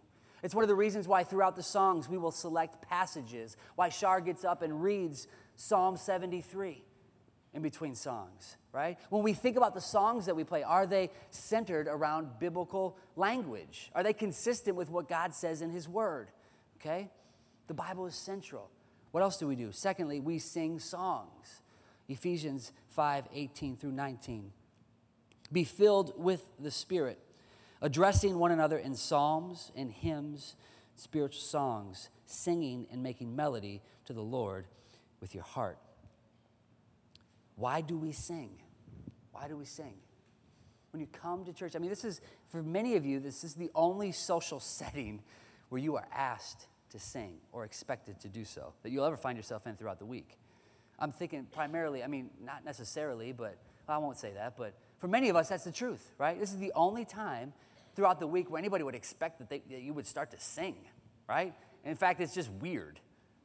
It's 0.44 0.56
one 0.56 0.64
of 0.64 0.70
the 0.70 0.76
reasons 0.76 1.10
why 1.10 1.26
throughout 1.26 1.58
the 1.58 1.62
songs 1.62 2.08
we 2.08 2.18
will 2.18 2.32
select 2.32 2.82
passages, 2.84 3.58
why 3.76 3.90
Shar 3.90 4.22
gets 4.22 4.46
up 4.46 4.62
and 4.62 4.82
reads 4.82 5.28
Psalm 5.58 5.98
73 5.98 6.86
in 7.54 7.62
between 7.62 7.96
songs, 7.96 8.56
right? 8.72 8.98
When 9.10 9.24
we 9.24 9.34
think 9.34 9.58
about 9.58 9.74
the 9.74 9.82
songs 9.82 10.26
that 10.28 10.38
we 10.38 10.46
play, 10.46 10.64
are 10.64 10.88
they 10.88 11.12
centered 11.32 11.90
around 11.90 12.40
biblical 12.40 12.98
language? 13.18 13.92
Are 13.94 14.04
they 14.04 14.14
consistent 14.14 14.78
with 14.78 14.90
what 14.90 15.10
God 15.10 15.36
says 15.36 15.62
in 15.62 15.70
His 15.70 15.86
Word? 15.86 16.30
Okay? 16.80 17.10
The 17.68 17.74
Bible 17.74 18.06
is 18.06 18.16
central. 18.16 18.70
What 19.12 19.22
else 19.22 19.38
do 19.38 19.48
we 19.48 19.56
do? 19.56 19.72
Secondly, 19.72 20.20
we 20.20 20.40
sing 20.40 20.80
songs. 20.80 21.62
Ephesians 22.08 22.72
5 22.90 23.26
18 23.34 23.78
through 23.78 23.92
19. 23.92 24.52
Be 25.52 25.64
filled 25.64 26.14
with 26.16 26.48
the 26.60 26.72
Spirit, 26.72 27.20
addressing 27.82 28.38
one 28.38 28.52
another 28.52 28.78
in 28.78 28.96
psalms 28.96 29.72
and 29.76 29.92
hymns, 29.92 30.56
spiritual 30.96 31.42
songs, 31.42 32.10
singing 32.26 32.88
and 32.92 33.02
making 33.02 33.36
melody 33.36 33.82
to 34.06 34.14
the 34.14 34.22
Lord 34.22 34.66
with 35.22 35.34
your 35.34 35.44
heart. 35.44 35.80
Why 37.56 37.82
do 37.82 37.98
we 37.98 38.12
sing? 38.12 38.52
Why 39.32 39.48
do 39.48 39.58
we 39.58 39.66
sing? 39.66 39.96
When 40.92 41.02
you 41.02 41.08
come 41.08 41.46
to 41.46 41.54
church, 41.54 41.76
I 41.76 41.80
mean, 41.80 41.90
this 41.90 42.06
is, 42.06 42.22
for 42.50 42.64
many 42.64 42.96
of 42.96 43.06
you, 43.06 43.20
this 43.20 43.44
is 43.44 43.56
the 43.56 43.70
only 43.76 44.12
social 44.12 44.60
setting 44.60 45.22
where 45.70 45.80
you 45.80 45.96
are 45.96 46.08
asked 46.14 46.68
to 46.92 47.00
sing 47.00 47.38
or 47.52 47.66
expected 47.66 48.20
to 48.20 48.28
do 48.28 48.44
so 48.44 48.74
that 48.84 48.92
you'll 48.92 49.06
ever 49.06 49.18
find 49.18 49.38
yourself 49.38 49.68
in 49.68 49.76
throughout 49.76 50.00
the 50.00 50.06
week. 50.06 50.38
I'm 50.98 51.12
thinking 51.12 51.48
primarily, 51.52 52.04
I 52.04 52.08
mean, 52.08 52.30
not 52.44 52.66
necessarily, 52.66 53.32
but 53.32 53.58
well, 53.88 53.98
I 53.98 53.98
won't 53.98 54.18
say 54.18 54.34
that, 54.34 54.58
but 54.58 54.74
for 55.00 55.08
many 55.08 55.30
of 55.30 55.36
us, 55.36 55.50
that's 55.50 55.64
the 55.64 55.72
truth, 55.72 56.12
right? 56.18 56.40
This 56.40 56.52
is 56.52 56.58
the 56.58 56.74
only 56.76 57.06
time 57.06 57.54
throughout 57.96 58.20
the 58.20 58.28
week 58.28 58.50
where 58.52 58.60
anybody 58.60 58.84
would 58.84 58.96
expect 58.96 59.40
that, 59.40 59.50
they, 59.50 59.62
that 59.70 59.82
you 59.82 59.94
would 59.94 60.06
start 60.06 60.32
to 60.32 60.40
sing, 60.40 60.76
right? 61.28 61.54
In 61.86 61.96
fact, 61.96 62.20
it's 62.20 62.34
just 62.34 62.52
weird, 62.52 63.00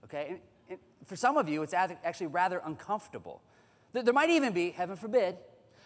okay? 0.04 0.26
And, 0.30 0.38
and 0.68 0.78
for 1.06 1.16
some 1.16 1.36
of 1.36 1.48
you, 1.48 1.62
it's 1.62 1.74
actually 1.74 2.26
rather 2.26 2.60
uncomfortable. 2.64 3.40
There 3.92 4.12
might 4.12 4.30
even 4.30 4.52
be, 4.52 4.70
heaven 4.70 4.96
forbid, 4.96 5.36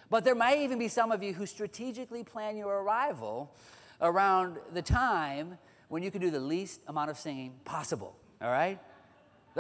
but 0.09 0.25
there 0.25 0.35
might 0.35 0.59
even 0.59 0.79
be 0.79 0.89
some 0.89 1.13
of 1.13 1.23
you 1.23 1.35
who 1.35 1.45
strategically 1.45 2.25
plan 2.25 2.57
your 2.57 2.83
arrival 2.83 3.55
around 4.01 4.57
the 4.73 4.81
time 4.81 5.59
when 5.89 6.03
you 6.03 6.11
can 6.11 6.21
do 6.21 6.31
the 6.31 6.41
least 6.41 6.81
amount 6.87 7.11
of 7.11 7.19
singing 7.19 7.55
possible, 7.65 8.17
all 8.41 8.51
right? 8.51 8.79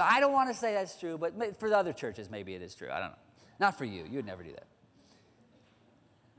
I 0.00 0.20
don't 0.20 0.32
want 0.32 0.48
to 0.50 0.54
say 0.54 0.74
that's 0.74 0.98
true, 0.98 1.18
but 1.18 1.58
for 1.58 1.68
the 1.68 1.76
other 1.76 1.92
churches, 1.92 2.30
maybe 2.30 2.54
it 2.54 2.62
is 2.62 2.74
true. 2.74 2.88
I 2.90 3.00
don't 3.00 3.10
know. 3.10 3.18
Not 3.58 3.76
for 3.76 3.84
you, 3.84 4.04
you 4.08 4.16
would 4.16 4.26
never 4.26 4.42
do 4.42 4.52
that. 4.52 4.66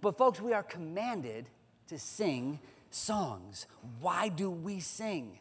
But, 0.01 0.17
folks, 0.17 0.39
we 0.39 0.53
are 0.53 0.63
commanded 0.63 1.47
to 1.87 1.99
sing 1.99 2.59
songs. 2.89 3.67
Why 3.99 4.29
do 4.29 4.49
we 4.49 4.79
sing? 4.79 5.39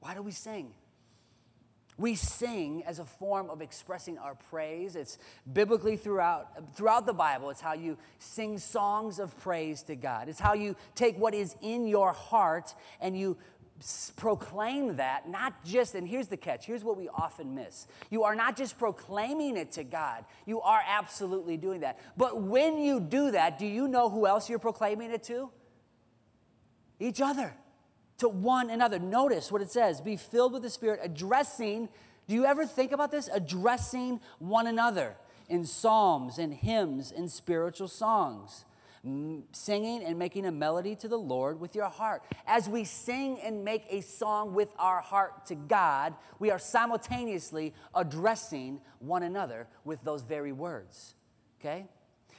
Why 0.00 0.14
do 0.14 0.22
we 0.22 0.30
sing? 0.30 0.72
We 1.98 2.14
sing 2.14 2.84
as 2.86 3.00
a 3.00 3.04
form 3.04 3.50
of 3.50 3.60
expressing 3.60 4.18
our 4.18 4.36
praise. 4.36 4.96
It's 4.96 5.18
biblically 5.52 5.96
throughout, 5.96 6.74
throughout 6.74 7.04
the 7.04 7.12
Bible. 7.12 7.50
It's 7.50 7.60
how 7.60 7.74
you 7.74 7.98
sing 8.18 8.58
songs 8.58 9.18
of 9.18 9.36
praise 9.40 9.82
to 9.84 9.96
God. 9.96 10.28
It's 10.28 10.40
how 10.40 10.54
you 10.54 10.76
take 10.94 11.18
what 11.18 11.34
is 11.34 11.56
in 11.60 11.86
your 11.86 12.12
heart 12.12 12.74
and 13.00 13.18
you 13.18 13.36
proclaim 14.16 14.96
that, 14.96 15.28
not 15.28 15.64
just, 15.64 15.94
and 15.94 16.06
here's 16.08 16.28
the 16.28 16.36
catch 16.36 16.66
here's 16.66 16.84
what 16.84 16.96
we 16.96 17.08
often 17.08 17.54
miss. 17.54 17.86
You 18.10 18.24
are 18.24 18.34
not 18.34 18.56
just 18.56 18.78
proclaiming 18.78 19.56
it 19.56 19.72
to 19.72 19.84
God, 19.84 20.24
you 20.46 20.60
are 20.60 20.80
absolutely 20.86 21.56
doing 21.56 21.80
that. 21.80 21.98
But 22.16 22.42
when 22.42 22.78
you 22.78 23.00
do 23.00 23.30
that, 23.32 23.58
do 23.58 23.66
you 23.66 23.88
know 23.88 24.08
who 24.08 24.26
else 24.26 24.48
you're 24.48 24.58
proclaiming 24.58 25.10
it 25.10 25.22
to? 25.24 25.50
Each 27.00 27.20
other, 27.20 27.54
to 28.18 28.28
one 28.28 28.70
another. 28.70 28.98
Notice 28.98 29.50
what 29.50 29.62
it 29.62 29.70
says 29.70 30.00
be 30.00 30.16
filled 30.16 30.52
with 30.52 30.62
the 30.62 30.70
Spirit, 30.70 31.00
addressing, 31.02 31.88
do 32.26 32.34
you 32.34 32.44
ever 32.44 32.66
think 32.66 32.92
about 32.92 33.10
this? 33.10 33.28
Addressing 33.32 34.20
one 34.38 34.66
another 34.66 35.16
in 35.48 35.64
psalms 35.64 36.38
and 36.38 36.52
hymns 36.52 37.12
and 37.12 37.30
spiritual 37.30 37.88
songs 37.88 38.64
singing 39.52 40.02
and 40.02 40.18
making 40.18 40.46
a 40.46 40.52
melody 40.52 40.94
to 40.96 41.08
the 41.08 41.18
Lord 41.18 41.60
with 41.60 41.74
your 41.74 41.88
heart. 41.88 42.22
As 42.46 42.68
we 42.68 42.84
sing 42.84 43.38
and 43.40 43.64
make 43.64 43.84
a 43.90 44.00
song 44.00 44.54
with 44.54 44.70
our 44.78 45.00
heart 45.00 45.46
to 45.46 45.54
God, 45.54 46.14
we 46.38 46.50
are 46.50 46.58
simultaneously 46.58 47.74
addressing 47.94 48.80
one 48.98 49.22
another 49.22 49.66
with 49.84 50.02
those 50.02 50.22
very 50.22 50.52
words. 50.52 51.14
Okay? 51.60 51.86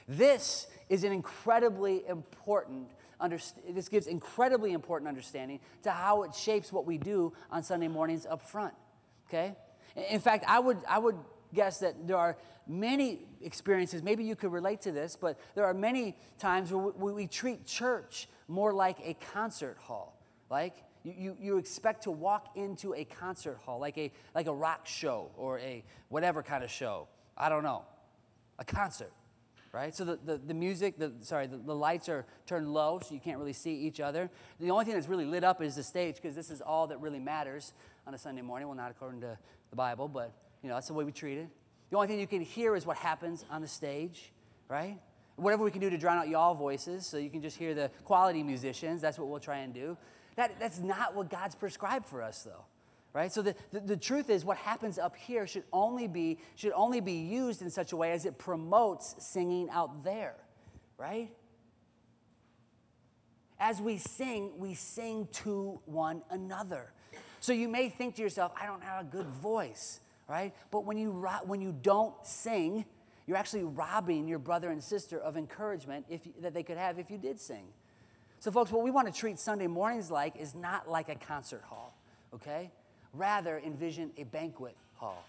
This 0.06 0.66
is 0.88 1.04
an 1.04 1.12
incredibly 1.12 2.06
important 2.06 2.88
this 3.28 3.88
gives 3.88 4.06
incredibly 4.06 4.72
important 4.72 5.08
understanding 5.08 5.60
to 5.82 5.90
how 5.90 6.22
it 6.22 6.34
shapes 6.34 6.72
what 6.72 6.86
we 6.86 6.98
do 6.98 7.32
on 7.50 7.62
Sunday 7.62 7.88
mornings 7.88 8.26
up 8.26 8.42
front. 8.42 8.74
Okay? 9.28 9.54
In 10.08 10.20
fact, 10.20 10.44
I 10.46 10.58
would 10.58 10.78
I 10.88 10.98
would 10.98 11.16
guess 11.52 11.78
that 11.80 12.06
there 12.06 12.16
are 12.16 12.36
many 12.66 13.20
experiences, 13.42 14.02
maybe 14.02 14.24
you 14.24 14.36
could 14.36 14.52
relate 14.52 14.80
to 14.82 14.92
this, 14.92 15.16
but 15.16 15.38
there 15.54 15.64
are 15.64 15.74
many 15.74 16.16
times 16.38 16.72
where 16.72 16.92
we, 16.96 17.12
we 17.12 17.26
treat 17.26 17.66
church 17.66 18.28
more 18.48 18.72
like 18.72 18.98
a 19.04 19.14
concert 19.32 19.76
hall. 19.78 20.16
Like 20.50 20.74
you, 21.02 21.14
you, 21.16 21.36
you, 21.40 21.58
expect 21.58 22.04
to 22.04 22.10
walk 22.10 22.56
into 22.56 22.94
a 22.94 23.04
concert 23.04 23.58
hall, 23.58 23.80
like 23.80 23.98
a, 23.98 24.12
like 24.34 24.46
a 24.46 24.54
rock 24.54 24.86
show 24.86 25.30
or 25.36 25.58
a 25.60 25.84
whatever 26.08 26.42
kind 26.42 26.62
of 26.62 26.70
show. 26.70 27.08
I 27.36 27.48
don't 27.48 27.62
know. 27.62 27.84
A 28.58 28.64
concert, 28.64 29.12
right? 29.72 29.94
So 29.94 30.04
the, 30.04 30.18
the, 30.24 30.38
the 30.38 30.54
music, 30.54 30.98
the, 30.98 31.12
sorry, 31.20 31.46
the, 31.46 31.56
the 31.56 31.74
lights 31.74 32.08
are 32.08 32.26
turned 32.46 32.72
low 32.72 33.00
so 33.00 33.14
you 33.14 33.20
can't 33.20 33.38
really 33.38 33.52
see 33.52 33.74
each 33.74 34.00
other. 34.00 34.30
The 34.58 34.70
only 34.70 34.84
thing 34.84 34.94
that's 34.94 35.08
really 35.08 35.24
lit 35.24 35.44
up 35.44 35.62
is 35.62 35.76
the 35.76 35.82
stage 35.82 36.16
because 36.16 36.34
this 36.34 36.50
is 36.50 36.60
all 36.60 36.86
that 36.88 37.00
really 37.00 37.20
matters 37.20 37.72
on 38.06 38.14
a 38.14 38.18
Sunday 38.18 38.42
morning. 38.42 38.68
Well, 38.68 38.76
not 38.76 38.90
according 38.90 39.20
to 39.20 39.38
the 39.70 39.76
Bible, 39.76 40.08
but 40.08 40.32
you 40.62 40.68
know, 40.68 40.74
that's 40.74 40.88
the 40.88 40.94
way 40.94 41.04
we 41.04 41.12
treat 41.12 41.38
it. 41.38 41.48
The 41.90 41.96
only 41.96 42.08
thing 42.08 42.20
you 42.20 42.26
can 42.26 42.42
hear 42.42 42.76
is 42.76 42.86
what 42.86 42.96
happens 42.96 43.44
on 43.50 43.62
the 43.62 43.68
stage, 43.68 44.32
right? 44.68 44.98
Whatever 45.36 45.64
we 45.64 45.70
can 45.70 45.80
do 45.80 45.90
to 45.90 45.98
drown 45.98 46.18
out 46.18 46.28
y'all 46.28 46.54
voices 46.54 47.06
so 47.06 47.16
you 47.16 47.30
can 47.30 47.42
just 47.42 47.56
hear 47.56 47.74
the 47.74 47.90
quality 48.04 48.42
musicians, 48.42 49.00
that's 49.00 49.18
what 49.18 49.28
we'll 49.28 49.40
try 49.40 49.58
and 49.58 49.72
do. 49.72 49.96
That, 50.36 50.58
that's 50.60 50.78
not 50.78 51.14
what 51.14 51.30
God's 51.30 51.54
prescribed 51.54 52.06
for 52.06 52.22
us, 52.22 52.42
though. 52.42 52.64
Right? 53.12 53.32
So 53.32 53.42
the, 53.42 53.56
the, 53.72 53.80
the 53.80 53.96
truth 53.96 54.30
is 54.30 54.44
what 54.44 54.56
happens 54.56 54.98
up 54.98 55.16
here 55.16 55.46
should 55.46 55.64
only 55.72 56.06
be 56.06 56.38
should 56.54 56.72
only 56.72 57.00
be 57.00 57.14
used 57.14 57.60
in 57.60 57.68
such 57.68 57.92
a 57.92 57.96
way 57.96 58.12
as 58.12 58.24
it 58.24 58.38
promotes 58.38 59.16
singing 59.18 59.68
out 59.70 60.04
there. 60.04 60.36
Right? 60.96 61.30
As 63.58 63.80
we 63.80 63.98
sing, 63.98 64.52
we 64.58 64.74
sing 64.74 65.28
to 65.32 65.80
one 65.84 66.22
another. 66.30 66.92
So 67.40 67.52
you 67.52 67.68
may 67.68 67.88
think 67.88 68.14
to 68.16 68.22
yourself, 68.22 68.52
I 68.60 68.66
don't 68.66 68.82
have 68.82 69.00
a 69.02 69.04
good 69.04 69.26
voice 69.26 70.00
right? 70.30 70.54
But 70.70 70.84
when 70.84 70.96
you, 70.96 71.10
when 71.44 71.60
you 71.60 71.74
don't 71.82 72.14
sing, 72.24 72.84
you're 73.26 73.36
actually 73.36 73.64
robbing 73.64 74.28
your 74.28 74.38
brother 74.38 74.70
and 74.70 74.82
sister 74.82 75.18
of 75.18 75.36
encouragement 75.36 76.06
if, 76.08 76.20
that 76.40 76.54
they 76.54 76.62
could 76.62 76.78
have 76.78 76.98
if 76.98 77.10
you 77.10 77.18
did 77.18 77.40
sing. 77.40 77.66
So, 78.38 78.50
folks, 78.52 78.70
what 78.70 78.84
we 78.84 78.92
want 78.92 79.12
to 79.12 79.12
treat 79.12 79.38
Sunday 79.38 79.66
mornings 79.66 80.10
like 80.10 80.36
is 80.36 80.54
not 80.54 80.88
like 80.88 81.08
a 81.08 81.16
concert 81.16 81.62
hall, 81.68 81.98
okay? 82.32 82.70
Rather, 83.12 83.60
envision 83.64 84.10
a 84.16 84.24
banquet 84.24 84.76
hall. 84.94 85.24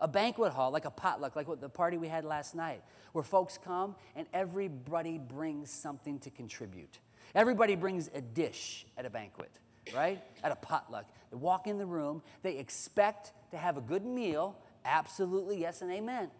A 0.00 0.08
banquet 0.08 0.52
hall, 0.52 0.70
like 0.70 0.84
a 0.84 0.90
potluck, 0.90 1.34
like 1.36 1.48
what 1.48 1.60
the 1.60 1.68
party 1.68 1.98
we 1.98 2.08
had 2.08 2.24
last 2.24 2.54
night, 2.54 2.82
where 3.12 3.24
folks 3.24 3.58
come 3.62 3.96
and 4.14 4.26
everybody 4.32 5.18
brings 5.18 5.70
something 5.70 6.18
to 6.20 6.30
contribute. 6.30 6.98
Everybody 7.34 7.74
brings 7.74 8.08
a 8.14 8.20
dish 8.20 8.86
at 8.96 9.04
a 9.04 9.10
banquet, 9.10 9.50
right? 9.94 10.22
At 10.42 10.52
a 10.52 10.56
potluck. 10.56 11.06
They 11.30 11.36
walk 11.36 11.66
in 11.66 11.78
the 11.78 11.86
room, 11.86 12.22
they 12.42 12.56
expect 12.56 13.32
to 13.50 13.56
have 13.56 13.76
a 13.76 13.80
good 13.80 14.04
meal, 14.04 14.56
absolutely 14.84 15.60
yes 15.60 15.82
and 15.82 15.90
amen. 15.90 16.30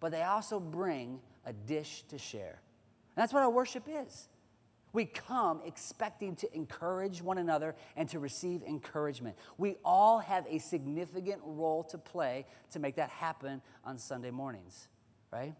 But 0.00 0.12
they 0.12 0.22
also 0.22 0.60
bring 0.60 1.20
a 1.46 1.52
dish 1.52 2.02
to 2.08 2.18
share. 2.18 2.60
And 3.16 3.22
that's 3.22 3.32
what 3.32 3.42
our 3.42 3.50
worship 3.50 3.84
is. 3.88 4.28
We 4.96 5.04
come 5.04 5.60
expecting 5.66 6.36
to 6.36 6.56
encourage 6.56 7.20
one 7.20 7.36
another 7.36 7.76
and 7.96 8.08
to 8.08 8.18
receive 8.18 8.62
encouragement. 8.62 9.36
We 9.58 9.76
all 9.84 10.20
have 10.20 10.46
a 10.48 10.56
significant 10.56 11.42
role 11.44 11.84
to 11.90 11.98
play 11.98 12.46
to 12.70 12.78
make 12.78 12.96
that 12.96 13.10
happen 13.10 13.60
on 13.84 13.98
Sunday 13.98 14.30
mornings, 14.30 14.88
right? 15.30 15.54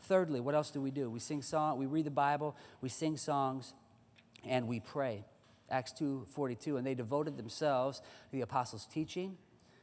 Thirdly, 0.00 0.40
what 0.40 0.56
else 0.56 0.72
do 0.72 0.80
we 0.80 0.90
do? 0.90 1.08
We 1.08 1.20
sing 1.20 1.42
song, 1.42 1.78
we 1.78 1.86
read 1.86 2.06
the 2.06 2.10
Bible, 2.10 2.56
we 2.80 2.88
sing 2.88 3.16
songs, 3.16 3.72
and 4.44 4.66
we 4.66 4.80
pray. 4.80 5.24
Acts 5.70 5.92
2:42 5.92 6.76
and 6.76 6.84
they 6.84 6.96
devoted 6.96 7.36
themselves 7.36 8.00
to 8.00 8.32
the 8.32 8.40
apostles' 8.40 8.84
teaching 8.84 9.38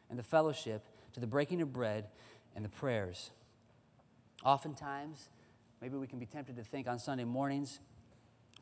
and 0.09 0.19
the 0.19 0.23
fellowship, 0.23 0.85
to 1.13 1.21
the 1.21 1.27
breaking 1.27 1.61
of 1.61 1.71
bread 1.71 2.09
and 2.53 2.65
the 2.65 2.69
prayers. 2.69 3.31
Oftentimes, 4.43 5.29
maybe 5.79 5.95
we 5.95 6.05
can 6.05 6.19
be 6.19 6.25
tempted 6.25 6.57
to 6.57 6.65
think 6.65 6.85
on 6.89 6.99
Sunday 6.99 7.23
mornings, 7.23 7.79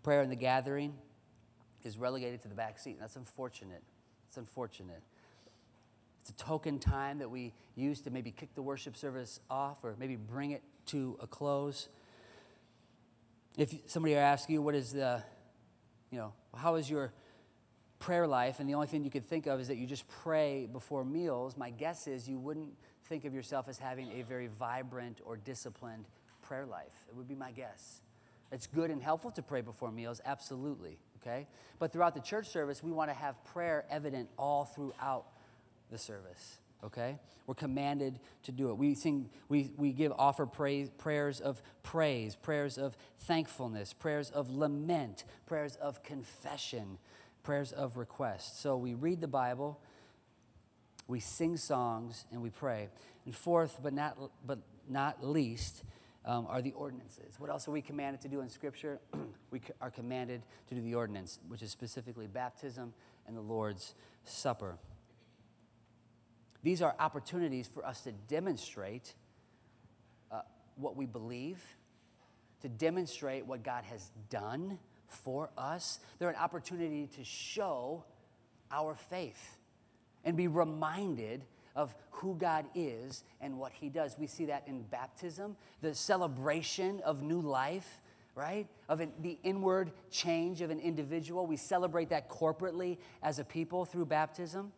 prayer 0.04 0.22
in 0.22 0.30
the 0.30 0.36
gathering 0.36 0.94
is 1.84 1.98
relegated 1.98 2.42
to 2.42 2.48
the 2.48 2.56
back 2.56 2.80
seat. 2.80 2.92
And 2.92 3.02
That's 3.02 3.16
unfortunate. 3.16 3.84
It's 4.28 4.38
unfortunate. 4.38 5.02
It's 6.22 6.30
a 6.30 6.34
token 6.34 6.80
time 6.80 7.20
that 7.20 7.30
we 7.30 7.54
use 7.76 8.02
to 8.02 8.12
maybe 8.12 8.32
kick 8.32 8.54
the 8.54 8.62
worship 8.62 8.96
service 8.96 9.40
off 9.50 9.84
or 9.84 9.96
maybe 10.00 10.16
bring 10.16 10.52
it 10.52 10.62
to 10.88 11.18
a 11.20 11.28
close. 11.28 11.90
If 13.58 13.74
somebody 13.88 14.16
asks 14.16 14.50
you, 14.50 14.62
what 14.62 14.76
is 14.76 14.94
the, 14.94 15.24
you 16.12 16.20
know, 16.20 16.34
how 16.56 16.76
is 16.76 16.90
your 16.90 17.12
prayer 18.00 18.28
life 18.28 18.60
and 18.60 18.70
the 18.70 18.74
only 18.74 18.88
thing 18.88 19.04
you 19.04 19.12
could 19.12 19.26
think 19.26 19.48
of 19.48 19.60
is 19.60 19.68
that 19.68 19.78
you 19.78 19.88
just 19.88 20.08
pray 20.08 20.68
before 20.72 21.04
meals, 21.04 21.58
my 21.58 21.70
guess 21.70 22.08
is 22.08 22.28
you 22.30 22.40
wouldn't 22.40 22.74
think 23.06 23.26
of 23.26 23.34
yourself 23.34 23.68
as 23.68 23.78
having 23.78 24.12
a 24.12 24.22
very 24.22 24.48
vibrant 24.48 25.20
or 25.26 25.38
disciplined 25.38 26.06
prayer 26.42 26.66
life. 26.66 27.06
It 27.10 27.16
would 27.16 27.28
be 27.28 27.36
my 27.36 27.52
guess. 27.52 28.02
It's 28.52 28.68
good 28.68 28.92
and 28.92 29.02
helpful 29.02 29.32
to 29.32 29.42
pray 29.42 29.62
before 29.62 29.92
meals, 29.92 30.22
absolutely, 30.26 30.98
okay? 31.22 31.48
But 31.80 31.94
throughout 31.94 32.14
the 32.14 32.20
church 32.20 32.50
service, 32.50 32.84
we 32.84 32.92
want 32.92 33.10
to 33.10 33.16
have 33.16 33.42
prayer 33.46 33.86
evident 33.90 34.30
all 34.38 34.66
throughout 34.66 35.26
the 35.90 35.98
service, 35.98 36.58
okay? 36.84 37.18
We're 37.48 37.56
commanded 37.56 38.20
to 38.44 38.52
do 38.52 38.70
it. 38.70 38.78
We 38.78 38.94
sing, 38.94 39.30
we, 39.48 39.72
we 39.78 39.94
give, 39.94 40.12
offer 40.18 40.46
praise, 40.46 40.90
prayers 40.90 41.40
of 41.40 41.62
praise, 41.82 42.36
prayers 42.36 42.78
of 42.78 42.98
thankfulness, 43.20 43.94
prayers 43.94 44.30
of 44.30 44.50
lament, 44.50 45.24
prayers 45.46 45.76
of 45.78 46.04
confession, 46.04 46.98
prayers 47.44 47.72
of 47.72 47.98
request. 47.98 48.62
So 48.62 48.76
we 48.76 48.94
read 48.94 49.22
the 49.22 49.28
Bible, 49.28 49.80
we 51.08 51.20
sing 51.20 51.58
songs, 51.58 52.26
and 52.32 52.42
we 52.42 52.50
pray. 52.50 52.90
And 53.26 53.36
fourth, 53.36 53.80
but 53.82 53.94
not, 53.94 54.18
but 54.46 54.60
not 54.90 55.26
least, 55.26 55.84
um, 56.26 56.46
are 56.48 56.62
the 56.62 56.72
ordinances. 56.74 57.40
What 57.40 57.50
else 57.50 57.68
are 57.68 57.72
we 57.72 57.82
commanded 57.82 58.22
to 58.22 58.28
do 58.28 58.42
in 58.42 58.50
Scripture? 58.50 59.00
we 59.52 59.62
are 59.80 59.92
commanded 59.92 60.44
to 60.68 60.76
do 60.76 60.82
the 60.82 60.96
ordinance, 60.96 61.40
which 61.48 61.62
is 61.62 61.72
specifically 61.72 62.28
baptism 62.28 62.94
and 63.28 63.36
the 63.36 63.42
Lord's 63.42 63.96
Supper. 64.24 64.78
These 66.64 66.82
are 66.82 66.96
opportunities 67.00 67.68
for 67.68 67.86
us 67.86 68.02
to 68.02 68.12
demonstrate 68.12 69.16
uh, 70.32 70.42
what 70.76 70.96
we 70.96 71.08
believe, 71.08 71.60
to 72.62 72.70
demonstrate 72.70 73.48
what 73.48 73.64
God 73.64 73.84
has 73.86 74.12
done 74.30 74.78
for 75.08 75.50
us. 75.58 76.00
They're 76.20 76.30
an 76.30 76.36
opportunity 76.36 77.08
to 77.16 77.24
show 77.24 78.06
our 78.72 78.96
faith 78.96 79.58
and 80.24 80.38
be 80.38 80.48
reminded 80.48 81.44
of 81.76 81.96
who 82.12 82.36
God 82.36 82.66
is 82.76 83.24
and 83.40 83.58
what 83.58 83.72
He 83.72 83.90
does. 83.90 84.16
We 84.18 84.28
see 84.28 84.46
that 84.46 84.64
in 84.68 84.84
baptism, 84.84 85.56
the 85.82 85.96
celebration 85.96 87.02
of 87.02 87.22
new 87.22 87.42
life, 87.42 88.02
right? 88.36 88.68
Of 88.88 89.00
an, 89.00 89.12
the 89.22 89.38
inward 89.44 89.92
change 90.10 90.62
of 90.62 90.70
an 90.70 90.80
individual. 90.80 91.46
We 91.46 91.58
celebrate 91.58 92.10
that 92.10 92.30
corporately 92.30 92.98
as 93.22 93.40
a 93.40 93.44
people 93.44 93.86
through 93.86 94.06
baptism 94.06 94.72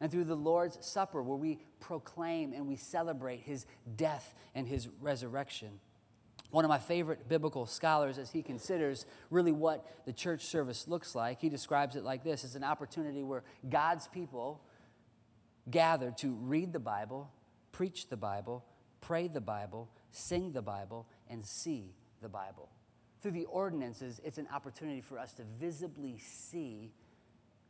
and 0.00 0.10
through 0.10 0.24
the 0.24 0.36
Lord's 0.36 0.78
Supper, 0.84 1.22
where 1.22 1.36
we 1.36 1.58
proclaim 1.78 2.52
and 2.52 2.66
we 2.66 2.76
celebrate 2.76 3.40
His 3.40 3.66
death 3.96 4.34
and 4.54 4.66
His 4.66 4.88
resurrection. 5.00 5.80
One 6.50 6.64
of 6.64 6.68
my 6.68 6.78
favorite 6.78 7.28
biblical 7.28 7.64
scholars, 7.66 8.18
as 8.18 8.32
he 8.32 8.42
considers 8.42 9.06
really 9.30 9.52
what 9.52 9.86
the 10.04 10.12
church 10.12 10.44
service 10.46 10.88
looks 10.88 11.14
like, 11.14 11.40
he 11.40 11.48
describes 11.48 11.94
it 11.94 12.02
like 12.02 12.24
this 12.24 12.42
it's 12.42 12.56
an 12.56 12.64
opportunity 12.64 13.22
where 13.22 13.44
God's 13.68 14.08
people 14.08 14.60
gather 15.70 16.12
to 16.18 16.30
read 16.30 16.72
the 16.72 16.80
Bible, 16.80 17.30
preach 17.72 18.08
the 18.08 18.16
Bible, 18.16 18.64
pray 19.00 19.28
the 19.28 19.40
Bible, 19.40 19.88
sing 20.10 20.52
the 20.52 20.62
Bible, 20.62 21.06
and 21.28 21.44
see 21.44 21.94
the 22.22 22.28
Bible. 22.28 22.68
Through 23.22 23.32
the 23.32 23.44
ordinances, 23.44 24.20
it's 24.24 24.38
an 24.38 24.48
opportunity 24.52 25.00
for 25.00 25.18
us 25.18 25.32
to 25.34 25.42
visibly 25.60 26.18
see 26.18 26.90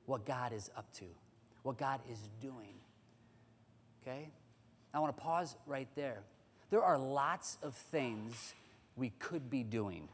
what 0.06 0.24
God 0.24 0.52
is 0.52 0.70
up 0.76 0.92
to, 0.94 1.04
what 1.62 1.76
God 1.78 2.00
is 2.10 2.18
doing. 2.40 2.74
Okay? 4.02 4.30
I 4.94 4.98
want 4.98 5.16
to 5.16 5.22
pause 5.22 5.56
right 5.66 5.88
there. 5.94 6.22
There 6.70 6.82
are 6.82 6.98
lots 6.98 7.58
of 7.62 7.74
things 7.74 8.54
we 8.96 9.10
could 9.18 9.50
be 9.50 9.62
doing 9.62 10.08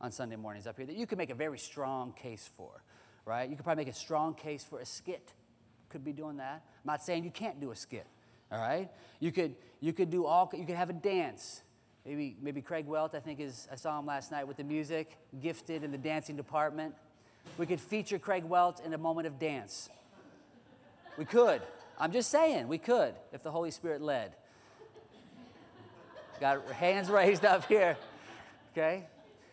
on 0.00 0.12
Sunday 0.12 0.36
mornings 0.36 0.66
up 0.66 0.76
here 0.76 0.86
that 0.86 0.96
you 0.96 1.06
could 1.06 1.18
make 1.18 1.30
a 1.30 1.34
very 1.34 1.58
strong 1.58 2.12
case 2.12 2.48
for, 2.56 2.82
right? 3.24 3.48
You 3.48 3.56
could 3.56 3.64
probably 3.64 3.84
make 3.84 3.92
a 3.92 3.96
strong 3.96 4.34
case 4.34 4.64
for 4.64 4.80
a 4.80 4.86
skit. 4.86 5.32
Could 5.90 6.04
be 6.04 6.12
doing 6.12 6.38
that. 6.38 6.62
I'm 6.64 6.86
not 6.86 7.02
saying 7.02 7.24
you 7.24 7.30
can't 7.30 7.60
do 7.60 7.72
a 7.72 7.76
skit, 7.76 8.06
all 8.50 8.60
right? 8.60 8.88
You 9.18 9.32
could, 9.32 9.54
you 9.80 9.92
could 9.92 10.08
do 10.08 10.24
all, 10.24 10.50
you 10.56 10.64
could 10.64 10.76
have 10.76 10.88
a 10.88 10.94
dance. 10.94 11.62
Maybe, 12.06 12.36
maybe 12.40 12.62
Craig 12.62 12.86
Welt, 12.86 13.14
I 13.14 13.20
think 13.20 13.40
is, 13.40 13.68
I 13.70 13.76
saw 13.76 13.98
him 13.98 14.06
last 14.06 14.30
night 14.30 14.48
with 14.48 14.56
the 14.56 14.64
music, 14.64 15.18
gifted 15.42 15.84
in 15.84 15.90
the 15.90 15.98
dancing 15.98 16.36
department. 16.36 16.94
We 17.58 17.66
could 17.66 17.80
feature 17.80 18.18
Craig 18.18 18.44
Welt 18.44 18.80
in 18.84 18.94
a 18.94 18.98
moment 18.98 19.26
of 19.26 19.38
dance. 19.38 19.90
We 21.18 21.24
could. 21.24 21.60
I'm 21.98 22.12
just 22.12 22.30
saying, 22.30 22.68
we 22.68 22.78
could 22.78 23.14
if 23.32 23.42
the 23.42 23.50
Holy 23.50 23.70
Spirit 23.70 24.00
led. 24.00 24.32
Got 26.40 26.64
hands 26.72 27.10
raised 27.10 27.44
up 27.44 27.66
here. 27.66 27.98
Okay? 28.72 29.04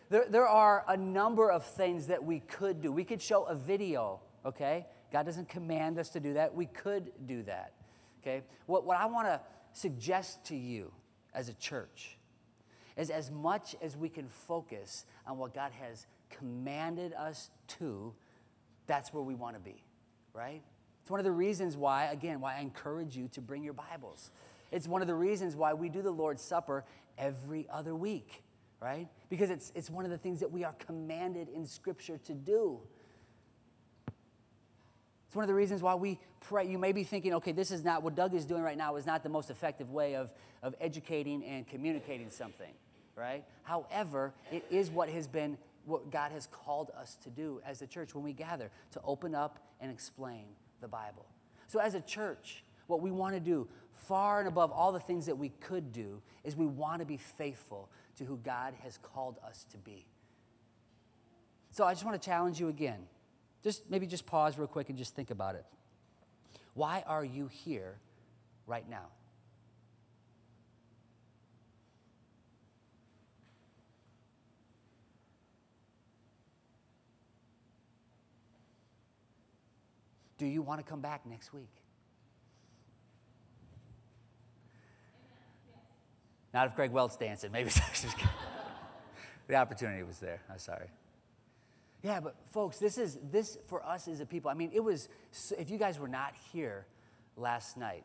There, 0.08 0.24
there 0.28 0.46
are 0.46 0.84
a 0.88 0.96
number 0.96 1.50
of 1.50 1.66
things 1.66 2.06
that 2.06 2.24
we 2.24 2.40
could 2.40 2.80
do. 2.80 2.90
We 2.90 3.04
could 3.04 3.20
show 3.20 3.44
a 3.44 3.54
video, 3.54 4.20
okay? 4.46 4.86
God 5.12 5.26
doesn't 5.26 5.48
command 5.48 5.98
us 5.98 6.10
to 6.10 6.20
do 6.20 6.34
that. 6.34 6.54
We 6.54 6.66
could 6.66 7.10
do 7.26 7.42
that, 7.44 7.72
okay? 8.22 8.42
What, 8.66 8.84
what 8.84 8.98
I 8.98 9.06
want 9.06 9.26
to 9.28 9.40
suggest 9.72 10.44
to 10.46 10.56
you 10.56 10.92
as 11.34 11.48
a 11.48 11.54
church 11.54 12.16
is 12.96 13.10
as 13.10 13.30
much 13.30 13.76
as 13.80 13.96
we 13.96 14.08
can 14.08 14.28
focus 14.28 15.06
on 15.26 15.38
what 15.38 15.54
God 15.54 15.72
has 15.80 16.06
commanded 16.30 17.12
us 17.14 17.50
to, 17.78 18.12
that's 18.86 19.12
where 19.12 19.22
we 19.22 19.34
want 19.34 19.54
to 19.54 19.60
be, 19.60 19.82
right? 20.34 20.62
It's 21.02 21.10
one 21.10 21.20
of 21.20 21.24
the 21.24 21.32
reasons 21.32 21.76
why, 21.76 22.06
again, 22.06 22.40
why 22.40 22.56
I 22.56 22.60
encourage 22.60 23.16
you 23.16 23.28
to 23.28 23.40
bring 23.40 23.62
your 23.62 23.72
Bibles. 23.72 24.30
It's 24.70 24.86
one 24.86 25.00
of 25.00 25.08
the 25.08 25.14
reasons 25.14 25.56
why 25.56 25.72
we 25.74 25.88
do 25.88 26.02
the 26.02 26.10
Lord's 26.10 26.42
Supper 26.42 26.84
every 27.16 27.66
other 27.72 27.94
week, 27.94 28.42
right? 28.80 29.08
Because 29.30 29.50
it's, 29.50 29.72
it's 29.74 29.88
one 29.88 30.04
of 30.04 30.10
the 30.10 30.18
things 30.18 30.40
that 30.40 30.50
we 30.50 30.64
are 30.64 30.74
commanded 30.74 31.48
in 31.48 31.64
Scripture 31.66 32.18
to 32.18 32.34
do. 32.34 32.80
It's 35.28 35.36
one 35.36 35.42
of 35.42 35.48
the 35.48 35.54
reasons 35.54 35.82
why 35.82 35.94
we 35.94 36.18
pray. 36.40 36.66
You 36.66 36.78
may 36.78 36.92
be 36.92 37.04
thinking, 37.04 37.34
okay, 37.34 37.52
this 37.52 37.70
is 37.70 37.84
not 37.84 38.02
what 38.02 38.14
Doug 38.14 38.34
is 38.34 38.46
doing 38.46 38.62
right 38.62 38.78
now, 38.78 38.96
is 38.96 39.06
not 39.06 39.22
the 39.22 39.28
most 39.28 39.50
effective 39.50 39.90
way 39.90 40.16
of, 40.16 40.32
of 40.62 40.74
educating 40.80 41.44
and 41.44 41.68
communicating 41.68 42.30
something, 42.30 42.72
right? 43.14 43.44
However, 43.62 44.32
it 44.50 44.64
is 44.70 44.90
what 44.90 45.10
has 45.10 45.28
been, 45.28 45.58
what 45.84 46.10
God 46.10 46.32
has 46.32 46.46
called 46.46 46.90
us 46.98 47.16
to 47.24 47.30
do 47.30 47.60
as 47.66 47.82
a 47.82 47.86
church 47.86 48.14
when 48.14 48.24
we 48.24 48.32
gather, 48.32 48.70
to 48.92 49.00
open 49.04 49.34
up 49.34 49.58
and 49.80 49.90
explain 49.90 50.44
the 50.80 50.88
Bible. 50.88 51.26
So, 51.66 51.78
as 51.78 51.94
a 51.94 52.00
church, 52.00 52.64
what 52.86 53.02
we 53.02 53.10
want 53.10 53.34
to 53.34 53.40
do, 53.40 53.68
far 53.92 54.38
and 54.38 54.48
above 54.48 54.72
all 54.72 54.92
the 54.92 55.00
things 55.00 55.26
that 55.26 55.36
we 55.36 55.50
could 55.60 55.92
do, 55.92 56.22
is 56.42 56.56
we 56.56 56.66
want 56.66 57.00
to 57.00 57.04
be 57.04 57.18
faithful 57.18 57.90
to 58.16 58.24
who 58.24 58.38
God 58.38 58.72
has 58.82 58.98
called 58.98 59.36
us 59.46 59.66
to 59.72 59.76
be. 59.78 60.06
So 61.70 61.84
I 61.84 61.92
just 61.92 62.04
want 62.04 62.20
to 62.20 62.26
challenge 62.26 62.58
you 62.58 62.68
again. 62.68 63.06
Just 63.68 63.90
maybe 63.90 64.06
just 64.06 64.24
pause 64.24 64.56
real 64.56 64.66
quick 64.66 64.88
and 64.88 64.96
just 64.96 65.14
think 65.14 65.30
about 65.30 65.54
it. 65.54 65.66
Why 66.72 67.04
are 67.06 67.22
you 67.22 67.48
here 67.48 67.98
right 68.66 68.88
now? 68.88 69.08
Do 80.38 80.46
you 80.46 80.62
want 80.62 80.80
to 80.80 80.90
come 80.90 81.02
back 81.02 81.26
next 81.26 81.52
week? 81.52 81.68
Not 86.54 86.68
if 86.68 86.74
Greg 86.74 86.90
Welt's 86.90 87.18
dancing. 87.18 87.52
Maybe 87.52 87.68
the 89.46 89.56
opportunity 89.56 90.02
was 90.04 90.20
there. 90.20 90.40
I'm 90.50 90.58
sorry. 90.58 90.88
Yeah, 92.02 92.20
but 92.20 92.36
folks, 92.52 92.78
this 92.78 92.96
is 92.96 93.18
this 93.30 93.58
for 93.66 93.84
us 93.84 94.06
as 94.06 94.20
a 94.20 94.26
people. 94.26 94.50
I 94.50 94.54
mean, 94.54 94.70
it 94.72 94.80
was. 94.80 95.08
If 95.58 95.70
you 95.70 95.78
guys 95.78 95.98
were 95.98 96.08
not 96.08 96.34
here 96.52 96.86
last 97.36 97.76
night, 97.76 98.04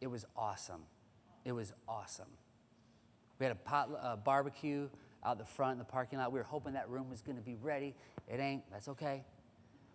it 0.00 0.06
was 0.06 0.24
awesome. 0.36 0.82
It 1.44 1.52
was 1.52 1.72
awesome. 1.88 2.28
We 3.38 3.46
had 3.46 3.52
a 3.52 3.58
pot 3.58 3.90
uh, 4.00 4.16
barbecue 4.16 4.88
out 5.24 5.38
the 5.38 5.44
front 5.44 5.72
in 5.72 5.78
the 5.78 5.84
parking 5.84 6.18
lot. 6.18 6.32
We 6.32 6.38
were 6.38 6.44
hoping 6.44 6.74
that 6.74 6.88
room 6.88 7.10
was 7.10 7.22
going 7.22 7.36
to 7.36 7.42
be 7.42 7.56
ready. 7.60 7.94
It 8.28 8.38
ain't. 8.38 8.62
That's 8.70 8.88
okay. 8.88 9.24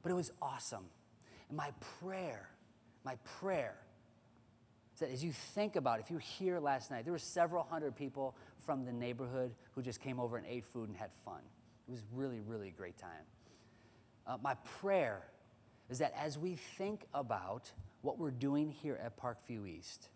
But 0.04 0.12
it 0.12 0.16
was 0.16 0.32
awesome. 0.42 0.86
And 1.48 1.58
my 1.58 1.72
prayer, 2.02 2.50
my 3.06 3.16
prayer 3.40 3.78
is 4.94 5.00
that 5.00 5.12
as 5.12 5.24
you 5.24 5.32
think 5.32 5.78
about, 5.78 6.00
if 6.02 6.10
you 6.10 6.16
were 6.16 6.22
here 6.22 6.60
last 6.60 6.92
night, 6.92 7.06
there 7.06 7.14
were 7.14 7.20
several 7.20 7.64
hundred 7.64 7.96
people 7.96 8.36
from 8.66 8.84
the 8.86 8.92
neighborhood 8.92 9.54
who 9.72 9.82
just 9.82 10.02
came 10.02 10.20
over 10.20 10.38
and 10.38 10.46
ate 10.46 10.66
food 10.66 10.90
and 10.90 10.98
had 10.98 11.12
fun. 11.24 11.40
It 11.88 11.92
was 11.92 12.04
really, 12.14 12.42
really 12.46 12.68
a 12.68 12.72
great 12.72 12.98
time. 12.98 13.24
Uh, 14.28 14.38
my 14.42 14.56
prayer 14.82 15.22
is 15.90 16.00
that 16.00 16.14
as 16.20 16.38
we 16.38 16.56
think 16.56 17.06
about 17.14 17.72
what 18.02 18.18
we're 18.18 18.32
doing 18.32 18.72
here 18.72 19.00
at 19.02 19.18
Parkview 19.18 19.68
East, 19.68 20.10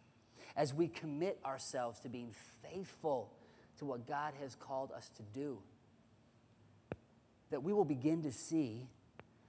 as 0.55 0.73
we 0.73 0.87
commit 0.87 1.39
ourselves 1.45 1.99
to 2.01 2.09
being 2.09 2.31
faithful 2.61 3.31
to 3.77 3.85
what 3.85 4.07
God 4.07 4.33
has 4.41 4.55
called 4.55 4.91
us 4.91 5.09
to 5.15 5.23
do, 5.33 5.59
that 7.51 7.63
we 7.63 7.71
will 7.73 7.85
begin 7.85 8.23
to 8.23 8.31
see 8.31 8.87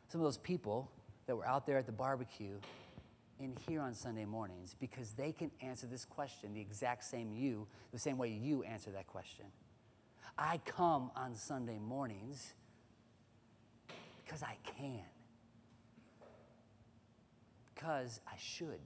some 0.08 0.20
of 0.20 0.24
those 0.24 0.38
people 0.38 0.90
that 1.26 1.36
were 1.36 1.46
out 1.46 1.66
there 1.66 1.78
at 1.78 1.86
the 1.86 1.92
barbecue 1.92 2.58
in 3.40 3.56
here 3.68 3.80
on 3.80 3.94
Sunday 3.94 4.24
mornings 4.24 4.76
because 4.78 5.12
they 5.12 5.32
can 5.32 5.50
answer 5.60 5.86
this 5.86 6.04
question 6.04 6.54
the 6.54 6.60
exact 6.60 7.04
same 7.04 7.32
you, 7.32 7.66
the 7.92 7.98
same 7.98 8.18
way 8.18 8.28
you 8.28 8.62
answer 8.62 8.90
that 8.90 9.06
question. 9.06 9.46
I 10.38 10.60
come 10.64 11.10
on 11.16 11.34
Sunday 11.34 11.78
mornings 11.78 12.54
because 14.25 14.43
I 14.43 14.57
can, 14.64 15.05
because 17.75 18.20
I 18.27 18.37
should, 18.39 18.81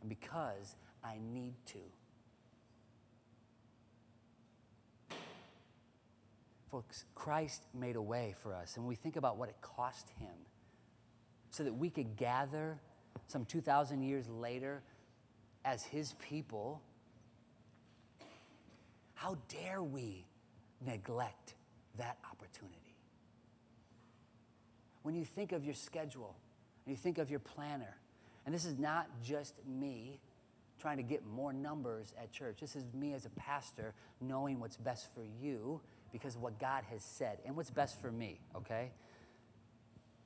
and 0.00 0.08
because 0.08 0.76
I 1.04 1.18
need 1.32 1.54
to. 1.66 1.78
Folks, 6.70 7.04
Christ 7.14 7.62
made 7.74 7.96
a 7.96 8.02
way 8.02 8.34
for 8.42 8.54
us, 8.54 8.76
and 8.76 8.86
we 8.86 8.94
think 8.94 9.16
about 9.16 9.38
what 9.38 9.48
it 9.48 9.56
cost 9.62 10.10
him. 10.18 10.34
So 11.50 11.64
that 11.64 11.72
we 11.72 11.88
could 11.88 12.16
gather 12.16 12.78
some 13.26 13.46
2,000 13.46 14.02
years 14.02 14.28
later 14.28 14.82
as 15.64 15.82
his 15.82 16.14
people, 16.20 16.82
how 19.14 19.38
dare 19.48 19.82
we 19.82 20.26
neglect 20.84 21.54
that 21.96 22.18
opportunity? 22.30 22.97
When 25.02 25.14
you 25.14 25.24
think 25.24 25.52
of 25.52 25.64
your 25.64 25.74
schedule, 25.74 26.36
and 26.84 26.96
you 26.96 26.96
think 26.96 27.18
of 27.18 27.30
your 27.30 27.40
planner, 27.40 27.96
and 28.46 28.54
this 28.54 28.64
is 28.64 28.78
not 28.78 29.08
just 29.22 29.54
me 29.66 30.20
trying 30.80 30.96
to 30.96 31.02
get 31.02 31.26
more 31.26 31.52
numbers 31.52 32.14
at 32.20 32.32
church. 32.32 32.58
This 32.60 32.76
is 32.76 32.84
me 32.94 33.12
as 33.12 33.26
a 33.26 33.30
pastor 33.30 33.94
knowing 34.20 34.60
what's 34.60 34.76
best 34.76 35.12
for 35.14 35.22
you 35.42 35.80
because 36.12 36.36
of 36.36 36.42
what 36.42 36.58
God 36.58 36.84
has 36.90 37.02
said 37.02 37.38
and 37.44 37.56
what's 37.56 37.70
best 37.70 38.00
for 38.00 38.10
me, 38.10 38.40
okay? 38.56 38.92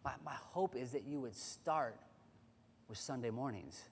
My, 0.05 0.13
my 0.25 0.35
hope 0.35 0.77
is 0.77 0.93
that 0.93 1.05
you 1.05 1.21
would 1.21 1.35
start 1.35 1.97
with 2.89 2.99
Sunday 2.99 3.31
mornings, 3.31 3.83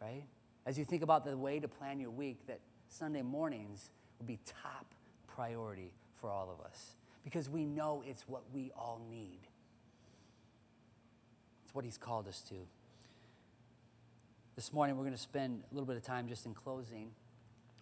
right? 0.00 0.24
As 0.66 0.78
you 0.78 0.84
think 0.84 1.02
about 1.02 1.24
the 1.24 1.36
way 1.36 1.58
to 1.58 1.68
plan 1.68 1.98
your 1.98 2.10
week, 2.10 2.46
that 2.46 2.60
Sunday 2.88 3.22
mornings 3.22 3.90
would 4.18 4.26
be 4.26 4.38
top 4.62 4.86
priority 5.26 5.92
for 6.14 6.30
all 6.30 6.50
of 6.50 6.64
us 6.64 6.94
because 7.24 7.48
we 7.48 7.64
know 7.64 8.02
it's 8.06 8.28
what 8.28 8.42
we 8.52 8.70
all 8.76 9.00
need. 9.10 9.40
It's 11.66 11.74
what 11.74 11.84
He's 11.84 11.98
called 11.98 12.28
us 12.28 12.42
to. 12.42 12.54
This 14.54 14.72
morning, 14.72 14.96
we're 14.96 15.02
going 15.02 15.16
to 15.16 15.20
spend 15.20 15.64
a 15.68 15.74
little 15.74 15.86
bit 15.86 15.96
of 15.96 16.04
time 16.04 16.28
just 16.28 16.46
in 16.46 16.54
closing. 16.54 17.10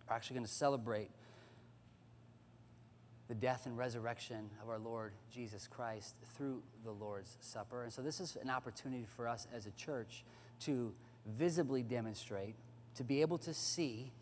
We're 0.08 0.16
actually 0.16 0.36
going 0.36 0.46
to 0.46 0.52
celebrate 0.52 1.10
the 3.28 3.34
death 3.34 3.66
and 3.66 3.76
resurrection 3.76 4.48
of 4.62 4.70
our 4.70 4.78
Lord 4.78 5.12
Jesus 5.30 5.68
Christ 5.68 6.14
through 6.34 6.62
the 6.82 6.92
Lord's 6.92 7.36
Supper. 7.42 7.82
And 7.82 7.92
so, 7.92 8.00
this 8.00 8.20
is 8.20 8.38
an 8.40 8.48
opportunity 8.48 9.04
for 9.04 9.28
us 9.28 9.46
as 9.54 9.66
a 9.66 9.70
church 9.72 10.24
to 10.60 10.94
visibly 11.26 11.82
demonstrate, 11.82 12.54
to 12.94 13.04
be 13.04 13.20
able 13.20 13.36
to 13.36 13.52
see 13.52 14.12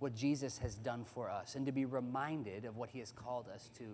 what 0.00 0.16
Jesus 0.16 0.58
has 0.58 0.74
done 0.74 1.04
for 1.04 1.30
us 1.30 1.54
and 1.54 1.64
to 1.66 1.70
be 1.70 1.84
reminded 1.84 2.64
of 2.64 2.76
what 2.76 2.90
he 2.90 2.98
has 2.98 3.12
called 3.12 3.46
us 3.54 3.70
to 3.78 3.84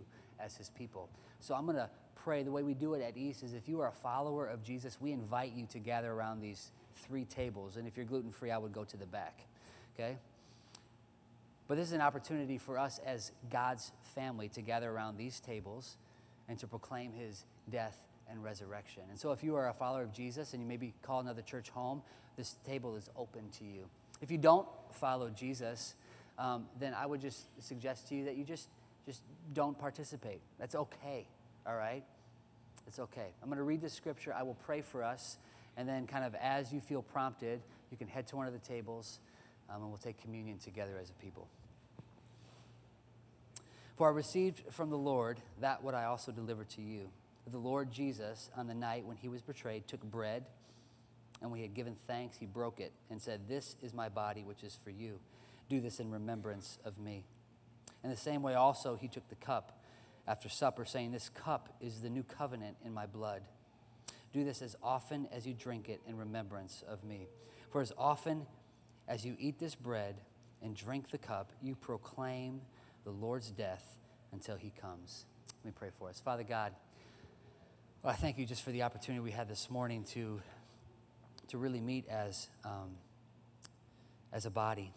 as 0.40 0.56
his 0.56 0.70
people. 0.70 1.10
So 1.40 1.54
I'm 1.54 1.66
going 1.66 1.76
to 1.76 1.90
pray. 2.14 2.42
The 2.42 2.50
way 2.50 2.62
we 2.62 2.74
do 2.74 2.94
it 2.94 3.02
at 3.02 3.16
East 3.16 3.42
is 3.42 3.54
if 3.54 3.68
you 3.68 3.80
are 3.80 3.88
a 3.88 3.92
follower 3.92 4.46
of 4.46 4.62
Jesus, 4.62 4.98
we 5.00 5.12
invite 5.12 5.52
you 5.52 5.66
to 5.72 5.78
gather 5.78 6.12
around 6.12 6.40
these 6.40 6.70
three 6.94 7.24
tables. 7.24 7.76
And 7.76 7.86
if 7.86 7.96
you're 7.96 8.06
gluten 8.06 8.30
free, 8.30 8.50
I 8.50 8.58
would 8.58 8.72
go 8.72 8.84
to 8.84 8.96
the 8.96 9.06
back. 9.06 9.40
Okay? 9.94 10.16
But 11.68 11.76
this 11.76 11.88
is 11.88 11.92
an 11.92 12.00
opportunity 12.00 12.58
for 12.58 12.78
us 12.78 13.00
as 13.04 13.32
God's 13.50 13.92
family 14.14 14.48
to 14.50 14.62
gather 14.62 14.90
around 14.90 15.16
these 15.16 15.40
tables 15.40 15.96
and 16.48 16.58
to 16.58 16.66
proclaim 16.66 17.12
his 17.12 17.44
death 17.70 17.98
and 18.28 18.42
resurrection. 18.42 19.02
And 19.10 19.18
so 19.18 19.32
if 19.32 19.42
you 19.42 19.56
are 19.56 19.68
a 19.68 19.72
follower 19.72 20.02
of 20.02 20.12
Jesus 20.12 20.52
and 20.52 20.62
you 20.62 20.68
maybe 20.68 20.94
call 21.02 21.20
another 21.20 21.42
church 21.42 21.70
home, 21.70 22.02
this 22.36 22.56
table 22.66 22.96
is 22.96 23.08
open 23.16 23.48
to 23.58 23.64
you. 23.64 23.84
If 24.20 24.30
you 24.30 24.38
don't 24.38 24.66
follow 24.90 25.30
Jesus, 25.30 25.94
um, 26.38 26.66
then 26.78 26.94
I 26.94 27.06
would 27.06 27.20
just 27.20 27.46
suggest 27.62 28.08
to 28.08 28.14
you 28.14 28.24
that 28.24 28.36
you 28.36 28.44
just, 28.44 28.68
just 29.06 29.22
don't 29.52 29.78
participate. 29.78 30.40
That's 30.58 30.74
okay, 30.74 31.26
all 31.66 31.76
right? 31.76 32.04
It's 32.86 32.98
okay. 32.98 33.28
I'm 33.42 33.48
going 33.48 33.58
to 33.58 33.64
read 33.64 33.80
the 33.80 33.88
scripture. 33.88 34.34
I 34.34 34.42
will 34.42 34.56
pray 34.66 34.82
for 34.82 35.02
us. 35.02 35.38
And 35.76 35.88
then, 35.88 36.06
kind 36.06 36.24
of 36.24 36.34
as 36.34 36.72
you 36.72 36.80
feel 36.80 37.02
prompted, 37.02 37.60
you 37.90 37.96
can 37.96 38.08
head 38.08 38.26
to 38.28 38.36
one 38.36 38.46
of 38.46 38.52
the 38.52 38.58
tables 38.58 39.20
um, 39.70 39.82
and 39.82 39.90
we'll 39.90 39.98
take 39.98 40.20
communion 40.20 40.58
together 40.58 40.98
as 41.00 41.10
a 41.10 41.14
people. 41.14 41.48
For 43.96 44.08
I 44.08 44.12
received 44.12 44.62
from 44.70 44.90
the 44.90 44.98
Lord 44.98 45.40
that 45.60 45.82
what 45.82 45.94
I 45.94 46.04
also 46.04 46.32
delivered 46.32 46.68
to 46.70 46.82
you. 46.82 47.08
The 47.50 47.58
Lord 47.58 47.90
Jesus, 47.90 48.50
on 48.56 48.66
the 48.66 48.74
night 48.74 49.04
when 49.06 49.16
he 49.16 49.28
was 49.28 49.42
betrayed, 49.42 49.86
took 49.86 50.02
bread 50.02 50.44
and 51.42 51.50
when 51.50 51.58
he 51.58 51.64
had 51.64 51.74
given 51.74 51.96
thanks, 52.06 52.36
he 52.38 52.46
broke 52.46 52.78
it 52.78 52.92
and 53.10 53.20
said, 53.20 53.48
This 53.48 53.74
is 53.82 53.92
my 53.92 54.08
body, 54.08 54.44
which 54.44 54.62
is 54.62 54.78
for 54.82 54.90
you. 54.90 55.18
Do 55.68 55.80
this 55.80 55.98
in 55.98 56.10
remembrance 56.10 56.78
of 56.84 56.98
me. 56.98 57.24
In 58.04 58.10
the 58.10 58.16
same 58.16 58.42
way, 58.42 58.54
also, 58.54 58.94
he 58.94 59.08
took 59.08 59.28
the 59.28 59.34
cup 59.34 59.81
after 60.26 60.48
supper, 60.48 60.84
saying, 60.84 61.12
This 61.12 61.28
cup 61.28 61.68
is 61.80 62.00
the 62.00 62.10
new 62.10 62.22
covenant 62.22 62.76
in 62.84 62.92
my 62.92 63.06
blood. 63.06 63.42
Do 64.32 64.44
this 64.44 64.62
as 64.62 64.76
often 64.82 65.28
as 65.32 65.46
you 65.46 65.54
drink 65.54 65.88
it 65.88 66.00
in 66.06 66.16
remembrance 66.16 66.82
of 66.88 67.04
me. 67.04 67.28
For 67.70 67.80
as 67.80 67.92
often 67.98 68.46
as 69.08 69.24
you 69.24 69.36
eat 69.38 69.58
this 69.58 69.74
bread 69.74 70.16
and 70.62 70.74
drink 70.74 71.10
the 71.10 71.18
cup, 71.18 71.52
you 71.60 71.74
proclaim 71.74 72.62
the 73.04 73.10
Lord's 73.10 73.50
death 73.50 73.98
until 74.32 74.56
he 74.56 74.70
comes. 74.80 75.26
Let 75.64 75.66
me 75.66 75.72
pray 75.78 75.90
for 75.98 76.08
us. 76.08 76.20
Father 76.20 76.44
God, 76.44 76.72
well, 78.02 78.12
I 78.12 78.16
thank 78.16 78.38
you 78.38 78.46
just 78.46 78.62
for 78.62 78.70
the 78.70 78.82
opportunity 78.82 79.20
we 79.20 79.30
had 79.30 79.48
this 79.48 79.70
morning 79.70 80.04
to 80.12 80.40
to 81.52 81.58
really 81.58 81.82
meet 81.82 82.08
as, 82.08 82.48
um, 82.64 82.96
as 84.32 84.46
a 84.46 84.50
body, 84.50 84.90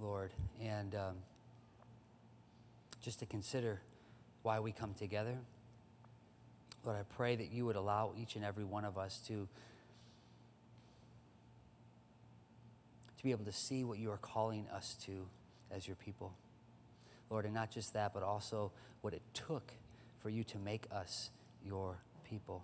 Lord, 0.00 0.32
and 0.62 0.94
um, 0.94 1.16
just 3.08 3.20
to 3.20 3.24
consider 3.24 3.80
why 4.42 4.60
we 4.60 4.70
come 4.70 4.92
together. 4.92 5.34
Lord, 6.84 6.98
I 6.98 7.04
pray 7.16 7.36
that 7.36 7.50
you 7.50 7.64
would 7.64 7.74
allow 7.74 8.12
each 8.20 8.36
and 8.36 8.44
every 8.44 8.64
one 8.64 8.84
of 8.84 8.98
us 8.98 9.18
to, 9.28 9.48
to 13.16 13.24
be 13.24 13.30
able 13.30 13.46
to 13.46 13.52
see 13.52 13.82
what 13.82 13.98
you 13.98 14.10
are 14.10 14.18
calling 14.18 14.66
us 14.70 14.94
to 15.06 15.24
as 15.74 15.86
your 15.86 15.96
people. 15.96 16.34
Lord, 17.30 17.46
and 17.46 17.54
not 17.54 17.70
just 17.70 17.94
that, 17.94 18.12
but 18.12 18.22
also 18.22 18.72
what 19.00 19.14
it 19.14 19.22
took 19.32 19.72
for 20.20 20.28
you 20.28 20.44
to 20.44 20.58
make 20.58 20.82
us 20.92 21.30
your 21.64 21.96
people. 22.28 22.62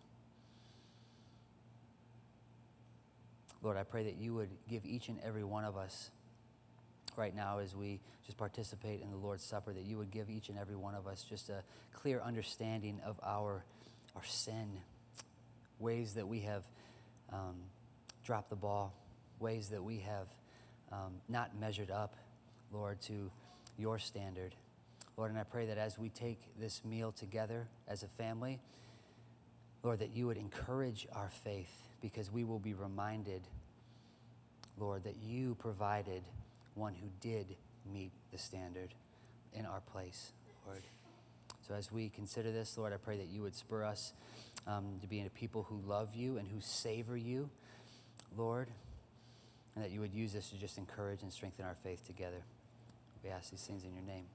Lord, 3.62 3.78
I 3.78 3.82
pray 3.82 4.04
that 4.04 4.16
you 4.16 4.34
would 4.34 4.50
give 4.68 4.84
each 4.84 5.08
and 5.08 5.18
every 5.24 5.42
one 5.42 5.64
of 5.64 5.78
us 5.78 6.10
right 7.16 7.34
now 7.34 7.58
as 7.58 7.74
we 7.74 8.00
just 8.24 8.38
participate 8.38 9.00
in 9.02 9.10
the 9.10 9.16
Lord's 9.16 9.44
Supper, 9.44 9.72
that 9.72 9.84
you 9.84 9.98
would 9.98 10.10
give 10.10 10.30
each 10.30 10.48
and 10.48 10.58
every 10.58 10.76
one 10.76 10.94
of 10.94 11.06
us 11.06 11.24
just 11.28 11.50
a 11.50 11.62
clear 11.92 12.20
understanding 12.20 13.00
of 13.04 13.18
our, 13.22 13.64
our 14.16 14.24
sin, 14.24 14.80
ways 15.78 16.14
that 16.14 16.26
we 16.26 16.40
have 16.40 16.64
um, 17.32 17.56
dropped 18.24 18.50
the 18.50 18.56
ball, 18.56 18.94
ways 19.40 19.68
that 19.68 19.82
we 19.82 19.98
have 19.98 20.26
um, 20.92 21.14
not 21.28 21.58
measured 21.58 21.90
up, 21.90 22.14
Lord, 22.72 23.00
to 23.02 23.30
your 23.78 23.98
standard. 23.98 24.54
Lord, 25.16 25.30
and 25.30 25.38
I 25.38 25.44
pray 25.44 25.66
that 25.66 25.78
as 25.78 25.98
we 25.98 26.08
take 26.08 26.40
this 26.58 26.84
meal 26.84 27.12
together 27.12 27.68
as 27.86 28.02
a 28.02 28.08
family, 28.08 28.60
Lord, 29.82 30.00
that 30.00 30.10
you 30.10 30.26
would 30.26 30.38
encourage 30.38 31.06
our 31.12 31.30
faith 31.44 31.70
because 32.00 32.32
we 32.32 32.42
will 32.44 32.58
be 32.58 32.74
reminded, 32.74 33.42
Lord, 34.78 35.04
that 35.04 35.16
you 35.22 35.56
provided 35.56 36.22
one 36.74 36.94
who 36.94 37.08
did 37.20 37.56
meet 37.90 38.12
the 38.32 38.38
standard 38.38 38.94
in 39.52 39.66
our 39.66 39.80
place, 39.80 40.32
Lord. 40.66 40.82
So 41.66 41.74
as 41.74 41.90
we 41.90 42.08
consider 42.08 42.52
this, 42.52 42.76
Lord, 42.76 42.92
I 42.92 42.96
pray 42.96 43.16
that 43.18 43.28
you 43.28 43.42
would 43.42 43.54
spur 43.54 43.84
us 43.84 44.12
um, 44.66 44.98
to 45.00 45.06
be 45.06 45.20
a 45.20 45.30
people 45.30 45.62
who 45.62 45.80
love 45.86 46.14
you 46.14 46.36
and 46.38 46.48
who 46.48 46.60
savor 46.60 47.16
you, 47.16 47.48
Lord, 48.36 48.68
and 49.74 49.84
that 49.84 49.90
you 49.90 50.00
would 50.00 50.12
use 50.12 50.32
this 50.32 50.50
to 50.50 50.58
just 50.58 50.78
encourage 50.78 51.22
and 51.22 51.32
strengthen 51.32 51.64
our 51.64 51.74
faith 51.74 52.06
together. 52.06 52.42
We 53.22 53.30
ask 53.30 53.50
these 53.50 53.62
things 53.62 53.84
in 53.84 53.94
your 53.94 54.04
name. 54.04 54.26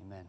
Amen. 0.00 0.26